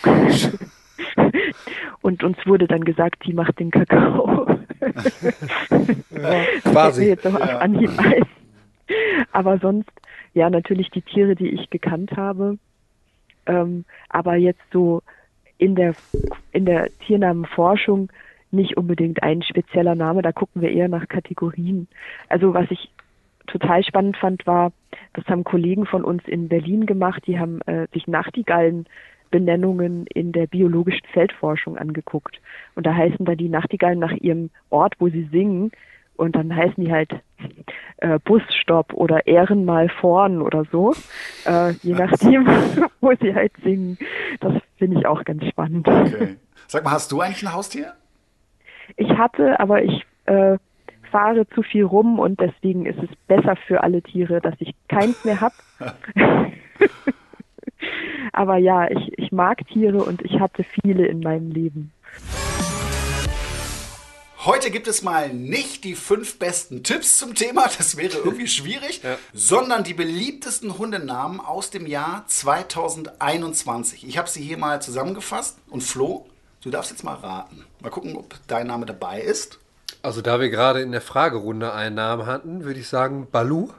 und 2.02 2.22
uns 2.22 2.38
wurde 2.46 2.66
dann 2.66 2.84
gesagt, 2.84 3.24
die 3.26 3.32
macht 3.32 3.58
den 3.58 3.70
Kakao. 3.70 4.46
ja, 6.10 6.44
quasi. 6.70 7.06
Jetzt 7.08 7.24
noch 7.24 7.38
ja. 7.38 7.58
Anhieb 7.58 7.90
ein. 7.98 8.22
Aber 9.32 9.58
sonst, 9.58 9.90
ja, 10.34 10.48
natürlich 10.48 10.90
die 10.90 11.02
Tiere, 11.02 11.34
die 11.34 11.48
ich 11.48 11.70
gekannt 11.70 12.12
habe. 12.16 12.58
Ähm, 13.46 13.84
aber 14.08 14.36
jetzt 14.36 14.62
so 14.72 15.02
in 15.58 15.74
der, 15.74 15.94
in 16.52 16.66
der 16.66 16.90
Tiernamenforschung 17.06 18.10
nicht 18.56 18.76
unbedingt 18.76 19.22
ein 19.22 19.42
spezieller 19.42 19.94
Name, 19.94 20.22
da 20.22 20.32
gucken 20.32 20.62
wir 20.62 20.70
eher 20.70 20.88
nach 20.88 21.08
Kategorien. 21.08 21.88
Also 22.28 22.54
was 22.54 22.70
ich 22.70 22.90
total 23.46 23.84
spannend 23.84 24.16
fand, 24.16 24.46
war, 24.46 24.72
das 25.14 25.24
haben 25.26 25.44
Kollegen 25.44 25.86
von 25.86 26.04
uns 26.04 26.22
in 26.26 26.48
Berlin 26.48 26.86
gemacht, 26.86 27.22
die 27.26 27.38
haben 27.38 27.60
äh, 27.62 27.86
sich 27.92 28.06
Nachtigallenbenennungen 28.06 30.06
in 30.08 30.32
der 30.32 30.46
biologischen 30.46 31.06
Feldforschung 31.12 31.78
angeguckt. 31.78 32.40
Und 32.74 32.86
da 32.86 32.94
heißen 32.94 33.24
da 33.24 33.34
die 33.34 33.48
Nachtigallen 33.48 33.98
nach 33.98 34.12
ihrem 34.12 34.50
Ort, 34.70 34.94
wo 34.98 35.08
sie 35.08 35.28
singen. 35.30 35.70
und 36.16 36.34
dann 36.34 36.54
heißen 36.54 36.82
die 36.82 36.90
halt 36.90 37.10
äh, 37.98 38.18
Busstopp 38.24 38.92
oder 38.94 39.26
Ehrenmal 39.26 39.88
vorn 39.88 40.40
oder 40.40 40.64
so, 40.72 40.94
äh, 41.44 41.72
je 41.82 41.92
nachdem, 41.92 42.46
wo 43.00 43.12
sie 43.20 43.34
halt 43.34 43.52
singen. 43.62 43.98
Das 44.40 44.54
finde 44.78 44.98
ich 44.98 45.06
auch 45.06 45.24
ganz 45.24 45.44
spannend. 45.46 45.86
Okay. 45.86 46.36
Sag 46.66 46.84
mal, 46.84 46.92
hast 46.92 47.12
du 47.12 47.20
eigentlich 47.20 47.42
ein 47.42 47.54
Haustier? 47.54 47.94
Ich 48.96 49.10
hatte, 49.10 49.58
aber 49.58 49.82
ich 49.82 50.04
äh, 50.26 50.58
fahre 51.10 51.48
zu 51.50 51.62
viel 51.62 51.84
rum 51.84 52.18
und 52.18 52.40
deswegen 52.40 52.86
ist 52.86 52.98
es 52.98 53.08
besser 53.26 53.56
für 53.66 53.82
alle 53.82 54.02
Tiere, 54.02 54.40
dass 54.40 54.54
ich 54.58 54.74
keins 54.88 55.24
mehr 55.24 55.40
habe. 55.40 55.54
aber 58.32 58.58
ja, 58.58 58.90
ich, 58.90 59.18
ich 59.18 59.32
mag 59.32 59.66
Tiere 59.68 60.02
und 60.04 60.22
ich 60.22 60.38
hatte 60.40 60.64
viele 60.64 61.06
in 61.06 61.20
meinem 61.20 61.50
Leben. 61.50 61.92
Heute 64.46 64.70
gibt 64.70 64.86
es 64.86 65.02
mal 65.02 65.34
nicht 65.34 65.82
die 65.82 65.96
fünf 65.96 66.38
besten 66.38 66.84
Tipps 66.84 67.18
zum 67.18 67.34
Thema, 67.34 67.64
das 67.78 67.96
wäre 67.96 68.18
irgendwie 68.18 68.46
schwierig, 68.46 69.00
ja. 69.04 69.18
sondern 69.32 69.82
die 69.82 69.92
beliebtesten 69.92 70.78
Hundenamen 70.78 71.40
aus 71.40 71.70
dem 71.70 71.84
Jahr 71.84 72.24
2021. 72.28 74.06
Ich 74.06 74.18
habe 74.18 74.28
sie 74.28 74.42
hier 74.42 74.56
mal 74.56 74.80
zusammengefasst 74.80 75.58
und 75.68 75.82
Flo, 75.82 76.28
du 76.66 76.70
darfst 76.70 76.90
jetzt 76.90 77.04
mal 77.04 77.14
raten. 77.14 77.64
Mal 77.80 77.90
gucken, 77.90 78.16
ob 78.16 78.34
dein 78.46 78.66
Name 78.66 78.84
dabei 78.86 79.20
ist. 79.20 79.58
Also 80.02 80.20
da 80.20 80.40
wir 80.40 80.50
gerade 80.50 80.82
in 80.82 80.92
der 80.92 81.00
Fragerunde 81.00 81.72
einen 81.72 81.94
Namen 81.94 82.26
hatten, 82.26 82.64
würde 82.64 82.80
ich 82.80 82.88
sagen 82.88 83.28
Balu 83.30 83.70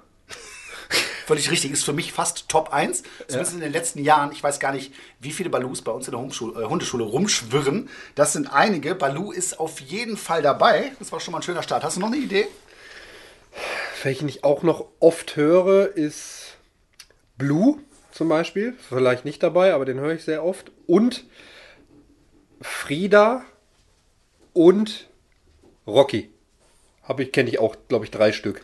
völlig 1.27 1.51
richtig. 1.51 1.71
Ist 1.71 1.83
für 1.83 1.93
mich 1.93 2.13
fast 2.13 2.47
Top 2.47 2.73
1. 2.73 3.03
Zumindest 3.27 3.51
ja. 3.51 3.57
in 3.57 3.61
den 3.61 3.73
letzten 3.73 3.99
Jahren. 3.99 4.31
Ich 4.31 4.41
weiß 4.41 4.59
gar 4.59 4.71
nicht, 4.71 4.93
wie 5.19 5.31
viele 5.31 5.49
Balus 5.49 5.81
bei 5.81 5.91
uns 5.91 6.07
in 6.07 6.11
der 6.11 6.21
Hundeschule, 6.21 6.63
äh, 6.63 6.65
Hundeschule 6.65 7.03
rumschwirren. 7.03 7.89
Das 8.15 8.33
sind 8.33 8.51
einige. 8.51 8.95
Balu 8.95 9.31
ist 9.31 9.59
auf 9.59 9.81
jeden 9.81 10.17
Fall 10.17 10.41
dabei. 10.41 10.93
Das 10.99 11.11
war 11.11 11.19
schon 11.19 11.33
mal 11.33 11.39
ein 11.39 11.43
schöner 11.43 11.63
Start. 11.63 11.83
Hast 11.83 11.97
du 11.97 12.01
noch 12.01 12.07
eine 12.07 12.17
Idee? 12.17 12.47
Welchen 14.03 14.29
ich 14.29 14.43
auch 14.43 14.63
noch 14.63 14.85
oft 14.99 15.35
höre, 15.35 15.95
ist 15.95 16.57
Blue 17.37 17.79
zum 18.11 18.29
Beispiel. 18.29 18.73
Vielleicht 18.87 19.25
nicht 19.25 19.43
dabei, 19.43 19.73
aber 19.73 19.85
den 19.85 19.99
höre 19.99 20.13
ich 20.13 20.23
sehr 20.23 20.43
oft. 20.43 20.71
Und 20.85 21.25
Frieda 22.61 23.43
und 24.53 25.07
Rocky. 25.85 26.31
Habe 27.03 27.23
ich, 27.23 27.31
kenne 27.31 27.49
ich 27.49 27.59
auch, 27.59 27.75
glaube 27.87 28.05
ich, 28.05 28.11
drei 28.11 28.31
Stück. 28.31 28.61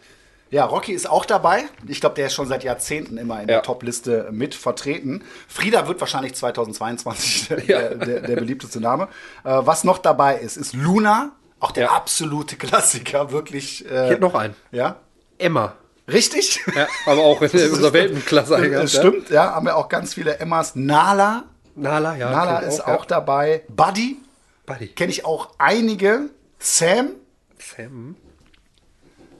Ja, 0.54 0.66
Rocky 0.66 0.94
ist 0.94 1.10
auch 1.10 1.26
dabei. 1.26 1.64
Ich 1.88 2.00
glaube, 2.00 2.14
der 2.14 2.28
ist 2.28 2.36
schon 2.36 2.48
seit 2.48 2.64
Jahrzehnten 2.64 3.18
immer 3.18 3.42
in 3.42 3.50
ja. 3.50 3.56
der 3.56 3.64
Top-Liste 3.64 4.28
mit 4.32 4.54
vertreten. 4.54 5.24
Frieda 5.48 5.88
wird 5.88 6.00
wahrscheinlich 6.00 6.36
2022 6.36 7.48
der, 7.48 7.66
ja. 7.66 7.90
der, 7.96 8.22
der, 8.22 8.36
beliebteste 8.36 8.80
Name. 8.80 9.08
Äh, 9.44 9.62
was 9.64 9.84
noch 9.84 9.98
dabei 9.98 10.38
ist, 10.38 10.58
ist 10.58 10.74
Luna. 10.74 11.32
Auch 11.60 11.72
der 11.72 11.86
ja. 11.86 11.92
absolute 11.92 12.56
Klassiker, 12.56 13.32
wirklich. 13.32 13.84
Äh, 13.90 14.04
ich 14.06 14.12
hätte 14.12 14.22
noch 14.22 14.36
einen. 14.36 14.56
Ja? 14.72 14.98
Emma. 15.40 15.74
Richtig? 16.08 16.60
Ja, 16.76 16.88
aber 17.08 17.22
auch 17.22 17.42
in 17.42 17.50
unserer 17.72 17.94
Weltenklasse 17.94 18.56
eigentlich. 18.56 18.92
Stimmt, 18.92 19.32
ja. 19.32 19.56
Haben 19.56 19.66
wir 19.66 19.76
auch 19.76 19.90
ganz 19.90 20.14
viele 20.14 20.38
Emmas. 20.38 20.76
Nala. 20.76 21.46
Nala, 21.76 22.16
ja. 22.16 22.30
Nala 22.32 22.60
ist 22.60 22.82
auch, 22.82 23.02
auch 23.02 23.06
dabei. 23.06 23.64
Buddy. 23.70 24.18
Buddy. 24.66 24.88
Kenne 24.88 25.12
ich 25.12 25.26
auch 25.26 25.56
einige. 25.58 26.30
Sam. 26.60 27.10
Sam 27.58 28.16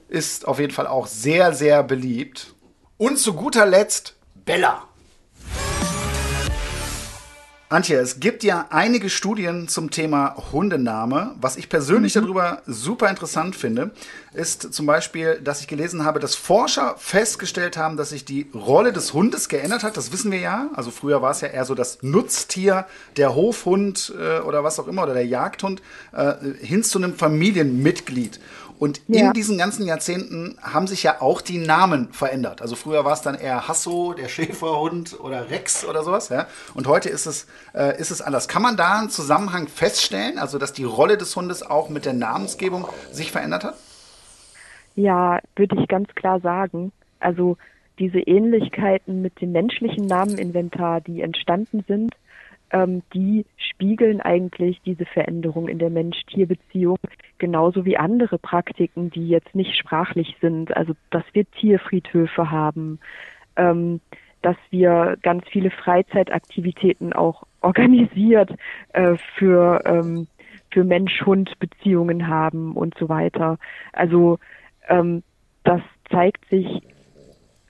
ist 0.08 0.46
auf 0.46 0.58
jeden 0.58 0.72
Fall 0.72 0.86
auch 0.86 1.06
sehr, 1.06 1.52
sehr 1.52 1.82
beliebt. 1.82 2.54
Und 2.96 3.18
zu 3.18 3.34
guter 3.34 3.66
Letzt 3.66 4.14
Bella. 4.44 4.84
Antje, 7.68 7.96
es 7.96 8.20
gibt 8.20 8.44
ja 8.44 8.66
einige 8.70 9.10
Studien 9.10 9.66
zum 9.66 9.90
Thema 9.90 10.36
Hundename. 10.52 11.34
Was 11.40 11.56
ich 11.56 11.68
persönlich 11.68 12.14
mhm. 12.14 12.20
darüber 12.20 12.62
super 12.66 13.10
interessant 13.10 13.56
finde, 13.56 13.90
ist 14.34 14.74
zum 14.74 14.86
Beispiel, 14.86 15.40
dass 15.42 15.60
ich 15.60 15.68
gelesen 15.68 16.04
habe, 16.04 16.18
dass 16.20 16.34
Forscher 16.34 16.96
festgestellt 16.98 17.76
haben, 17.76 17.96
dass 17.96 18.10
sich 18.10 18.24
die 18.24 18.48
Rolle 18.54 18.92
des 18.92 19.12
Hundes 19.12 19.48
geändert 19.48 19.82
hat. 19.82 19.96
Das 19.96 20.12
wissen 20.12 20.32
wir 20.32 20.40
ja. 20.40 20.68
Also 20.74 20.90
früher 20.90 21.22
war 21.22 21.30
es 21.30 21.40
ja 21.40 21.48
eher 21.48 21.64
so 21.64 21.74
das 21.74 21.98
Nutztier, 22.02 22.86
der 23.16 23.34
Hofhund 23.34 24.12
äh, 24.18 24.40
oder 24.40 24.64
was 24.64 24.78
auch 24.78 24.88
immer 24.88 25.04
oder 25.04 25.14
der 25.14 25.26
Jagdhund 25.26 25.82
äh, 26.12 26.34
hin 26.60 26.82
zu 26.82 26.98
einem 26.98 27.14
Familienmitglied. 27.14 28.40
Und 28.78 29.00
ja. 29.06 29.28
in 29.28 29.32
diesen 29.32 29.56
ganzen 29.56 29.86
Jahrzehnten 29.86 30.58
haben 30.60 30.88
sich 30.88 31.04
ja 31.04 31.20
auch 31.20 31.40
die 31.40 31.58
Namen 31.58 32.12
verändert. 32.12 32.60
Also 32.60 32.74
früher 32.74 33.04
war 33.04 33.12
es 33.12 33.22
dann 33.22 33.36
eher 33.36 33.68
Hasso, 33.68 34.14
der 34.14 34.28
Schäferhund 34.28 35.18
oder 35.20 35.48
Rex 35.48 35.84
oder 35.84 36.02
sowas. 36.02 36.28
Ja? 36.28 36.48
Und 36.74 36.88
heute 36.88 37.08
ist 37.08 37.26
es, 37.26 37.46
äh, 37.72 37.98
ist 38.00 38.10
es 38.10 38.20
anders. 38.20 38.48
Kann 38.48 38.62
man 38.62 38.76
da 38.76 38.98
einen 38.98 39.10
Zusammenhang 39.10 39.68
feststellen, 39.68 40.38
also 40.38 40.58
dass 40.58 40.72
die 40.72 40.84
Rolle 40.84 41.16
des 41.16 41.36
Hundes 41.36 41.62
auch 41.62 41.88
mit 41.88 42.04
der 42.04 42.14
Namensgebung 42.14 42.88
sich 43.12 43.30
verändert 43.30 43.64
hat? 43.64 43.76
Ja, 44.94 45.40
würde 45.56 45.80
ich 45.80 45.88
ganz 45.88 46.08
klar 46.14 46.40
sagen. 46.40 46.92
Also 47.20 47.56
diese 47.98 48.20
Ähnlichkeiten 48.20 49.22
mit 49.22 49.40
dem 49.40 49.52
menschlichen 49.52 50.06
Nameninventar, 50.06 51.00
die 51.00 51.22
entstanden 51.22 51.84
sind, 51.86 52.14
ähm, 52.70 53.02
die 53.12 53.46
spiegeln 53.56 54.20
eigentlich 54.20 54.80
diese 54.84 55.04
Veränderung 55.04 55.68
in 55.68 55.78
der 55.78 55.90
Mensch-Tier-Beziehung 55.90 56.98
genauso 57.38 57.84
wie 57.84 57.96
andere 57.96 58.38
Praktiken, 58.38 59.10
die 59.10 59.28
jetzt 59.28 59.54
nicht 59.54 59.76
sprachlich 59.76 60.36
sind. 60.40 60.76
Also 60.76 60.94
dass 61.10 61.24
wir 61.32 61.44
Tierfriedhöfe 61.52 62.50
haben, 62.50 62.98
ähm, 63.56 64.00
dass 64.42 64.56
wir 64.70 65.16
ganz 65.22 65.44
viele 65.48 65.70
Freizeitaktivitäten 65.70 67.12
auch 67.12 67.44
organisiert 67.60 68.50
äh, 68.92 69.16
für 69.36 69.80
ähm, 69.84 70.26
für 70.70 70.84
Mensch-Hund-Beziehungen 70.84 72.26
haben 72.26 72.72
und 72.72 72.94
so 72.98 73.08
weiter. 73.08 73.58
Also 73.92 74.38
ähm, 74.88 75.22
das 75.64 75.80
zeigt 76.10 76.48
sich 76.48 76.82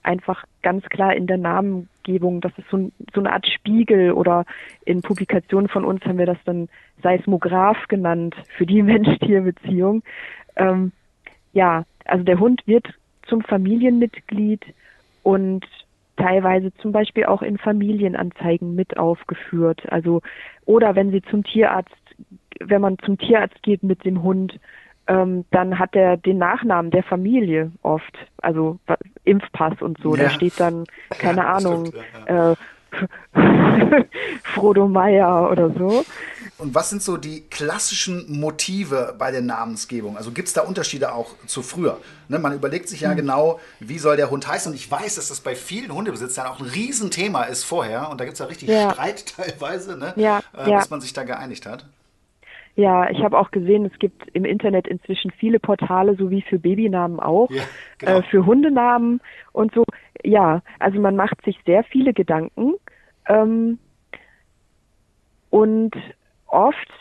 einfach 0.03 0.43
ganz 0.61 0.85
klar 0.85 1.15
in 1.15 1.27
der 1.27 1.37
Namengebung. 1.37 2.41
Das 2.41 2.51
ist 2.57 2.69
so, 2.69 2.91
so 3.13 3.19
eine 3.19 3.33
Art 3.33 3.47
Spiegel 3.47 4.11
oder 4.11 4.45
in 4.85 5.01
Publikationen 5.01 5.67
von 5.67 5.83
uns 5.83 6.05
haben 6.05 6.17
wir 6.17 6.25
das 6.25 6.37
dann 6.45 6.69
Seismograph 7.01 7.87
genannt 7.87 8.35
für 8.57 8.65
die 8.65 8.81
Mensch-Tier-Beziehung. 8.83 10.03
Ähm, 10.55 10.91
ja, 11.53 11.85
also 12.05 12.23
der 12.23 12.39
Hund 12.39 12.61
wird 12.65 12.87
zum 13.27 13.41
Familienmitglied 13.41 14.63
und 15.23 15.65
teilweise 16.17 16.73
zum 16.75 16.91
Beispiel 16.91 17.25
auch 17.25 17.41
in 17.41 17.57
Familienanzeigen 17.57 18.75
mit 18.75 18.97
aufgeführt. 18.97 19.81
Also 19.91 20.21
oder 20.65 20.95
wenn 20.95 21.11
sie 21.11 21.21
zum 21.23 21.43
Tierarzt, 21.43 21.91
wenn 22.59 22.81
man 22.81 22.97
zum 22.99 23.17
Tierarzt 23.17 23.61
geht 23.63 23.83
mit 23.83 24.05
dem 24.05 24.21
Hund, 24.23 24.59
ähm, 25.07 25.45
dann 25.51 25.79
hat 25.79 25.95
er 25.95 26.17
den 26.17 26.37
Nachnamen 26.37 26.91
der 26.91 27.03
Familie 27.03 27.71
oft, 27.83 28.17
also 28.41 28.79
Impfpass 29.23 29.81
und 29.81 29.99
so. 30.01 30.15
Ja. 30.15 30.23
Da 30.23 30.29
steht 30.29 30.59
dann, 30.59 30.85
keine 31.09 31.41
ja, 31.41 31.53
Ahnung, 31.53 31.87
stimmt, 31.87 32.05
ja, 32.27 32.51
äh, 32.51 32.55
Frodo 34.43 34.87
Meier 34.87 35.49
oder 35.51 35.69
so. 35.69 36.05
Und 36.57 36.73
was 36.73 36.89
sind 36.89 37.03
so 37.03 37.17
die 37.17 37.41
klassischen 37.41 38.39
Motive 38.39 39.13
bei 39.17 39.29
der 39.29 39.41
Namensgebung? 39.41 40.15
Also 40.15 40.31
gibt 40.31 40.47
es 40.47 40.53
da 40.53 40.61
Unterschiede 40.61 41.13
auch 41.13 41.35
zu 41.47 41.61
früher? 41.61 41.99
Ne, 42.29 42.39
man 42.39 42.53
überlegt 42.53 42.87
sich 42.87 43.01
ja 43.01 43.11
mhm. 43.11 43.17
genau, 43.17 43.59
wie 43.81 43.99
soll 43.99 44.15
der 44.15 44.29
Hund 44.29 44.47
heißen. 44.47 44.71
Und 44.71 44.77
ich 44.77 44.89
weiß, 44.89 45.15
dass 45.15 45.27
das 45.27 45.41
bei 45.41 45.53
vielen 45.53 45.93
Hundebesitzern 45.93 46.47
auch 46.47 46.61
ein 46.61 46.65
Riesenthema 46.65 47.43
ist 47.43 47.65
vorher. 47.65 48.09
Und 48.09 48.21
da 48.21 48.25
gibt 48.25 48.35
es 48.35 48.39
ja 48.39 48.45
richtig 48.45 48.69
Streit 48.69 49.25
teilweise, 49.35 49.97
ne? 49.97 50.13
ja, 50.15 50.41
äh, 50.57 50.71
bis 50.71 50.89
man 50.89 51.01
sich 51.01 51.11
da 51.11 51.23
geeinigt 51.23 51.65
hat. 51.65 51.85
Ja, 52.75 53.09
ich 53.09 53.23
habe 53.23 53.37
auch 53.37 53.51
gesehen, 53.51 53.85
es 53.85 53.97
gibt 53.99 54.27
im 54.33 54.43
Internet 54.43 54.87
inzwischen 54.87 55.31
viele 55.31 55.59
Portale, 55.59 56.15
so 56.15 56.29
wie 56.29 56.41
für 56.41 56.59
Babynamen 56.59 57.21
auch, 57.21 57.49
ja, 57.49 57.63
genau. 57.99 58.19
äh, 58.19 58.23
für 58.23 58.45
Hundenamen 58.45 59.21
und 59.53 59.73
so. 59.73 59.85
Ja, 60.23 60.61
also 60.79 60.99
man 60.99 61.15
macht 61.15 61.41
sich 61.45 61.57
sehr 61.65 61.83
viele 61.85 62.13
Gedanken 62.13 62.73
ähm, 63.27 63.79
und 65.49 65.95
oft 66.47 66.91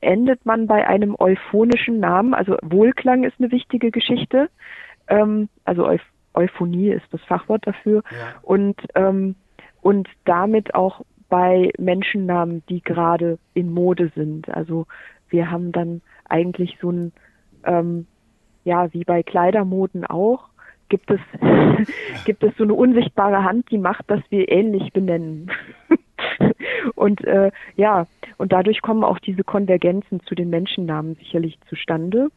endet 0.00 0.46
man 0.46 0.66
bei 0.66 0.86
einem 0.86 1.14
euphonischen 1.18 2.00
Namen. 2.00 2.32
Also 2.32 2.56
Wohlklang 2.62 3.24
ist 3.24 3.34
eine 3.38 3.50
wichtige 3.50 3.90
Geschichte. 3.90 4.48
Ähm, 5.08 5.48
also 5.64 5.86
Euph 5.86 6.04
Euphonie 6.34 6.88
ist 6.88 7.04
das 7.10 7.20
Fachwort 7.22 7.66
dafür. 7.66 8.02
Ja. 8.10 8.34
Und 8.40 8.80
ähm, 8.94 9.34
und 9.82 10.08
damit 10.24 10.74
auch 10.74 11.02
bei 11.32 11.72
Menschennamen, 11.78 12.62
die 12.68 12.82
gerade 12.82 13.38
in 13.54 13.72
Mode 13.72 14.12
sind. 14.14 14.50
Also 14.50 14.86
wir 15.30 15.50
haben 15.50 15.72
dann 15.72 16.02
eigentlich 16.28 16.76
so 16.78 16.90
ein, 16.90 17.12
ähm, 17.64 18.06
ja, 18.64 18.92
wie 18.92 19.04
bei 19.04 19.22
Kleidermoden 19.22 20.04
auch, 20.04 20.50
gibt 20.90 21.10
es, 21.10 21.20
gibt 22.26 22.42
es 22.42 22.54
so 22.58 22.64
eine 22.64 22.74
unsichtbare 22.74 23.44
Hand, 23.44 23.70
die 23.70 23.78
macht, 23.78 24.10
dass 24.10 24.20
wir 24.28 24.52
ähnlich 24.52 24.92
benennen. 24.92 25.50
und 26.96 27.24
äh, 27.24 27.50
ja, 27.76 28.06
und 28.36 28.52
dadurch 28.52 28.82
kommen 28.82 29.02
auch 29.02 29.18
diese 29.18 29.42
Konvergenzen 29.42 30.20
zu 30.26 30.34
den 30.34 30.50
Menschennamen 30.50 31.14
sicherlich 31.14 31.58
zustande. 31.66 32.28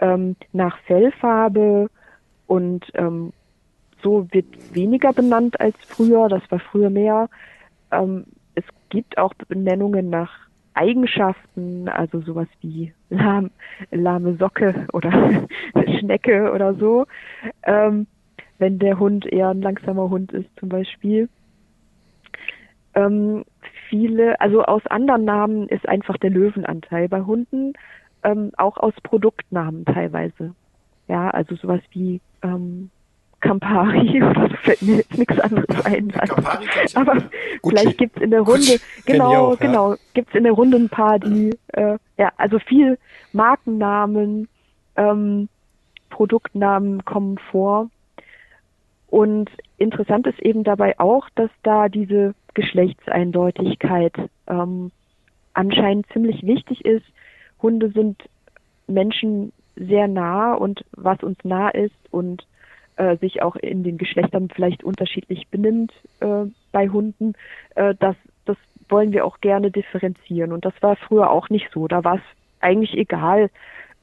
Ähm, 0.00 0.34
nach 0.52 0.76
Fellfarbe 0.88 1.88
und 2.48 2.84
ähm, 2.94 3.32
so 4.02 4.26
wird 4.32 4.74
weniger 4.74 5.12
benannt 5.12 5.60
als 5.60 5.76
früher, 5.86 6.28
das 6.28 6.42
war 6.50 6.58
früher 6.58 6.90
mehr. 6.90 7.28
Ähm, 7.92 8.24
es 8.54 8.64
gibt 8.90 9.18
auch 9.18 9.34
Benennungen 9.48 10.10
nach 10.10 10.30
Eigenschaften, 10.74 11.88
also 11.88 12.20
sowas 12.20 12.48
wie 12.60 12.92
lahm, 13.10 13.50
lahme 13.90 14.36
Socke 14.36 14.86
oder 14.92 15.46
Schnecke 15.98 16.52
oder 16.52 16.74
so, 16.74 17.06
ähm, 17.64 18.06
wenn 18.58 18.78
der 18.78 18.98
Hund 18.98 19.26
eher 19.26 19.50
ein 19.50 19.60
langsamer 19.60 20.08
Hund 20.08 20.32
ist 20.32 20.48
zum 20.58 20.68
Beispiel. 20.68 21.28
Ähm, 22.94 23.44
viele, 23.88 24.40
also 24.40 24.64
aus 24.64 24.86
anderen 24.86 25.24
Namen 25.24 25.68
ist 25.68 25.88
einfach 25.88 26.16
der 26.16 26.30
Löwenanteil 26.30 27.08
bei 27.08 27.22
Hunden, 27.22 27.74
ähm, 28.22 28.52
auch 28.56 28.76
aus 28.76 28.94
Produktnamen 29.02 29.84
teilweise. 29.84 30.54
Ja, 31.08 31.30
also 31.30 31.56
sowas 31.56 31.80
wie 31.90 32.20
ähm, 32.42 32.90
Campari 33.42 34.22
oder 34.30 34.48
so 34.48 34.56
fällt 34.56 34.82
mir 34.82 34.96
jetzt 34.96 35.18
nichts 35.18 35.38
anderes 35.38 35.84
ein. 35.84 36.08
Campari 36.08 36.66
Aber 36.94 37.14
Gucci. 37.14 37.30
vielleicht 37.76 37.98
gibt's 37.98 38.22
in 38.22 38.30
der 38.30 38.40
Runde, 38.40 38.60
Gucci. 38.60 38.80
genau, 39.04 39.52
auch, 39.52 39.58
genau, 39.58 39.92
ja. 39.92 39.98
gibt's 40.14 40.34
in 40.34 40.44
der 40.44 40.52
Runde 40.52 40.78
ein 40.78 40.88
paar, 40.88 41.18
die, 41.18 41.50
äh, 41.74 41.98
ja, 42.16 42.32
also 42.38 42.58
viel 42.58 42.98
Markennamen, 43.32 44.48
ähm, 44.96 45.48
Produktnamen 46.08 47.04
kommen 47.04 47.38
vor. 47.50 47.90
Und 49.08 49.50
interessant 49.76 50.26
ist 50.26 50.40
eben 50.40 50.64
dabei 50.64 50.98
auch, 50.98 51.28
dass 51.34 51.50
da 51.62 51.88
diese 51.88 52.34
Geschlechtseindeutigkeit 52.54 54.14
ähm, 54.46 54.90
anscheinend 55.52 56.06
ziemlich 56.12 56.42
wichtig 56.44 56.84
ist. 56.84 57.04
Hunde 57.60 57.90
sind 57.90 58.22
Menschen 58.86 59.52
sehr 59.76 60.08
nah 60.08 60.54
und 60.54 60.84
was 60.92 61.22
uns 61.22 61.38
nah 61.44 61.68
ist 61.70 61.94
und 62.10 62.46
äh, 63.02 63.16
sich 63.16 63.42
auch 63.42 63.56
in 63.56 63.82
den 63.82 63.98
Geschlechtern 63.98 64.48
vielleicht 64.48 64.84
unterschiedlich 64.84 65.48
benimmt 65.48 65.92
äh, 66.20 66.44
bei 66.70 66.88
Hunden, 66.88 67.34
äh, 67.74 67.94
das, 67.98 68.14
das 68.44 68.56
wollen 68.88 69.12
wir 69.12 69.24
auch 69.24 69.40
gerne 69.40 69.70
differenzieren. 69.70 70.52
Und 70.52 70.64
das 70.64 70.74
war 70.80 70.96
früher 70.96 71.30
auch 71.30 71.48
nicht 71.48 71.68
so. 71.72 71.88
Da 71.88 72.04
war 72.04 72.16
es 72.16 72.22
eigentlich 72.60 72.96
egal, 72.96 73.50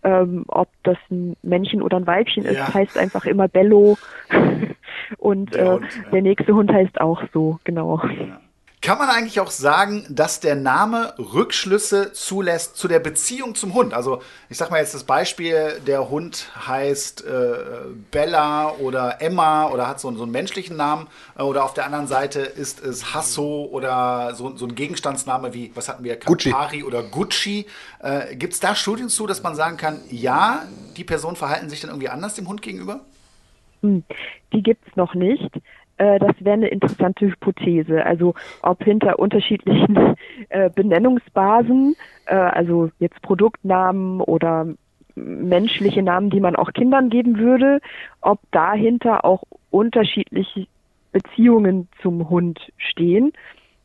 ähm, 0.04 0.44
ob 0.48 0.68
das 0.84 0.98
ein 1.10 1.38
Männchen 1.44 1.82
oder 1.82 1.98
ein 1.98 2.08
Weibchen 2.08 2.44
ist, 2.44 2.58
ja. 2.58 2.74
heißt 2.74 2.98
einfach 2.98 3.26
immer 3.26 3.48
Bello. 3.48 3.98
und 5.18 5.54
der, 5.54 5.66
äh, 5.66 5.70
Hund, 5.70 5.86
ja. 5.96 6.10
der 6.12 6.22
nächste 6.22 6.54
Hund 6.54 6.72
heißt 6.72 7.00
auch 7.00 7.24
so, 7.34 7.60
genau. 7.64 8.02
Ja. 8.04 8.42
Kann 8.82 8.98
man 8.98 9.10
eigentlich 9.10 9.42
auch 9.42 9.52
sagen, 9.52 10.06
dass 10.10 10.40
der 10.40 10.56
Name 10.56 11.14
Rückschlüsse 11.18 12.14
zulässt 12.14 12.78
zu 12.78 12.88
der 12.88 13.00
Beziehung 13.00 13.54
zum 13.54 13.74
Hund? 13.74 13.94
Also 13.94 14.22
ich 14.50 14.58
sag 14.58 14.72
mal 14.72 14.78
jetzt 14.78 14.94
das 14.94 15.04
Beispiel, 15.04 15.82
der 15.86 16.10
Hund 16.10 16.50
heißt 16.66 17.26
äh, 17.26 17.54
Bella 18.10 18.72
oder 18.76 19.22
Emma 19.22 19.68
oder 19.68 19.86
hat 19.86 20.00
so, 20.00 20.10
so 20.16 20.24
einen 20.24 20.32
menschlichen 20.32 20.78
Namen 20.78 21.08
äh, 21.38 21.42
oder 21.42 21.66
auf 21.66 21.74
der 21.74 21.86
anderen 21.86 22.08
Seite 22.08 22.40
ist 22.40 22.82
es 22.82 23.14
Hasso 23.14 23.68
oder 23.70 24.34
so, 24.34 24.56
so 24.56 24.66
ein 24.66 24.76
Gegenstandsname 24.76 25.54
wie, 25.54 25.72
was 25.76 25.90
hatten 25.90 26.06
wir, 26.06 26.18
Campari 26.18 26.86
oder 26.86 27.04
Gucci. 27.04 27.66
Äh, 28.02 28.38
Gibt 28.38 28.54
es 28.54 28.62
da 28.62 28.76
Studien 28.76 29.10
zu, 29.10 29.28
dass 29.28 29.44
man 29.44 29.56
sagen 29.56 29.76
kann, 29.76 30.00
ja, 30.10 30.64
die 30.96 31.04
Personen 31.04 31.36
verhalten 31.36 31.70
sich 31.70 31.82
dann 31.82 31.90
irgendwie 31.90 32.10
anders 32.10 32.36
dem 32.36 32.48
Hund 32.48 32.62
gegenüber? 32.62 33.02
Hm, 33.82 34.04
die 34.54 34.64
gibt 34.64 34.88
es 34.88 34.96
noch 34.96 35.14
nicht. 35.16 35.52
Äh, 36.00 36.18
das 36.20 36.34
wäre 36.40 36.54
eine 36.54 36.70
interessante 36.70 37.28
Hypothese. 37.28 38.06
Also 38.06 38.34
ob 38.64 38.84
hinter 38.84 39.20
unterschiedlichen 39.20 40.16
äh, 40.50 40.70
Benennungsbasen, 40.70 41.96
äh, 42.26 42.36
also 42.36 42.90
jetzt 43.00 43.22
Produktnamen 43.22 44.22
oder 44.22 44.68
menschliche 45.16 46.02
Namen, 46.02 46.30
die 46.30 46.40
man 46.40 46.56
auch 46.56 46.72
Kindern 46.72 47.10
geben 47.10 47.38
würde, 47.38 47.82
ob 48.22 48.40
dahinter 48.52 49.26
auch 49.26 49.44
unterschiedliche 49.70 50.68
Beziehungen 51.12 51.90
zum 52.02 52.30
Hund 52.30 52.60
stehen. 52.78 53.34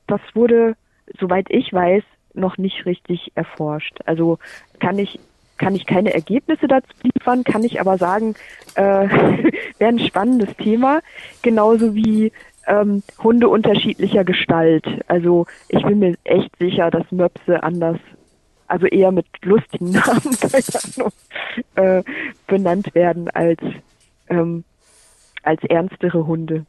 Das 0.07 0.20
wurde, 0.35 0.77
soweit 1.18 1.46
ich 1.50 1.72
weiß, 1.72 2.05
noch 2.35 2.57
nicht 2.59 2.87
richtig 2.87 3.33
erforscht. 3.35 3.98
Also 4.05 4.38
kann 4.79 4.98
ich 4.98 5.18
kann 5.58 5.74
ich 5.74 5.86
keine 5.86 6.12
Ergebnisse 6.12 6.66
dazu 6.66 6.88
liefern, 7.02 7.44
kann 7.44 7.64
ich 7.64 7.80
aber 7.80 7.98
sagen, 7.98 8.34
äh, 8.74 8.82
wäre 9.78 9.90
ein 9.90 9.98
spannendes 9.98 10.56
Thema, 10.56 11.00
genauso 11.42 11.94
wie 11.94 12.32
ähm, 12.66 13.02
Hunde 13.22 13.48
unterschiedlicher 13.48 14.24
Gestalt. 14.24 14.84
Also 15.08 15.46
ich 15.68 15.82
bin 15.84 15.98
mir 15.98 16.16
echt 16.24 16.50
sicher, 16.58 16.90
dass 16.90 17.10
Möpse 17.10 17.62
anders, 17.62 17.98
also 18.66 18.86
eher 18.86 19.12
mit 19.12 19.26
lustigen 19.42 19.90
Namen, 19.92 20.38
äh, 21.76 22.02
benannt 22.46 22.94
werden 22.94 23.30
als, 23.30 23.60
ähm, 24.28 24.64
als 25.42 25.62
ernstere 25.64 26.26
Hunde. 26.26 26.64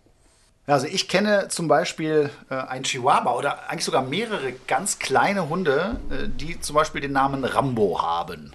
Also 0.68 0.88
ich 0.88 1.08
kenne 1.08 1.48
zum 1.50 1.68
Beispiel 1.68 2.32
äh, 2.50 2.56
einen 2.56 2.84
Chihuahua 2.84 3.36
oder 3.36 3.70
eigentlich 3.70 3.86
sogar 3.86 4.02
mehrere 4.02 4.52
ganz 4.68 4.98
kleine 4.98 5.48
Hunde, 5.48 6.00
äh, 6.10 6.28
die 6.28 6.60
zum 6.60 6.76
Beispiel 6.76 7.02
den 7.02 7.12
Namen 7.12 7.46
Rambo 7.46 8.02
haben. 8.02 8.52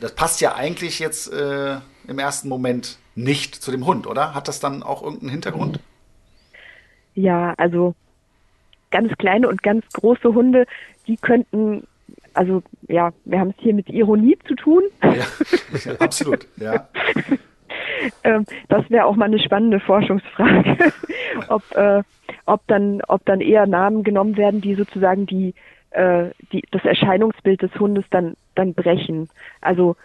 Das 0.00 0.14
passt 0.14 0.40
ja 0.40 0.54
eigentlich 0.54 0.98
jetzt 0.98 1.32
äh, 1.32 1.76
im 2.06 2.18
ersten 2.18 2.48
Moment 2.48 2.98
nicht 3.14 3.54
zu 3.54 3.70
dem 3.70 3.84
Hund, 3.86 4.06
oder? 4.06 4.34
Hat 4.34 4.48
das 4.48 4.60
dann 4.60 4.82
auch 4.82 5.02
irgendeinen 5.02 5.30
Hintergrund? 5.30 5.80
Ja, 7.14 7.54
also 7.56 7.94
ganz 8.90 9.12
kleine 9.18 9.48
und 9.48 9.62
ganz 9.62 9.84
große 9.92 10.34
Hunde, 10.34 10.66
die 11.06 11.16
könnten, 11.16 11.86
also 12.32 12.62
ja, 12.86 13.10
wir 13.24 13.40
haben 13.40 13.50
es 13.50 13.56
hier 13.58 13.74
mit 13.74 13.88
Ironie 13.88 14.38
zu 14.46 14.54
tun. 14.54 14.84
Ja, 15.02 15.92
absolut, 15.98 16.46
ja. 16.56 16.88
ähm, 18.24 18.44
das 18.68 18.88
wäre 18.90 19.04
auch 19.04 19.16
mal 19.16 19.26
eine 19.26 19.40
spannende 19.40 19.80
Forschungsfrage, 19.80 20.92
ob, 21.48 21.62
äh, 21.74 22.02
ob, 22.46 22.66
dann, 22.68 23.02
ob 23.08 23.24
dann 23.26 23.40
eher 23.40 23.66
Namen 23.66 24.04
genommen 24.04 24.36
werden, 24.36 24.60
die 24.60 24.74
sozusagen 24.74 25.26
die, 25.26 25.54
äh, 25.90 26.30
die, 26.52 26.62
das 26.70 26.84
Erscheinungsbild 26.84 27.62
des 27.62 27.74
Hundes 27.78 28.04
dann, 28.10 28.34
dann 28.54 28.74
brechen. 28.74 29.28
Also 29.60 29.96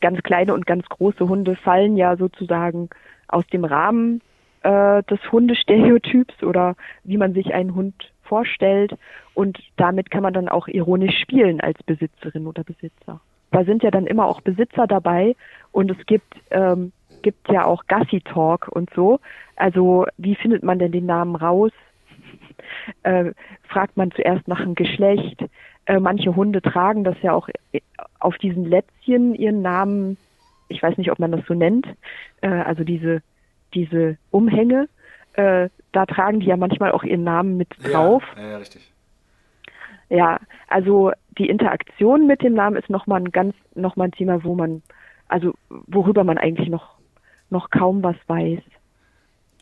ganz 0.00 0.22
kleine 0.22 0.54
und 0.54 0.66
ganz 0.66 0.86
große 0.88 1.28
Hunde 1.28 1.56
fallen 1.56 1.96
ja 1.96 2.16
sozusagen 2.16 2.88
aus 3.28 3.46
dem 3.48 3.64
Rahmen 3.64 4.20
äh, 4.62 5.02
des 5.04 5.20
Hundestereotyps 5.30 6.42
oder 6.42 6.76
wie 7.04 7.16
man 7.16 7.34
sich 7.34 7.52
einen 7.54 7.74
Hund 7.74 7.94
vorstellt. 8.22 8.96
Und 9.34 9.58
damit 9.76 10.10
kann 10.10 10.22
man 10.22 10.34
dann 10.34 10.48
auch 10.48 10.68
ironisch 10.68 11.18
spielen 11.20 11.60
als 11.60 11.82
Besitzerin 11.82 12.46
oder 12.46 12.64
Besitzer. 12.64 13.20
Da 13.50 13.64
sind 13.64 13.82
ja 13.82 13.90
dann 13.90 14.06
immer 14.06 14.26
auch 14.26 14.40
Besitzer 14.40 14.86
dabei 14.86 15.34
und 15.72 15.90
es 15.90 16.06
gibt, 16.06 16.34
ähm, 16.50 16.92
gibt 17.22 17.48
ja 17.50 17.64
auch 17.64 17.86
Gassi 17.86 18.20
Talk 18.20 18.68
und 18.68 18.90
so. 18.94 19.20
Also 19.56 20.06
wie 20.18 20.34
findet 20.34 20.62
man 20.62 20.78
denn 20.78 20.92
den 20.92 21.06
Namen 21.06 21.34
raus? 21.34 21.72
Äh, 23.02 23.32
fragt 23.68 23.96
man 23.96 24.10
zuerst 24.12 24.46
nach 24.48 24.60
dem 24.62 24.74
Geschlecht. 24.74 25.44
Äh, 25.86 26.00
manche 26.00 26.34
Hunde 26.36 26.62
tragen 26.62 27.04
das 27.04 27.16
ja 27.22 27.32
auch 27.32 27.48
auf 28.18 28.36
diesen 28.38 28.64
Lätzchen 28.64 29.34
ihren 29.34 29.62
Namen, 29.62 30.16
ich 30.68 30.82
weiß 30.82 30.98
nicht, 30.98 31.10
ob 31.10 31.18
man 31.18 31.32
das 31.32 31.44
so 31.46 31.54
nennt, 31.54 31.86
äh, 32.40 32.48
also 32.48 32.84
diese, 32.84 33.22
diese 33.74 34.18
Umhänge, 34.30 34.88
äh, 35.34 35.68
da 35.92 36.06
tragen 36.06 36.40
die 36.40 36.46
ja 36.46 36.56
manchmal 36.56 36.92
auch 36.92 37.04
ihren 37.04 37.24
Namen 37.24 37.56
mit 37.56 37.68
drauf. 37.82 38.22
Ja, 38.36 38.50
ja, 38.50 38.56
richtig. 38.58 38.92
Ja, 40.10 40.40
also 40.68 41.12
die 41.38 41.48
Interaktion 41.48 42.26
mit 42.26 42.42
dem 42.42 42.54
Namen 42.54 42.76
ist 42.76 42.90
nochmal 42.90 43.20
ein 43.20 43.30
ganz, 43.30 43.54
nochmal 43.74 44.08
ein 44.08 44.12
Thema, 44.12 44.42
wo 44.42 44.54
man, 44.54 44.82
also 45.28 45.54
worüber 45.68 46.24
man 46.24 46.38
eigentlich 46.38 46.68
noch, 46.68 46.98
noch 47.50 47.70
kaum 47.70 48.02
was 48.02 48.16
weiß. 48.26 48.60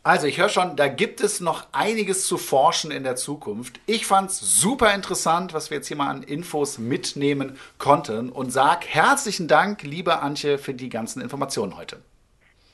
Also 0.03 0.25
ich 0.27 0.39
höre 0.39 0.49
schon, 0.49 0.75
da 0.77 0.87
gibt 0.87 1.21
es 1.21 1.41
noch 1.41 1.67
einiges 1.73 2.27
zu 2.27 2.37
forschen 2.37 2.91
in 2.91 3.03
der 3.03 3.17
Zukunft. 3.17 3.79
Ich 3.87 4.05
fand 4.05 4.29
es 4.29 4.39
super 4.39 4.93
interessant, 4.95 5.53
was 5.53 5.69
wir 5.69 5.77
jetzt 5.77 5.87
hier 5.87 5.97
mal 5.97 6.09
an 6.09 6.23
Infos 6.23 6.77
mitnehmen 6.77 7.57
konnten 7.77 8.29
und 8.29 8.51
sag 8.51 8.85
herzlichen 8.87 9.47
Dank, 9.47 9.83
liebe 9.83 10.19
Antje, 10.19 10.57
für 10.57 10.73
die 10.73 10.89
ganzen 10.89 11.21
Informationen 11.21 11.77
heute. 11.77 11.97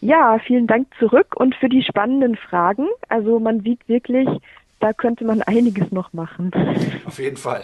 Ja, 0.02 0.38
vielen 0.46 0.68
Dank 0.68 0.88
zurück 1.00 1.36
und 1.36 1.56
für 1.56 1.70
die 1.70 1.82
spannenden 1.82 2.36
Fragen. 2.36 2.88
Also 3.08 3.40
man 3.40 3.62
sieht 3.62 3.88
wirklich, 3.88 4.28
da 4.80 4.92
könnte 4.92 5.24
man 5.24 5.42
einiges 5.42 5.92
noch 5.92 6.12
machen. 6.12 6.52
Auf 7.06 7.20
jeden 7.20 7.38
Fall. 7.38 7.64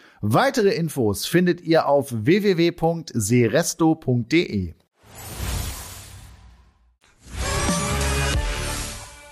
Weitere 0.23 0.75
Infos 0.75 1.25
findet 1.25 1.61
ihr 1.61 1.87
auf 1.87 2.09
www.seresto.de. 2.11 4.73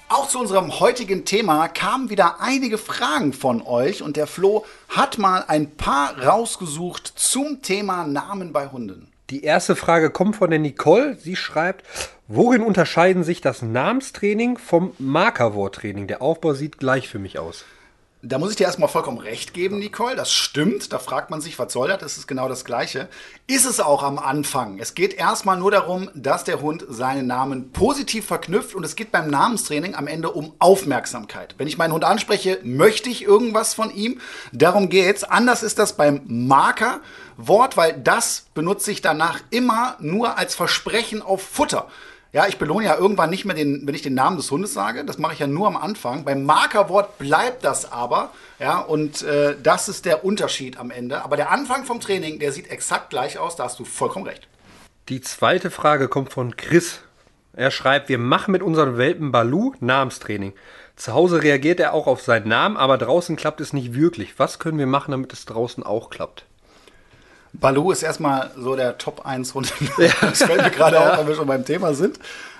Auch 0.09 0.27
zu 0.29 0.39
unserem 0.39 0.79
heutigen 0.79 1.25
Thema 1.25 1.67
kamen 1.67 2.09
wieder 2.09 2.41
einige 2.41 2.79
Fragen 2.79 3.33
von 3.33 3.61
euch 3.61 4.01
und 4.01 4.17
der 4.17 4.25
Flo 4.25 4.65
hat 4.87 5.19
mal 5.19 5.45
ein 5.47 5.69
paar 5.69 6.19
rausgesucht 6.19 7.13
zum 7.15 7.61
Thema 7.61 8.07
Namen 8.07 8.51
bei 8.51 8.69
Hunden. 8.69 9.11
Die 9.29 9.43
erste 9.43 9.75
Frage 9.75 10.09
kommt 10.09 10.37
von 10.37 10.49
der 10.49 10.57
Nicole. 10.57 11.17
Sie 11.17 11.35
schreibt, 11.35 11.85
worin 12.27 12.63
unterscheiden 12.63 13.23
sich 13.23 13.41
das 13.41 13.61
Namenstraining 13.61 14.57
vom 14.57 14.93
Markerworttraining? 14.97 16.07
Der 16.07 16.23
Aufbau 16.23 16.53
sieht 16.53 16.79
gleich 16.79 17.07
für 17.07 17.19
mich 17.19 17.37
aus. 17.37 17.63
Da 18.21 18.37
muss 18.37 18.49
ich 18.49 18.57
dir 18.57 18.65
erstmal 18.65 18.89
vollkommen 18.89 19.19
recht 19.19 19.53
geben, 19.53 19.79
Nicole. 19.79 20.17
Das 20.17 20.29
stimmt. 20.29 20.91
Da 20.91 20.99
fragt 20.99 21.29
man 21.29 21.39
sich, 21.39 21.57
was 21.57 21.71
soll 21.71 21.87
das? 21.87 21.99
Das 21.99 22.17
ist 22.17 22.27
genau 22.27 22.49
das 22.49 22.65
Gleiche. 22.65 23.07
Ist 23.47 23.65
es 23.65 23.79
auch 23.79 24.03
am 24.03 24.19
Anfang. 24.19 24.77
Es 24.77 24.93
geht 24.93 25.13
erstmal 25.13 25.57
nur 25.57 25.71
darum, 25.71 26.09
dass 26.13 26.43
der 26.43 26.59
Hund 26.59 26.83
seinen 26.89 27.27
Namen 27.27 27.71
positiv 27.71 28.25
verknüpft 28.25 28.75
und 28.75 28.83
es 28.83 28.97
geht 28.97 29.13
beim 29.13 29.29
Namenstraining 29.29 29.95
am 29.95 30.07
Ende 30.07 30.31
um 30.31 30.51
Aufmerksamkeit. 30.59 31.55
Wenn 31.57 31.67
ich 31.67 31.77
meinen 31.77 31.93
Hund 31.93 32.03
anspreche, 32.03 32.59
möchte 32.61 33.09
ich 33.09 33.23
irgendwas 33.23 33.73
von 33.73 33.89
ihm. 33.89 34.19
Darum 34.51 34.89
geht's. 34.89 35.23
Anders 35.23 35.63
ist 35.63 35.79
das 35.79 35.95
beim 35.95 36.19
Markerwort, 36.27 37.77
weil 37.77 37.93
das 37.93 38.47
benutze 38.53 38.91
ich 38.91 38.99
danach 38.99 39.39
immer 39.49 39.95
nur 40.01 40.37
als 40.37 40.55
Versprechen 40.55 41.21
auf 41.21 41.41
Futter. 41.41 41.87
Ja, 42.31 42.45
ich 42.47 42.59
belohne 42.59 42.85
ja 42.85 42.95
irgendwann 42.95 43.31
nicht 43.31 43.45
mehr 43.45 43.55
den, 43.55 43.87
wenn 43.87 43.95
ich 43.95 44.03
den 44.03 44.13
Namen 44.13 44.37
des 44.37 44.51
Hundes 44.51 44.73
sage. 44.73 45.03
Das 45.03 45.17
mache 45.17 45.33
ich 45.33 45.39
ja 45.39 45.47
nur 45.47 45.65
am 45.65 45.75
Anfang. 45.75 46.25
Beim 46.25 46.43
Markerwort 46.43 47.17
bleibt 47.17 47.63
das 47.63 47.91
aber. 47.91 48.29
Ja, 48.59 48.79
und 48.79 49.23
äh, 49.23 49.55
das 49.61 49.89
ist 49.89 50.05
der 50.05 50.23
Unterschied 50.23 50.77
am 50.77 50.91
Ende. 50.91 51.23
Aber 51.23 51.37
der 51.37 51.49
Anfang 51.49 51.85
vom 51.85 51.99
Training, 51.99 52.37
der 52.37 52.51
sieht 52.51 52.69
exakt 52.69 53.09
gleich 53.09 53.39
aus. 53.39 53.55
Da 53.55 53.63
hast 53.63 53.79
du 53.79 53.85
vollkommen 53.85 54.27
recht. 54.27 54.47
Die 55.09 55.21
zweite 55.21 55.71
Frage 55.71 56.07
kommt 56.07 56.31
von 56.31 56.55
Chris. 56.55 56.99
Er 57.53 57.71
schreibt, 57.71 58.09
wir 58.09 58.19
machen 58.19 58.51
mit 58.51 58.61
unserem 58.61 58.97
Welpen 58.97 59.31
Balu 59.31 59.73
Namenstraining. 59.79 60.53
Zu 60.95 61.13
Hause 61.13 61.41
reagiert 61.41 61.79
er 61.79 61.93
auch 61.93 62.05
auf 62.05 62.21
seinen 62.21 62.47
Namen, 62.47 62.77
aber 62.77 62.99
draußen 62.99 63.37
klappt 63.37 63.59
es 63.59 63.73
nicht 63.73 63.95
wirklich. 63.95 64.37
Was 64.37 64.59
können 64.59 64.77
wir 64.77 64.85
machen, 64.85 65.11
damit 65.11 65.33
es 65.33 65.45
draußen 65.45 65.81
auch 65.81 66.11
klappt? 66.11 66.45
Baloo 67.53 67.91
ist 67.91 68.03
erstmal 68.03 68.51
so 68.57 68.75
der 68.75 68.97
Top 68.97 69.25
1 69.25 69.53
Hund. 69.53 69.73
Ja. 69.97 70.11
Das 70.21 70.43
fällt 70.43 70.61
mir 70.61 70.71
gerade 70.71 70.99
auf, 71.13 71.19
wenn 71.19 71.27
wir 71.27 71.35
schon 71.35 71.47
beim 71.47 71.65
Thema 71.65 71.93
sind. 71.93 72.19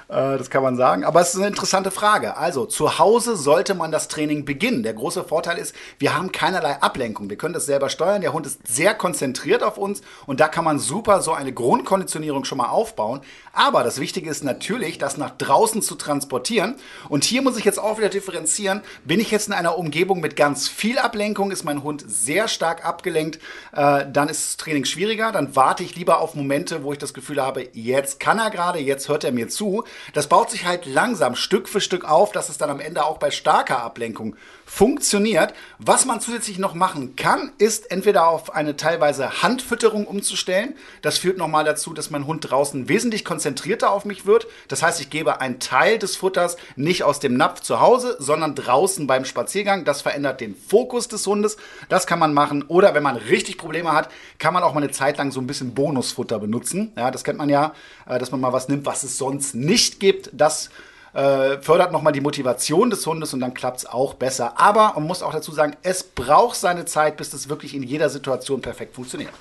Äh, 0.10 0.38
das 0.38 0.49
kann 0.49 0.64
man 0.64 0.76
sagen. 0.76 1.05
Aber 1.05 1.22
es 1.22 1.30
ist 1.30 1.38
eine 1.38 1.47
interessante 1.47 1.91
Frage. 1.91 2.36
Also, 2.36 2.66
zu 2.66 2.97
Hause 2.97 3.38
sollte 3.38 3.76
man 3.76 3.91
das 3.91 4.07
Training 4.07 4.43
beginnen. 4.43 4.84
Der 4.84 4.93
große 4.93 5.24
Vorteil 5.24 5.57
ist, 5.57 5.76
wir 5.99 6.18
haben 6.18 6.32
keinerlei 6.32 6.82
Ablenkung. 6.82 7.30
Wir 7.30 7.38
können 7.38 7.53
das 7.53 7.68
selber 7.68 7.89
steuern. 7.89 8.22
Der 8.22 8.34
Hund 8.34 8.47
ist 8.47 8.68
sehr 8.68 8.95
konzentriert 8.95 9.64
auf 9.64 9.78
uns 9.78 10.01
und 10.26 10.39
da 10.39 10.47
kann 10.47 10.66
man 10.66 10.80
super 10.80 11.22
so 11.22 11.34
eine 11.34 11.53
Grundkonditionierung 11.53 12.43
schon 12.43 12.57
mal 12.57 12.70
aufbauen. 12.70 13.22
Aber 13.53 13.84
das 13.84 13.99
Wichtige 13.99 14.30
ist 14.30 14.43
natürlich, 14.43 14.97
das 14.97 15.18
nach 15.18 15.32
draußen 15.32 15.82
zu 15.82 15.95
transportieren. 15.95 16.76
Und 17.07 17.24
hier 17.24 17.41
muss 17.41 17.57
ich 17.57 17.66
jetzt 17.66 17.80
auch 17.80 17.99
wieder 17.99 18.10
differenzieren. 18.10 18.82
Bin 19.05 19.20
ich 19.20 19.30
jetzt 19.30 19.47
in 19.47 19.53
einer 19.53 19.78
Umgebung 19.78 20.22
mit 20.22 20.36
ganz 20.36 20.68
viel 20.68 20.97
Ablenkung, 20.97 21.51
ist 21.51 21.64
mein 21.64 21.84
Hund 21.84 22.03
sehr 22.07 22.47
stark 22.47 22.86
abgelenkt, 22.86 23.39
äh, 23.74 24.05
dann 24.12 24.30
ist 24.30 24.47
das 24.47 24.57
Training 24.57 24.86
schwieriger. 24.86 25.32
Dann 25.32 25.55
warte 25.55 25.84
ich 25.84 25.95
lieber 25.95 26.20
auf 26.20 26.34
Momente, 26.34 26.84
wo 26.84 26.93
ich 26.93 26.97
das 26.97 27.14
Gefühl 27.14 27.41
habe, 27.41 27.68
jetzt 27.74 28.20
kann 28.20 28.39
er 28.39 28.49
gerade, 28.49 28.80
jetzt 28.80 29.07
hört 29.07 29.24
er 29.24 29.32
mir 29.32 29.49
zu. 29.49 29.84
Das 30.14 30.28
baut 30.28 30.50
sich 30.50 30.66
halt 30.66 30.86
langsam 30.86 31.36
Stück 31.36 31.70
für 31.70 31.82
Stück 31.82 32.06
auf, 32.06 32.32
dass 32.32 32.50
es 32.50 32.58
dann 32.58 32.70
am 32.70 32.80
Ende 32.80 33.06
auch 33.06 33.18
bei 33.18 33.32
starker 33.32 33.84
Ablenkung 33.84 34.36
funktioniert. 34.70 35.56
Was 35.80 36.06
man 36.06 36.22
zusätzlich 36.22 36.60
noch 36.60 36.76
machen 36.76 37.16
kann, 37.16 37.52
ist 37.58 37.90
entweder 37.90 38.28
auf 38.28 38.54
eine 38.54 38.78
teilweise 38.78 39.42
Handfütterung 39.42 40.06
umzustellen. 40.06 40.76
Das 41.02 41.18
führt 41.18 41.38
nochmal 41.38 41.64
dazu, 41.64 41.94
dass 41.94 42.12
mein 42.12 42.28
Hund 42.28 42.50
draußen 42.50 42.88
wesentlich 42.88 43.26
konzentrierter 43.26 43.92
auf 43.92 44.06
mich 44.06 44.28
wird. 44.28 44.46
Das 44.68 44.84
heißt, 44.84 45.02
ich 45.02 45.10
gebe 45.10 45.42
einen 45.42 45.60
Teil 45.60 45.98
des 45.98 46.16
Futters 46.16 46.56
nicht 46.76 47.04
aus 47.04 47.20
dem 47.20 47.36
Napf 47.36 47.62
zu 47.62 47.80
Hause, 47.80 48.16
sondern 48.20 48.54
draußen 48.54 49.08
beim 49.08 49.26
Spaziergang. 49.26 49.86
Das 49.86 50.04
verändert 50.04 50.40
den 50.40 50.56
Fokus 50.56 51.08
des 51.08 51.26
Hundes. 51.26 51.58
Das 51.90 52.06
kann 52.06 52.20
man 52.20 52.34
machen. 52.34 52.64
Oder 52.68 52.94
wenn 52.94 53.04
man 53.04 53.16
richtig 53.16 53.58
Probleme 53.58 53.92
hat, 53.92 54.10
kann 54.38 54.54
man 54.54 54.62
auch 54.62 54.76
mal 54.76 54.84
eine 54.84 54.92
Zeit 54.92 55.18
lang 55.18 55.32
so 55.32 55.42
ein 55.42 55.48
bisschen 55.48 55.74
Bonusfutter 55.74 56.38
benutzen. 56.38 56.94
Ja, 56.96 57.10
das 57.10 57.24
kennt 57.24 57.40
man 57.40 57.50
ja, 57.50 57.74
äh, 58.08 58.20
dass 58.20 58.32
man 58.32 58.40
mal 58.40 58.54
was 58.54 58.68
nimmt, 58.70 58.86
was 58.86 59.04
es 59.04 59.18
sonst 59.18 59.56
nicht 59.56 60.00
gibt. 60.00 60.30
Das 60.32 60.70
äh, 61.14 61.57
fördert 61.62 61.91
nochmal 61.91 62.14
die 62.14 62.22
Motivation 62.22 62.89
des 62.89 63.05
Hundes 63.05 63.34
und 63.34 63.39
dann 63.39 63.53
klappt 63.53 63.80
es 63.80 63.86
auch 63.86 64.14
besser. 64.14 64.60
Aber 64.60 64.93
man 64.95 65.03
muss 65.03 65.24
auch 65.24 65.34
dazu 65.34 65.51
sagen, 65.51 65.76
es 65.84 66.03
braucht 66.03 66.55
seine 66.55 66.86
Zeit, 66.86 67.18
bis 67.18 67.30
das 67.30 67.49
wirklich 67.49 67.74
in 67.74 67.84
jeder 67.84 68.10
Situation 68.10 68.62
perfekt 68.62 68.95
funktioniert. 68.95 69.32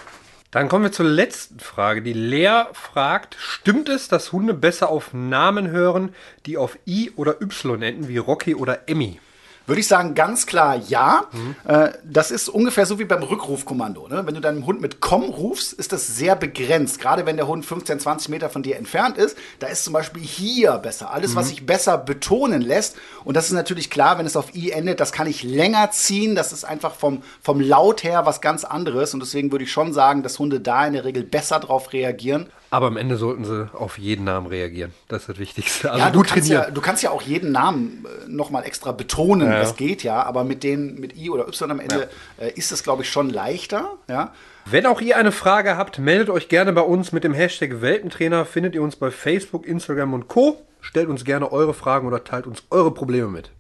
Dann 0.51 0.69
kommen 0.69 0.85
wir 0.85 0.93
zur 0.93 1.07
letzten 1.07 1.61
Frage. 1.61 2.01
Die 2.01 2.15
Lea 2.15 2.65
fragt, 2.73 3.37
stimmt 3.39 3.91
es, 3.91 4.09
dass 4.09 4.33
Hunde 4.33 4.55
besser 4.55 4.89
auf 4.89 5.13
Namen 5.13 5.69
hören, 5.69 6.15
die 6.47 6.57
auf 6.57 6.79
I 6.87 7.13
oder 7.17 7.43
Y 7.43 7.83
enden, 7.83 8.09
wie 8.09 8.17
Rocky 8.17 8.55
oder 8.55 8.89
Emmy? 8.89 9.21
Würde 9.69 9.81
ich 9.81 9.87
sagen, 9.87 10.15
ganz 10.15 10.47
klar 10.47 10.77
ja. 10.77 11.27
Mhm. 11.31 11.57
Äh, 11.71 11.91
das 12.03 12.31
ist 12.31 12.49
ungefähr 12.49 12.87
so 12.87 12.99
wie 12.99 13.05
beim 13.05 13.23
Rückrufkommando. 13.23 14.09
Ne? 14.09 14.23
Wenn 14.25 14.35
du 14.35 14.41
deinem 14.41 14.65
Hund 14.65 14.81
mit 14.81 15.01
Komm 15.01 15.25
rufst, 15.25 15.75
ist 15.75 15.93
das 15.93 16.07
sehr 16.07 16.37
begrenzt. 16.37 17.01
Gerade 17.01 17.27
wenn 17.27 17.37
der 17.37 17.47
Hund 17.47 17.67
15, 17.67 18.01
20 18.01 18.31
Meter 18.31 18.49
von 18.49 18.63
dir 18.63 18.77
entfernt 18.77 19.19
ist, 19.19 19.37
da 19.59 19.67
ist 19.67 19.85
zum 19.85 19.93
Beispiel 19.93 20.23
hier 20.23 20.73
besser. 20.79 21.13
Alles, 21.13 21.33
mhm. 21.33 21.37
was 21.37 21.49
sich 21.49 21.67
besser 21.67 21.99
betonen 21.99 22.63
lässt. 22.63 22.97
Und 23.25 23.37
das 23.37 23.47
ist 23.47 23.53
natürlich 23.53 23.91
klar, 23.91 24.19
wenn 24.19 24.25
es 24.25 24.37
auf 24.37 24.55
I 24.55 24.71
endet, 24.71 25.01
das 25.01 25.13
kann 25.13 25.27
ich 25.27 25.43
länger 25.43 25.91
ziehen. 25.91 26.35
Das 26.35 26.53
ist 26.55 26.65
einfach 26.65 26.95
vom, 26.95 27.23
vom 27.43 27.61
Laut 27.61 28.03
her 28.03 28.25
was 28.25 28.41
ganz 28.41 28.65
anderes. 28.65 29.13
Und 29.13 29.21
deswegen 29.21 29.53
würde 29.53 29.65
ich 29.65 29.73
schon 29.73 29.93
sagen, 29.93 30.23
dass 30.23 30.39
Hunde 30.39 30.61
da 30.61 30.87
in 30.87 30.95
der 30.95 31.05
Regel 31.05 31.25
besser 31.25 31.61
drauf 31.61 31.93
reagieren. 31.93 32.51
Aber 32.71 32.87
am 32.89 32.99
Ende 32.99 33.17
sollten 33.17 33.45
sie 33.45 33.71
auf 33.73 33.99
jeden 33.99 34.25
Namen 34.25 34.47
reagieren. 34.47 34.93
Das 35.09 35.23
ist 35.23 35.29
das 35.31 35.39
Wichtigste. 35.39 35.91
Also 35.91 36.05
ja, 36.05 36.11
du, 36.11 36.23
kannst 36.23 36.49
ja, 36.51 36.71
du 36.71 36.81
kannst 36.83 37.03
ja 37.03 37.11
auch 37.11 37.23
jeden 37.23 37.51
Namen 37.51 38.05
äh, 38.05 38.29
nochmal 38.29 38.65
extra 38.65 38.93
betonen. 38.93 39.49
Ja. 39.49 39.61
Das 39.61 39.77
geht 39.77 40.03
ja. 40.03 40.23
Aber 40.23 40.45
mit 40.45 40.63
denen, 40.63 41.01
mit 41.01 41.17
I 41.17 41.31
oder 41.31 41.49
Y 41.49 41.71
am 41.71 41.81
Ende 41.81 42.09
ja. 42.39 42.45
äh, 42.45 42.53
ist 42.53 42.71
es, 42.71 42.83
glaube 42.83 43.03
ich, 43.03 43.11
schon 43.11 43.31
leichter. 43.31 43.97
Ja. 44.09 44.35
Wenn 44.67 44.85
auch 44.85 45.01
ihr 45.01 45.17
eine 45.17 45.33
Frage 45.33 45.79
habt, 45.79 45.99
meldet 45.99 46.29
euch 46.29 46.51
gerne 46.51 46.75
bei 46.75 46.83
uns 46.83 47.13
mit 47.13 47.25
dem 47.25 47.33
Hashtag 47.33 47.81
Welpentrainer. 47.81 48.45
Findet 48.45 48.75
ihr 48.75 48.83
uns 48.83 48.97
bei 48.97 49.11
Facebook, 49.11 49.67
Instagram 49.67 50.13
und 50.13 50.29
Co. 50.29 50.63
Stellt 50.83 51.09
uns 51.09 51.25
gerne 51.25 51.51
eure 51.51 51.73
Fragen 51.73 52.07
oder 52.07 52.23
teilt 52.23 52.47
uns 52.47 52.63
eure 52.71 52.93
Probleme 52.93 53.29
mit. 53.29 53.51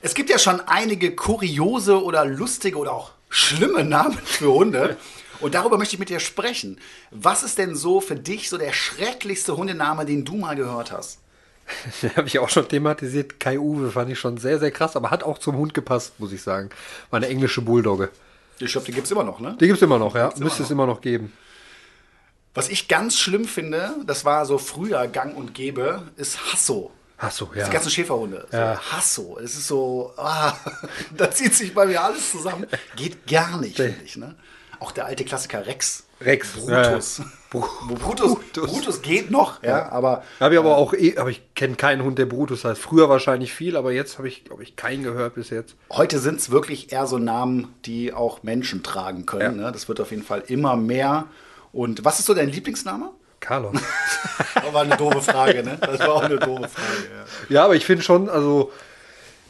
Es 0.00 0.14
gibt 0.14 0.30
ja 0.30 0.38
schon 0.38 0.62
einige 0.62 1.14
kuriose 1.14 2.02
oder 2.02 2.24
lustige 2.24 2.78
oder 2.78 2.92
auch 2.92 3.10
schlimme 3.28 3.84
Namen 3.84 4.18
für 4.24 4.50
Hunde. 4.50 4.96
Und 5.40 5.54
darüber 5.54 5.78
möchte 5.78 5.94
ich 5.94 5.98
mit 5.98 6.10
dir 6.10 6.20
sprechen. 6.20 6.78
Was 7.10 7.42
ist 7.42 7.58
denn 7.58 7.74
so 7.74 8.00
für 8.00 8.16
dich 8.16 8.48
so 8.48 8.58
der 8.58 8.72
schrecklichste 8.72 9.56
Hundename, 9.56 10.04
den 10.04 10.24
du 10.24 10.36
mal 10.36 10.56
gehört 10.56 10.92
hast? 10.92 11.18
Den 12.02 12.16
habe 12.16 12.26
ich 12.26 12.38
auch 12.40 12.48
schon 12.48 12.68
thematisiert. 12.68 13.38
Kai 13.38 13.58
Uwe 13.58 13.92
fand 13.92 14.10
ich 14.10 14.18
schon 14.18 14.38
sehr, 14.38 14.58
sehr 14.58 14.72
krass, 14.72 14.96
aber 14.96 15.10
hat 15.10 15.22
auch 15.22 15.38
zum 15.38 15.56
Hund 15.56 15.72
gepasst, 15.72 16.18
muss 16.18 16.32
ich 16.32 16.42
sagen. 16.42 16.70
War 17.10 17.18
eine 17.18 17.28
englische 17.28 17.62
Bulldogge. 17.62 18.10
Ich 18.58 18.72
glaube, 18.72 18.86
die 18.86 18.92
gibt 18.92 19.06
es 19.06 19.12
immer 19.12 19.22
noch, 19.22 19.38
ne? 19.38 19.56
Die 19.60 19.66
gibt 19.66 19.76
es 19.76 19.82
immer 19.82 19.98
noch, 19.98 20.14
ja. 20.14 20.32
Müsste 20.38 20.64
es 20.64 20.70
immer 20.70 20.86
noch 20.86 21.00
geben. 21.00 21.32
Was 22.54 22.68
ich 22.68 22.88
ganz 22.88 23.16
schlimm 23.16 23.44
finde, 23.44 23.94
das 24.04 24.24
war 24.24 24.44
so 24.44 24.58
früher 24.58 25.06
gang 25.06 25.36
und 25.36 25.54
gäbe, 25.54 26.02
ist 26.16 26.52
Hasso. 26.52 26.90
Hasso, 27.16 27.50
ja. 27.54 27.66
Die 27.66 27.70
ganzen 27.70 27.90
Schäferhunde. 27.90 28.46
Ja. 28.50 28.74
So, 28.74 28.80
Hasso. 28.92 29.38
Es 29.38 29.54
ist 29.54 29.68
so, 29.68 30.12
ah, 30.16 30.54
da 31.16 31.30
zieht 31.30 31.54
sich 31.54 31.72
bei 31.72 31.86
mir 31.86 32.02
alles 32.02 32.32
zusammen. 32.32 32.66
Geht 32.96 33.26
gar 33.26 33.58
nicht, 33.58 33.76
finde 33.76 34.02
ich, 34.04 34.16
ne? 34.16 34.34
Auch 34.80 34.92
der 34.92 35.04
alte 35.04 35.24
Klassiker 35.24 35.66
Rex. 35.66 36.04
Rex. 36.22 36.52
Brutus. 36.52 37.18
Ja, 37.18 37.24
Brutus. 37.50 38.36
Brutus. 38.38 38.38
Brutus 38.70 39.02
geht 39.02 39.30
noch, 39.30 39.62
ja, 39.62 39.90
aber. 39.90 40.22
Habe 40.38 40.54
ich 40.54 40.60
aber 40.60 40.76
auch, 40.76 40.94
eh, 40.94 41.16
aber 41.16 41.30
ich 41.30 41.42
kenne 41.54 41.76
keinen 41.76 42.02
Hund, 42.02 42.18
der 42.18 42.26
Brutus 42.26 42.64
heißt. 42.64 42.80
Früher 42.80 43.08
wahrscheinlich 43.08 43.52
viel, 43.52 43.76
aber 43.76 43.92
jetzt 43.92 44.18
habe 44.18 44.28
ich, 44.28 44.44
glaube 44.44 44.62
ich, 44.62 44.76
keinen 44.76 45.02
gehört 45.02 45.34
bis 45.34 45.50
jetzt. 45.50 45.76
Heute 45.90 46.18
sind 46.18 46.40
es 46.40 46.50
wirklich 46.50 46.92
eher 46.92 47.06
so 47.06 47.18
Namen, 47.18 47.74
die 47.84 48.12
auch 48.12 48.42
Menschen 48.42 48.82
tragen 48.82 49.26
können. 49.26 49.58
Ja. 49.58 49.66
Ne? 49.66 49.72
Das 49.72 49.88
wird 49.88 50.00
auf 50.00 50.10
jeden 50.10 50.22
Fall 50.22 50.42
immer 50.46 50.76
mehr. 50.76 51.26
Und 51.72 52.04
was 52.04 52.18
ist 52.18 52.26
so 52.26 52.34
dein 52.34 52.48
Lieblingsname? 52.48 53.10
Carlos. 53.40 53.74
das 54.54 54.72
war 54.72 54.82
eine 54.82 54.96
doofe 54.96 55.22
Frage, 55.22 55.62
ne? 55.62 55.78
Das 55.80 56.00
war 56.00 56.12
auch 56.12 56.22
eine 56.22 56.38
doofe 56.38 56.68
Frage. 56.68 57.08
Ja, 57.48 57.54
ja 57.54 57.64
aber 57.64 57.74
ich 57.74 57.86
finde 57.86 58.02
schon, 58.02 58.28
also 58.28 58.72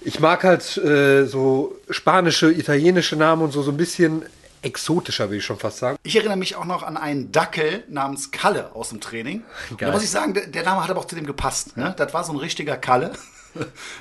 Ich 0.02 0.20
mag 0.20 0.44
halt 0.44 0.76
äh, 0.78 1.26
so 1.26 1.76
spanische, 1.90 2.50
italienische 2.50 3.16
Namen 3.16 3.42
und 3.42 3.52
so, 3.52 3.62
so 3.62 3.70
ein 3.70 3.76
bisschen 3.76 4.22
exotischer, 4.62 5.30
will 5.30 5.38
ich 5.38 5.44
schon 5.44 5.58
fast 5.58 5.78
sagen. 5.78 5.98
Ich 6.02 6.16
erinnere 6.16 6.36
mich 6.36 6.56
auch 6.56 6.64
noch 6.64 6.82
an 6.82 6.96
einen 6.96 7.32
Dackel 7.32 7.84
namens 7.88 8.30
Kalle 8.30 8.74
aus 8.74 8.90
dem 8.90 9.00
Training. 9.00 9.42
Da 9.78 9.90
muss 9.90 10.02
ich 10.02 10.10
sagen, 10.10 10.34
der, 10.34 10.62
Name 10.64 10.82
hat 10.82 10.90
aber 10.90 11.00
auch 11.00 11.06
zu 11.06 11.14
dem 11.14 11.26
gepasst. 11.26 11.76
Ne? 11.76 11.94
Das 11.96 12.14
war 12.14 12.24
so 12.24 12.32
ein 12.32 12.38
richtiger 12.38 12.76
Kalle. 12.76 13.12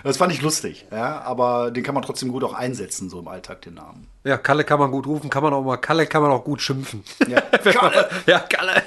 Das 0.03 0.17
fand 0.17 0.31
ich 0.31 0.43
lustig, 0.43 0.85
ja, 0.91 1.21
aber 1.21 1.71
den 1.71 1.83
kann 1.83 1.95
man 1.95 2.03
trotzdem 2.03 2.29
gut 2.29 2.43
auch 2.43 2.53
einsetzen, 2.53 3.09
so 3.09 3.19
im 3.19 3.27
Alltag, 3.27 3.63
den 3.63 3.73
Namen. 3.73 4.07
Ja, 4.23 4.37
Kalle 4.37 4.63
kann 4.63 4.77
man 4.77 4.91
gut 4.91 5.07
rufen, 5.07 5.31
kann 5.31 5.41
man 5.41 5.53
auch 5.53 5.63
mal, 5.63 5.77
Kalle 5.77 6.05
kann 6.05 6.21
man 6.21 6.29
auch 6.29 6.43
gut 6.43 6.61
schimpfen. 6.61 7.03
Ja, 7.27 7.41
Kalle! 7.63 8.09
ja, 8.27 8.39
Kalle! 8.41 8.83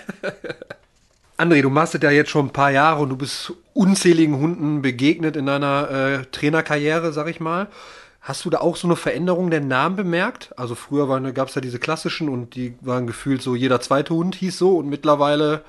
André, 1.36 1.62
du 1.62 1.70
machst 1.70 1.94
das 1.94 2.02
ja 2.02 2.10
jetzt 2.10 2.30
schon 2.30 2.46
ein 2.46 2.52
paar 2.52 2.70
Jahre 2.70 3.02
und 3.02 3.08
du 3.08 3.16
bist 3.16 3.52
unzähligen 3.74 4.38
Hunden 4.38 4.82
begegnet 4.82 5.34
in 5.36 5.46
deiner 5.46 5.90
äh, 5.90 6.24
Trainerkarriere, 6.26 7.12
sag 7.12 7.26
ich 7.26 7.40
mal. 7.40 7.66
Hast 8.22 8.44
du 8.44 8.50
da 8.50 8.58
auch 8.58 8.76
so 8.76 8.86
eine 8.86 8.94
Veränderung 8.94 9.50
der 9.50 9.60
Namen 9.60 9.96
bemerkt? 9.96 10.56
Also 10.56 10.76
früher 10.76 11.20
gab 11.32 11.48
es 11.48 11.56
ja 11.56 11.60
diese 11.60 11.80
klassischen 11.80 12.28
und 12.28 12.54
die 12.54 12.76
waren 12.80 13.08
gefühlt 13.08 13.42
so, 13.42 13.56
jeder 13.56 13.80
zweite 13.80 14.14
Hund 14.14 14.36
hieß 14.36 14.56
so 14.56 14.76
und 14.78 14.88
mittlerweile 14.88 15.64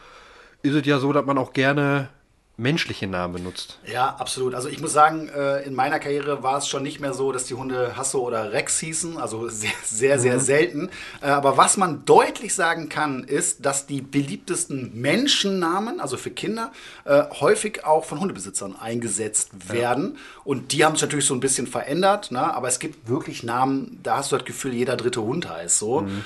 ist 0.62 0.76
es 0.76 0.86
ja 0.86 0.99
so, 0.99 1.12
dass 1.12 1.26
man 1.26 1.39
auch 1.39 1.54
gerne 1.54 2.10
menschliche 2.56 3.08
Namen 3.08 3.34
benutzt. 3.34 3.80
Ja, 3.91 4.16
absolut. 4.20 4.54
Also 4.54 4.70
ich 4.70 4.80
muss 4.80 4.93
sagen, 4.93 5.28
äh, 5.28 5.64
in 5.64 5.74
meiner 5.74 5.99
Karriere 5.99 6.43
war 6.43 6.60
es 6.60 6.68
schon 6.68 6.84
nicht 6.84 6.99
mehr 6.99 7.14
so, 7.16 7.32
dass 7.32 7.45
die 7.45 7.56
Hunde 7.56 7.97
Hasso 7.97 8.20
oder 8.20 8.51
Rex 8.51 8.80
hießen, 8.80 9.18
also 9.18 9.49
sehr, 9.49 9.72
sehr, 9.84 10.20
sehr 10.20 10.36
mhm. 10.36 10.39
selten. 10.39 10.89
Äh, 11.22 11.30
aber 11.30 11.58
was 11.58 11.78
man 11.78 12.06
deutlich 12.06 12.54
sagen 12.54 12.89
kann, 12.89 13.24
ist, 13.24 13.66
dass 13.66 13.88
die 13.88 14.01
beliebtesten 14.01 14.91
Menschennamen, 14.93 15.99
also 15.99 16.16
für 16.16 16.30
Kinder, 16.30 16.72
äh, 17.06 17.24
häufig 17.39 17.86
auch 17.86 18.06
von 18.06 18.20
Hundebesitzern 18.20 18.76
eingesetzt 18.76 19.72
werden. 19.72 20.14
Ja. 20.14 20.22
Und 20.43 20.74
die 20.74 20.86
haben 20.86 20.93
sich 20.93 21.01
natürlich 21.01 21.26
so 21.26 21.34
ein 21.34 21.39
bisschen 21.39 21.66
verändert, 21.66 22.32
ne? 22.32 22.54
aber 22.54 22.68
es 22.68 22.78
gibt 22.78 23.10
wirklich 23.10 23.41
Namen, 23.41 23.99
da 24.04 24.18
hast 24.18 24.32
du 24.32 24.38
das 24.38 24.45
Gefühl, 24.45 24.74
jeder 24.74 24.95
dritte 24.95 25.24
Hund 25.24 25.49
heißt 25.49 25.80
so. 25.80 26.01
Mhm. 26.01 26.24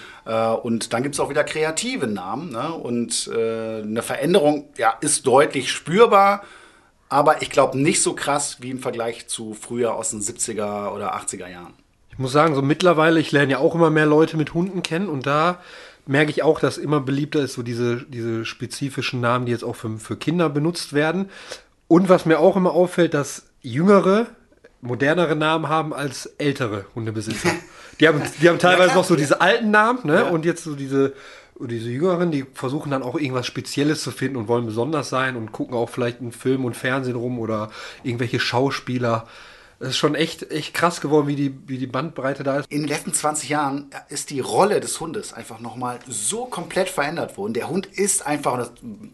Und 0.63 0.91
dann 0.91 1.03
gibt 1.03 1.15
es 1.15 1.21
auch 1.21 1.29
wieder 1.29 1.45
kreative 1.45 2.05
Namen. 2.05 2.51
Ne? 2.51 2.73
Und 2.73 3.29
eine 3.33 4.01
Veränderung 4.01 4.65
ja, 4.77 4.93
ist 4.99 5.25
deutlich 5.25 5.71
spürbar 5.71 5.97
spürbar, 5.97 6.43
aber 7.09 7.41
ich 7.41 7.49
glaube 7.49 7.77
nicht 7.77 8.01
so 8.01 8.13
krass 8.13 8.57
wie 8.61 8.69
im 8.69 8.79
Vergleich 8.79 9.27
zu 9.27 9.53
früher 9.53 9.95
aus 9.95 10.11
den 10.11 10.21
70er 10.21 10.91
oder 10.93 11.15
80er 11.15 11.47
Jahren. 11.47 11.73
Ich 12.11 12.19
muss 12.19 12.31
sagen, 12.31 12.55
so 12.55 12.61
mittlerweile, 12.61 13.19
ich 13.19 13.31
lerne 13.31 13.53
ja 13.53 13.57
auch 13.59 13.75
immer 13.75 13.89
mehr 13.89 14.05
Leute 14.05 14.37
mit 14.37 14.53
Hunden 14.53 14.83
kennen 14.83 15.07
und 15.07 15.25
da 15.25 15.59
merke 16.05 16.31
ich 16.31 16.43
auch, 16.43 16.59
dass 16.59 16.77
immer 16.77 16.99
beliebter 16.99 17.41
ist, 17.41 17.53
so 17.53 17.63
diese, 17.63 18.03
diese 18.03 18.45
spezifischen 18.45 19.21
Namen, 19.21 19.45
die 19.45 19.51
jetzt 19.51 19.63
auch 19.63 19.75
für, 19.75 19.97
für 19.97 20.17
Kinder 20.17 20.49
benutzt 20.49 20.93
werden. 20.93 21.29
Und 21.87 22.09
was 22.09 22.25
mir 22.25 22.39
auch 22.39 22.55
immer 22.55 22.71
auffällt, 22.71 23.13
dass 23.13 23.47
jüngere, 23.61 24.27
modernere 24.81 25.35
Namen 25.35 25.69
haben 25.69 25.93
als 25.93 26.25
ältere 26.37 26.85
Hundebesitzer. 26.95 27.51
Die 27.99 28.07
haben, 28.07 28.21
die 28.41 28.49
haben 28.49 28.59
teilweise 28.59 28.89
ja, 28.89 28.95
noch 28.95 29.05
so 29.05 29.15
diese 29.15 29.41
alten 29.41 29.71
Namen, 29.71 29.99
ne? 30.03 30.25
Und 30.25 30.45
jetzt 30.45 30.63
so 30.63 30.75
diese 30.75 31.13
diese 31.59 31.89
Jüngeren, 31.89 32.31
die 32.31 32.45
versuchen 32.53 32.91
dann 32.91 33.01
auch 33.01 33.15
irgendwas 33.15 33.47
Spezielles 33.47 34.03
zu 34.03 34.11
finden 34.11 34.37
und 34.37 34.47
wollen 34.47 34.65
besonders 34.65 35.09
sein 35.09 35.35
und 35.35 35.51
gucken 35.51 35.75
auch 35.75 35.89
vielleicht 35.89 36.21
in 36.21 36.31
Film 36.31 36.65
und 36.65 36.75
Fernsehen 36.75 37.15
rum 37.15 37.39
oder 37.39 37.71
irgendwelche 38.03 38.39
Schauspieler. 38.39 39.25
Es 39.79 39.89
ist 39.89 39.97
schon 39.97 40.15
echt, 40.15 40.51
echt 40.51 40.73
krass 40.73 41.01
geworden, 41.01 41.27
wie 41.27 41.35
die, 41.35 41.55
wie 41.67 41.77
die 41.77 41.85
Bandbreite 41.85 42.43
da 42.43 42.59
ist. 42.59 42.71
In 42.71 42.81
den 42.81 42.87
letzten 42.87 43.13
20 43.13 43.49
Jahren 43.49 43.89
ist 44.09 44.31
die 44.31 44.39
Rolle 44.39 44.79
des 44.79 44.99
Hundes 44.99 45.33
einfach 45.33 45.59
nochmal 45.59 45.99
so 46.07 46.45
komplett 46.45 46.89
verändert 46.89 47.37
worden. 47.37 47.53
Der 47.53 47.69
Hund 47.69 47.85
ist 47.85 48.25
einfach, 48.25 48.53
und 48.53 48.59
das 48.59 48.71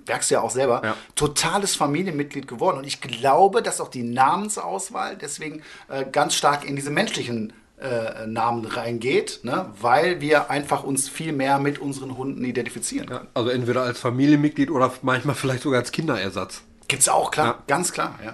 merkst 0.08 0.32
du 0.32 0.36
ja 0.36 0.42
auch 0.42 0.52
selber, 0.52 0.82
ja. 0.84 0.96
totales 1.16 1.76
Familienmitglied 1.76 2.48
geworden. 2.48 2.78
Und 2.78 2.86
ich 2.86 3.02
glaube, 3.02 3.62
dass 3.62 3.82
auch 3.82 3.90
die 3.90 4.04
Namensauswahl 4.04 5.18
deswegen 5.18 5.64
äh, 5.90 6.06
ganz 6.10 6.34
stark 6.36 6.64
in 6.64 6.78
diese 6.78 6.92
menschlichen 6.92 7.52
äh, 7.84 8.28
Namen 8.28 8.66
reingeht, 8.66 9.42
ne? 9.44 9.70
weil 9.80 10.22
wir 10.22 10.50
einfach 10.50 10.84
uns 10.84 11.10
viel 11.10 11.34
mehr 11.34 11.60
mit 11.60 11.80
unseren 11.80 12.18
Hunden 12.18 12.44
identifizieren. 12.44 13.10
Ja, 13.10 13.28
also 13.34 13.50
entweder 13.50 13.84
als 13.84 14.00
Familienmitglied 14.00 14.72
oder 14.72 14.92
manchmal 15.02 15.36
vielleicht 15.36 15.64
sogar 15.64 15.80
als 15.80 15.92
Kinderersatz. 15.92 16.62
Gibt's 16.88 17.10
auch, 17.10 17.32
klar, 17.32 17.46
ja. 17.46 17.64
ganz 17.68 17.92
klar, 17.92 18.18
ja. 18.24 18.34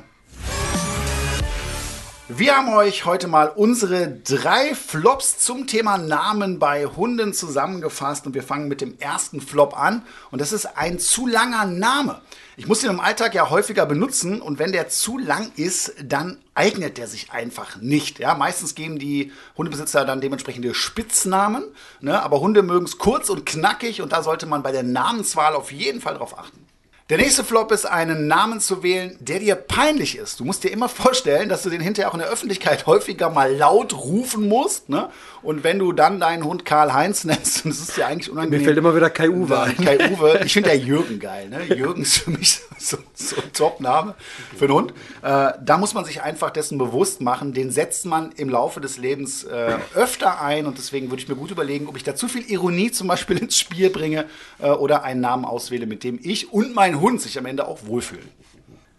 Wir 2.32 2.56
haben 2.56 2.72
euch 2.72 3.06
heute 3.06 3.28
mal 3.28 3.48
unsere 3.48 4.08
drei 4.08 4.76
Flops 4.76 5.40
zum 5.40 5.66
Thema 5.66 5.98
Namen 5.98 6.60
bei 6.60 6.86
Hunden 6.86 7.34
zusammengefasst 7.34 8.28
und 8.28 8.36
wir 8.36 8.44
fangen 8.44 8.68
mit 8.68 8.82
dem 8.82 9.00
ersten 9.00 9.42
Flop 9.42 9.76
an 9.76 10.04
und 10.30 10.40
das 10.40 10.52
ist 10.52 10.78
ein 10.78 11.00
zu 11.00 11.26
langer 11.26 11.66
Name. 11.66 12.22
Ich 12.56 12.68
muss 12.68 12.82
den 12.82 12.92
im 12.92 13.00
Alltag 13.00 13.34
ja 13.34 13.50
häufiger 13.50 13.88
benutzen 13.88 14.42
und 14.42 14.60
wenn 14.60 14.72
der 14.72 14.90
zu 14.90 15.18
lang 15.18 15.52
ist, 15.56 15.96
dann 16.04 16.38
eignet 16.54 17.00
der 17.00 17.08
sich 17.08 17.32
einfach 17.32 17.78
nicht. 17.82 18.20
Ja, 18.20 18.36
meistens 18.36 18.76
geben 18.76 19.00
die 19.00 19.32
Hundebesitzer 19.58 20.06
dann 20.06 20.22
dementsprechende 20.22 20.76
Spitznamen, 20.76 21.64
ne? 22.00 22.22
aber 22.22 22.42
Hunde 22.42 22.62
mögen 22.62 22.86
es 22.86 23.00
kurz 23.00 23.30
und 23.30 23.48
knackig 23.48 24.04
und 24.04 24.12
da 24.12 24.22
sollte 24.22 24.46
man 24.46 24.62
bei 24.62 24.72
der 24.72 24.84
Namenswahl 24.84 25.56
auf 25.56 25.72
jeden 25.72 26.00
Fall 26.00 26.14
drauf 26.14 26.38
achten. 26.38 26.64
Der 27.10 27.18
nächste 27.18 27.44
Flop 27.44 27.72
ist, 27.72 27.86
einen 27.86 28.28
Namen 28.28 28.60
zu 28.60 28.84
wählen, 28.84 29.18
der 29.20 29.40
dir 29.40 29.56
peinlich 29.56 30.16
ist. 30.16 30.40
Du 30.40 30.46
musst 30.46 30.64
dir 30.64 30.70
immer 30.70 30.88
vorstellen, 30.90 31.50
dass 31.50 31.64
du 31.64 31.72
den 31.72 31.82
hinterher 31.82 32.10
auch 32.10 32.14
in 32.14 32.20
der 32.20 32.30
Öffentlichkeit 32.30 32.86
häufiger 32.86 33.32
mal 33.32 33.52
laut 33.52 33.94
rufen 33.96 34.48
musst. 34.48 34.90
Ne? 34.90 35.10
Und 35.42 35.64
wenn 35.64 35.80
du 35.80 35.94
dann 35.94 36.20
deinen 36.20 36.44
Hund 36.44 36.66
Karl-Heinz 36.66 37.24
nennst, 37.26 37.66
und 37.66 37.72
das 37.72 37.80
ist 37.80 37.98
ja 37.98 38.08
eigentlich 38.08 38.30
unangenehm. 38.30 38.60
Mir 38.60 38.66
fällt 38.66 38.78
immer 38.78 38.96
wieder 38.96 39.10
Kai-Uwe 39.10 39.60
ein. 39.60 39.78
Kai-Uwe, 39.78 40.42
ich 40.46 40.54
finde 40.54 40.70
der 40.70 40.78
Jürgen 40.78 41.20
geil. 41.20 41.50
Ne? 41.50 41.76
Jürgen 41.76 42.02
ist 42.02 42.20
für 42.20 42.32
mich 42.32 42.60
so, 42.78 42.98
so 43.14 43.38
ein 43.38 43.54
Top-Name 43.54 44.16
für 44.56 44.66
einen 44.66 44.74
Hund. 44.74 44.94
Äh, 45.22 45.54
da 45.64 45.78
muss 45.78 45.94
man 45.94 46.06
sich 46.06 46.22
einfach 46.22 46.52
dessen 46.52 46.78
bewusst 46.78 47.22
machen. 47.22 47.54
Den 47.54 47.72
setzt 47.72 48.06
man 48.06 48.32
im 48.34 48.50
Laufe 48.50 48.82
des 48.82 48.98
Lebens 48.98 49.44
äh, 49.44 49.78
öfter 49.96 50.42
ein. 50.42 50.66
Und 50.66 50.78
deswegen 50.78 51.10
würde 51.10 51.22
ich 51.22 51.30
mir 51.30 51.36
gut 51.36 51.52
überlegen, 51.52 51.88
ob 51.88 51.96
ich 51.98 52.04
da 52.04 52.16
zu 52.16 52.28
viel 52.28 52.50
Ironie 52.50 52.92
zum 52.92 53.08
Beispiel 53.08 53.38
ins 53.42 53.58
Spiel 53.58 53.90
bringe 53.90 54.26
äh, 54.60 54.70
oder 54.70 55.04
einen 55.04 55.22
Namen 55.22 55.46
auswähle, 55.46 55.86
mit 55.86 56.04
dem 56.04 56.20
ich 56.22 56.52
und 56.52 56.74
mein 56.76 57.00
Hund 57.00 57.22
sich 57.22 57.38
am 57.38 57.46
Ende 57.46 57.68
auch 57.68 57.86
wohlfühlen. 57.86 58.28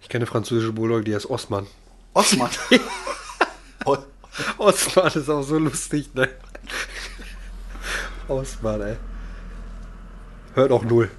Ich 0.03 0.09
kenne 0.09 0.27
französische 0.27 0.73
Bulldog, 0.73 1.05
die 1.05 1.15
heißt 1.15 1.29
Osman. 1.29 1.67
Osman? 2.15 2.51
Osman 4.59 5.13
ist 5.13 5.29
auch 5.29 5.43
so 5.43 5.59
lustig, 5.59 6.15
ne? 6.15 6.29
Osman, 8.29 8.81
ey. 8.83 8.97
Hört 10.55 10.73
auch 10.73 10.85
null. 10.85 11.11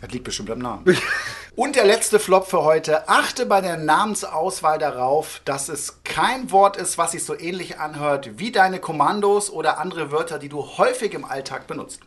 Das 0.00 0.10
liegt 0.10 0.24
bestimmt 0.24 0.50
am 0.50 0.58
Namen. 0.58 0.84
Und 1.56 1.74
der 1.74 1.86
letzte 1.86 2.18
Flop 2.18 2.48
für 2.48 2.64
heute. 2.64 3.08
Achte 3.08 3.46
bei 3.46 3.62
der 3.62 3.78
Namensauswahl 3.78 4.78
darauf, 4.78 5.40
dass 5.46 5.70
es 5.70 6.02
kein 6.04 6.50
Wort 6.50 6.76
ist, 6.76 6.98
was 6.98 7.12
sich 7.12 7.24
so 7.24 7.38
ähnlich 7.38 7.78
anhört 7.78 8.38
wie 8.38 8.52
deine 8.52 8.78
Kommandos 8.78 9.50
oder 9.50 9.78
andere 9.78 10.12
Wörter, 10.12 10.38
die 10.38 10.50
du 10.50 10.62
häufig 10.76 11.14
im 11.14 11.24
Alltag 11.24 11.66
benutzt. 11.66 12.00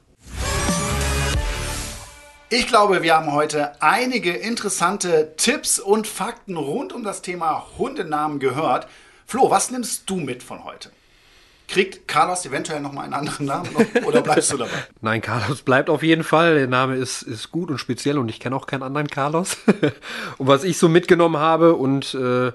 Ich 2.52 2.68
glaube, 2.68 3.02
wir 3.02 3.16
haben 3.16 3.32
heute 3.32 3.82
einige 3.82 4.34
interessante 4.34 5.34
Tipps 5.36 5.80
und 5.80 6.08
Fakten 6.08 6.58
rund 6.58 6.94
um 6.94 7.04
das 7.04 7.22
Thema 7.22 7.66
Hundenamen 7.78 8.40
gehört. 8.40 8.88
Flo, 9.30 9.52
was 9.52 9.70
nimmst 9.70 10.10
du 10.10 10.16
mit 10.16 10.42
von 10.42 10.64
heute? 10.64 10.90
Kriegt 11.68 12.08
Carlos 12.08 12.48
eventuell 12.48 12.80
nochmal 12.80 13.04
einen 13.04 13.14
anderen 13.14 13.46
Namen 13.46 13.70
oder 14.04 14.24
bleibst 14.24 14.52
du 14.52 14.58
dabei? 14.58 14.72
Nein, 15.02 15.22
Carlos 15.22 15.62
bleibt 15.62 15.92
auf 15.92 16.02
jeden 16.02 16.24
Fall. 16.24 16.56
Der 16.56 16.66
Name 16.66 16.96
ist, 16.96 17.22
ist 17.22 17.52
gut 17.52 17.70
und 17.70 17.78
speziell 17.78 18.18
und 18.18 18.28
ich 18.28 18.40
kenne 18.40 18.56
auch 18.56 18.66
keinen 18.66 18.82
anderen 18.82 19.06
Carlos. 19.06 19.58
und 20.40 20.48
was 20.48 20.64
ich 20.64 20.80
so 20.80 20.90
mitgenommen 20.90 21.38
habe 21.38 21.76
und 21.76 22.16
äh, 22.16 22.52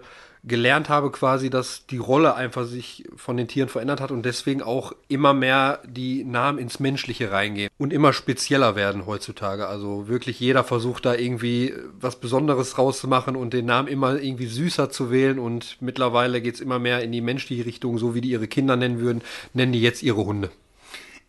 gelernt 0.46 0.88
habe 0.88 1.10
quasi, 1.10 1.48
dass 1.50 1.86
die 1.86 1.96
Rolle 1.96 2.34
einfach 2.34 2.64
sich 2.64 3.04
von 3.16 3.36
den 3.36 3.48
Tieren 3.48 3.68
verändert 3.68 4.00
hat 4.00 4.10
und 4.10 4.24
deswegen 4.24 4.62
auch 4.62 4.92
immer 5.08 5.32
mehr 5.32 5.80
die 5.86 6.24
Namen 6.24 6.58
ins 6.58 6.80
Menschliche 6.80 7.30
reingehen 7.30 7.70
und 7.78 7.92
immer 7.92 8.12
spezieller 8.12 8.76
werden 8.76 9.06
heutzutage. 9.06 9.66
Also 9.66 10.06
wirklich 10.08 10.38
jeder 10.40 10.62
versucht 10.62 11.06
da 11.06 11.14
irgendwie 11.14 11.74
was 11.98 12.16
Besonderes 12.16 12.76
rauszumachen 12.76 13.36
und 13.36 13.54
den 13.54 13.66
Namen 13.66 13.88
immer 13.88 14.20
irgendwie 14.20 14.46
süßer 14.46 14.90
zu 14.90 15.10
wählen 15.10 15.38
und 15.38 15.78
mittlerweile 15.80 16.42
geht 16.42 16.56
es 16.56 16.60
immer 16.60 16.78
mehr 16.78 17.02
in 17.02 17.12
die 17.12 17.22
menschliche 17.22 17.64
Richtung, 17.64 17.98
so 17.98 18.14
wie 18.14 18.20
die 18.20 18.30
ihre 18.30 18.48
Kinder 18.48 18.76
nennen 18.76 19.00
würden, 19.00 19.22
nennen 19.54 19.72
die 19.72 19.82
jetzt 19.82 20.02
ihre 20.02 20.24
Hunde. 20.24 20.50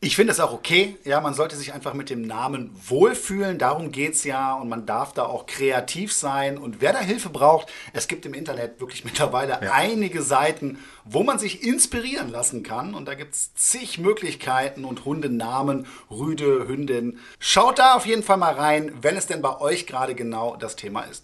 Ich 0.02 0.16
finde 0.16 0.34
es 0.34 0.39
auch 0.39 0.54
okay. 0.54 0.98
Ja, 1.04 1.20
man 1.22 1.34
sollte 1.34 1.56
sich 1.56 1.74
einfach 1.74 1.93
mit 1.93 2.10
dem 2.10 2.22
Namen 2.22 2.70
wohlfühlen. 2.88 3.58
Darum 3.58 3.91
geht 3.91 4.14
es 4.14 4.24
ja. 4.24 4.54
Und 4.54 4.70
man 4.70 4.86
darf 4.86 5.14
da 5.14 5.24
auch 5.24 5.46
kreativ 5.46 6.14
sein. 6.14 6.58
Und 6.58 6.80
wer 6.82 6.93
da 6.93 7.00
Hilfe 7.00 7.30
braucht, 7.30 7.72
es 7.93 8.08
gibt 8.08 8.26
im 8.26 8.34
Internet 8.34 8.80
wirklich 8.80 9.04
mittlerweile 9.06 9.60
ja. 9.62 9.72
einige 9.72 10.22
Seiten, 10.22 10.80
wo 11.06 11.24
man 11.24 11.39
sich 11.39 11.64
inspirieren 11.64 12.30
lassen 12.30 12.62
kann. 12.62 12.93
Und 12.93 13.08
da 13.08 13.16
gibt 13.16 13.34
es 13.34 13.54
zig 13.56 13.98
Möglichkeiten 13.98 14.86
und 14.86 15.06
Hundenamen, 15.06 15.88
Rüde, 16.12 16.68
Hündin. 16.68 17.20
Schaut 17.39 17.80
da 17.80 17.96
auf 17.96 18.06
jeden 18.06 18.24
Fall 18.24 18.38
mal 18.38 18.54
rein, 18.54 18.93
wenn 19.02 19.18
es 19.18 19.28
denn 19.28 19.41
bei 19.41 19.60
euch 19.60 19.88
gerade 19.88 20.14
genau 20.14 20.56
das 20.56 20.76
Thema 20.76 21.02
ist. 21.02 21.24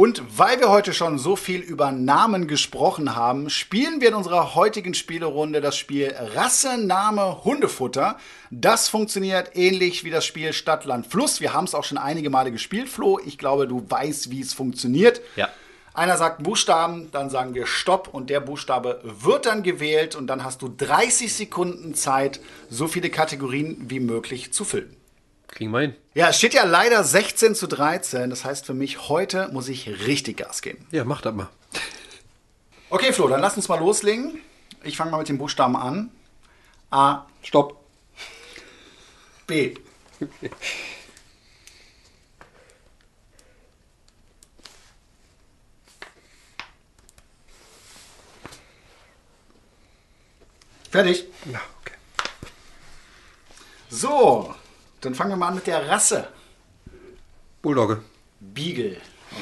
Und 0.00 0.22
weil 0.38 0.58
wir 0.60 0.70
heute 0.70 0.94
schon 0.94 1.18
so 1.18 1.36
viel 1.36 1.60
über 1.60 1.92
Namen 1.92 2.48
gesprochen 2.48 3.16
haben, 3.16 3.50
spielen 3.50 4.00
wir 4.00 4.08
in 4.08 4.14
unserer 4.14 4.54
heutigen 4.54 4.94
Spielerunde 4.94 5.60
das 5.60 5.76
Spiel 5.76 6.14
Rasse, 6.34 6.78
Name, 6.78 7.44
Hundefutter. 7.44 8.16
Das 8.50 8.88
funktioniert 8.88 9.50
ähnlich 9.56 10.02
wie 10.02 10.08
das 10.08 10.24
Spiel 10.24 10.54
Stadt, 10.54 10.86
Land, 10.86 11.06
Fluss. 11.06 11.42
Wir 11.42 11.52
haben 11.52 11.66
es 11.66 11.74
auch 11.74 11.84
schon 11.84 11.98
einige 11.98 12.30
Male 12.30 12.50
gespielt, 12.50 12.88
Flo. 12.88 13.20
Ich 13.22 13.36
glaube, 13.36 13.68
du 13.68 13.84
weißt, 13.90 14.30
wie 14.30 14.40
es 14.40 14.54
funktioniert. 14.54 15.20
Ja. 15.36 15.50
Einer 15.92 16.16
sagt 16.16 16.42
Buchstaben, 16.42 17.10
dann 17.12 17.28
sagen 17.28 17.54
wir 17.54 17.66
Stopp 17.66 18.08
und 18.10 18.30
der 18.30 18.40
Buchstabe 18.40 19.02
wird 19.04 19.44
dann 19.44 19.62
gewählt 19.62 20.16
und 20.16 20.28
dann 20.28 20.44
hast 20.44 20.62
du 20.62 20.74
30 20.74 21.30
Sekunden 21.30 21.94
Zeit, 21.94 22.40
so 22.70 22.88
viele 22.88 23.10
Kategorien 23.10 23.76
wie 23.90 24.00
möglich 24.00 24.50
zu 24.50 24.64
füllen. 24.64 24.96
Kriegen 25.50 25.72
wir 25.72 25.80
hin. 25.80 25.96
Ja, 26.14 26.28
es 26.28 26.38
steht 26.38 26.54
ja 26.54 26.64
leider 26.64 27.02
16 27.04 27.54
zu 27.54 27.66
13. 27.66 28.30
Das 28.30 28.44
heißt 28.44 28.64
für 28.64 28.74
mich, 28.74 29.08
heute 29.08 29.48
muss 29.48 29.68
ich 29.68 29.88
richtig 30.06 30.38
Gas 30.38 30.62
geben. 30.62 30.86
Ja, 30.90 31.04
mach 31.04 31.20
das 31.20 31.34
mal. 31.34 31.48
Okay, 32.88 33.12
Flo, 33.12 33.28
dann 33.28 33.40
lass 33.40 33.56
uns 33.56 33.68
mal 33.68 33.78
loslegen. 33.78 34.40
Ich 34.82 34.96
fange 34.96 35.10
mal 35.10 35.18
mit 35.18 35.28
den 35.28 35.38
Buchstaben 35.38 35.76
an. 35.76 36.10
A. 36.90 37.26
Stopp. 37.42 37.84
B. 39.46 39.74
Fertig? 50.90 51.26
Ja, 51.52 51.60
okay. 51.80 51.94
So, 53.88 54.54
dann 55.00 55.14
fangen 55.14 55.30
wir 55.30 55.36
mal 55.36 55.48
an 55.48 55.54
mit 55.56 55.66
der 55.66 55.88
Rasse. 55.88 56.28
Bulldogge. 57.62 58.02
Beagle. 58.40 58.96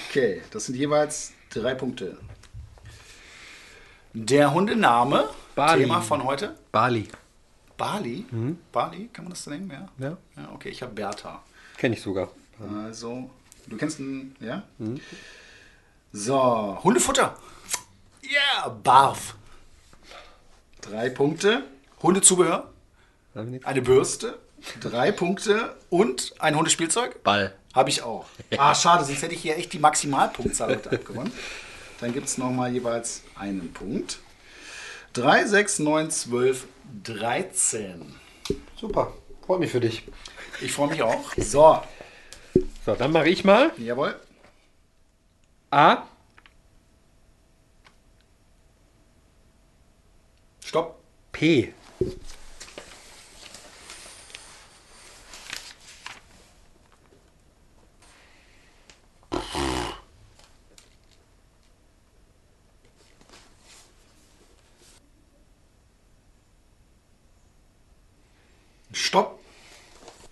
Okay, 0.08 0.42
das 0.50 0.66
sind 0.66 0.76
jeweils 0.76 1.32
drei 1.50 1.74
Punkte. 1.74 2.18
Der 4.12 4.52
Hundename, 4.52 5.28
Bali. 5.54 5.82
Thema 5.82 6.00
von 6.00 6.24
heute. 6.24 6.56
Bali. 6.72 7.08
Bali? 7.76 8.26
Mhm. 8.30 8.58
Bali, 8.72 9.08
kann 9.12 9.24
man 9.24 9.30
das 9.30 9.44
so 9.44 9.50
nennen? 9.50 9.70
Ja. 9.70 9.88
Ja. 9.98 10.16
ja 10.36 10.50
okay, 10.52 10.70
ich 10.70 10.82
habe 10.82 10.92
Bertha. 10.92 11.42
Kenne 11.76 11.94
ich 11.94 12.02
sogar. 12.02 12.30
Also, 12.84 13.30
du 13.66 13.76
kennst 13.76 14.00
einen, 14.00 14.34
ja? 14.40 14.64
Mhm. 14.78 15.00
So, 16.12 16.78
Hundefutter. 16.82 17.36
Ja, 18.22 18.30
yeah, 18.30 18.68
Barf. 18.68 19.36
Drei 20.80 21.10
Punkte. 21.10 21.62
Hundezubehör. 22.02 22.72
Eine 23.34 23.82
Bürste. 23.82 24.38
Drei 24.80 25.12
Punkte. 25.12 25.76
Und 25.90 26.34
ein 26.38 26.56
Hundespielzeug. 26.56 27.22
Ball. 27.22 27.54
Habe 27.74 27.90
ich 27.90 28.02
auch. 28.02 28.26
Ah, 28.56 28.74
schade, 28.74 29.04
sonst 29.04 29.22
hätte 29.22 29.34
ich 29.34 29.42
hier 29.42 29.56
echt 29.56 29.72
die 29.72 29.78
Maximalpunktzahl 29.78 30.70
heute 30.70 30.90
abgewonnen. 30.92 31.32
Dann 32.00 32.12
gibt 32.12 32.26
es 32.26 32.38
nochmal 32.38 32.72
jeweils 32.72 33.22
einen 33.34 33.72
Punkt. 33.72 34.18
3, 35.14 35.46
6, 35.46 35.78
9, 35.80 36.10
12, 36.10 36.66
13. 37.04 38.14
Super. 38.76 39.12
Freut 39.46 39.60
mich 39.60 39.70
für 39.70 39.80
dich. 39.80 40.04
Ich 40.60 40.72
freue 40.72 40.88
mich 40.88 41.02
auch. 41.02 41.32
So. 41.36 41.82
So, 42.84 42.94
dann 42.94 43.12
mache 43.12 43.28
ich 43.28 43.44
mal. 43.44 43.72
Jawohl. 43.78 44.14
A. 45.70 46.04
Stopp. 50.64 51.00
P. 51.32 51.72
Stopp. 68.92 69.38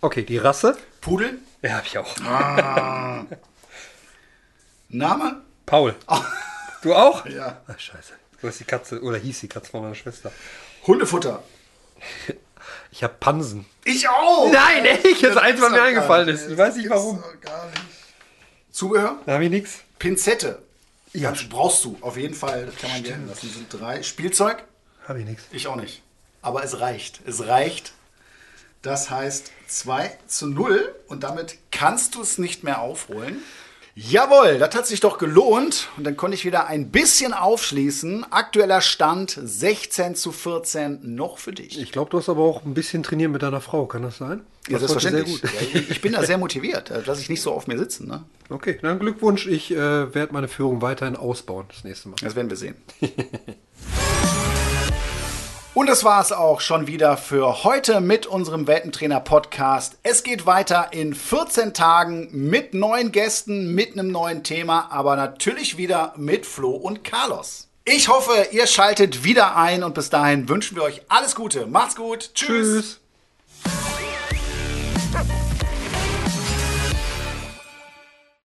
Okay, 0.01 0.23
die 0.23 0.39
Rasse? 0.39 0.77
Pudel. 1.01 1.39
Ja, 1.63 1.71
habe 1.77 1.87
ich 1.87 1.99
auch. 1.99 2.17
Ah. 2.21 3.25
Name? 4.89 5.43
Paul. 5.65 5.95
Du 6.83 6.95
auch? 6.95 7.27
Ja. 7.27 7.63
Ach, 7.67 7.81
scheiße. 7.81 8.13
Du 8.41 8.47
hast 8.47 8.61
die 8.61 8.65
Katze, 8.65 9.01
oder 9.01 9.19
hieß 9.19 9.41
die 9.41 9.49
Katze 9.49 9.71
von 9.73 9.83
meiner 9.83 9.95
Schwester. 9.95 10.31
Hundefutter. 10.87 11.43
Ich 12.91 13.03
habe 13.03 13.15
Pansen. 13.21 13.67
Ich 13.85 14.09
auch. 14.09 14.51
Nein, 14.51 14.85
echt, 14.87 15.23
das 15.23 15.35
Das 15.35 15.37
eins, 15.37 15.61
was 15.61 15.71
mir 15.71 15.83
eingefallen 15.83 16.29
ist. 16.29 16.49
Ich 16.49 16.57
weiß 16.57 16.77
nicht 16.77 16.89
warum. 16.89 17.23
Gar 17.43 17.67
nicht. 17.67 17.83
Zubehör? 18.71 19.19
Da 19.27 19.33
habe 19.35 19.45
ich 19.45 19.51
nichts. 19.51 19.81
Pinzette. 19.99 20.63
Ja. 21.13 21.31
Das 21.31 21.49
brauchst 21.49 21.85
du 21.85 21.99
auf 22.01 22.17
jeden 22.17 22.35
Fall. 22.35 22.67
Das 22.67 22.77
kann 22.77 22.91
man 22.91 23.03
gelten 23.03 23.27
lassen. 23.29 23.47
Das 23.49 23.57
sind 23.57 23.73
drei. 23.73 24.03
Spielzeug? 24.03 24.65
Habe 25.07 25.21
ich 25.21 25.27
nichts. 25.27 25.45
Ich 25.51 25.67
auch 25.67 25.77
nicht. 25.77 26.03
Aber 26.43 26.65
es 26.65 26.81
reicht. 26.81 27.21
Es 27.27 27.47
reicht. 27.47 27.93
Das 28.83 29.11
heißt 29.11 29.51
2 29.69 30.11
zu 30.27 30.47
0 30.47 30.95
und 31.09 31.23
damit 31.25 31.57
kannst 31.73 32.15
du 32.15 32.23
es 32.23 32.39
nicht 32.39 32.63
mehr 32.65 32.81
aufholen. 32.81 33.39
Jawohl, 33.99 34.59
das 34.59 34.75
hat 34.75 34.87
sich 34.87 35.01
doch 35.01 35.17
gelohnt 35.17 35.89
und 35.97 36.05
dann 36.05 36.19
konnte 36.19 36.35
ich 36.35 36.45
wieder 36.45 36.67
ein 36.67 36.91
bisschen 36.91 37.33
aufschließen. 37.33 38.31
Aktueller 38.31 38.83
Stand 38.83 39.39
16 39.43 40.15
zu 40.15 40.33
14 40.33 41.15
noch 41.15 41.39
für 41.39 41.53
dich. 41.53 41.81
Ich 41.81 41.93
glaube, 41.93 42.11
du 42.11 42.19
hast 42.19 42.29
aber 42.29 42.43
auch 42.43 42.63
ein 42.67 42.75
bisschen 42.75 43.03
trainiert 43.03 43.31
mit 43.33 43.41
deiner 43.43 43.63
Frau, 43.63 43.87
kann 43.87 44.03
das 44.03 44.19
sein? 44.19 44.43
Ja, 44.69 44.79
Das 44.79 44.91
selbstverständlich. 44.91 45.39
Sehr 45.41 45.51
gut. 45.51 45.75
Ja, 45.75 45.81
ich- 45.93 46.01
bin 46.03 46.13
da 46.13 46.23
sehr 46.25 46.37
motiviert. 46.37 46.91
Da 46.91 46.99
lasse 47.07 47.23
ich 47.23 47.31
nicht 47.31 47.41
so 47.41 47.53
auf 47.53 47.69
mir 47.69 47.79
sitzen. 47.79 48.07
Ne? 48.07 48.23
Okay, 48.51 48.79
dann 48.83 48.99
Glückwunsch. 48.99 49.47
Ich 49.47 49.71
äh, 49.71 50.15
werde 50.15 50.33
meine 50.35 50.49
Führung 50.49 50.83
weiterhin 50.83 51.17
ausbauen 51.17 51.65
das 51.69 51.83
nächste 51.83 52.11
Mal. 52.11 52.17
Das 52.21 52.37
werden 52.37 52.51
wir 52.51 52.57
sehen. 52.59 52.77
Und 55.77 55.91
das 55.91 56.05
war 56.05 56.23
es 56.23 56.33
auch 56.33 56.63
schon 56.63 56.87
wieder 56.87 57.19
für 57.19 57.63
heute 57.63 58.01
mit 58.01 58.25
unserem 58.25 58.67
Weltentrainer-Podcast. 58.67 59.99
Es 60.03 60.23
geht 60.23 60.47
weiter 60.47 60.89
in 60.93 61.15
14 61.15 61.75
Tagen 61.75 62.31
mit 62.33 62.73
neuen 62.73 63.13
Gästen, 63.13 63.75
mit 63.75 63.93
einem 63.93 64.11
neuen 64.11 64.43
Thema, 64.43 64.89
aber 64.91 65.17
natürlich 65.17 65.77
wieder 65.77 66.15
mit 66.17 66.47
Flo 66.47 66.71
und 66.71 67.05
Carlos. 67.05 67.69
Ich 67.85 68.09
hoffe, 68.09 68.47
ihr 68.53 68.67
schaltet 68.67 69.23
wieder 69.23 69.55
ein 69.55 69.85
und 69.85 69.95
bis 69.95 70.09
dahin 70.09 70.49
wünschen 70.49 70.77
wir 70.77 70.83
euch 70.83 71.03
alles 71.09 71.35
Gute. 71.35 71.67
Macht's 71.67 71.95
gut. 71.95 72.31
Tschüss. 72.33 73.01
Tschüss. 73.63 75.37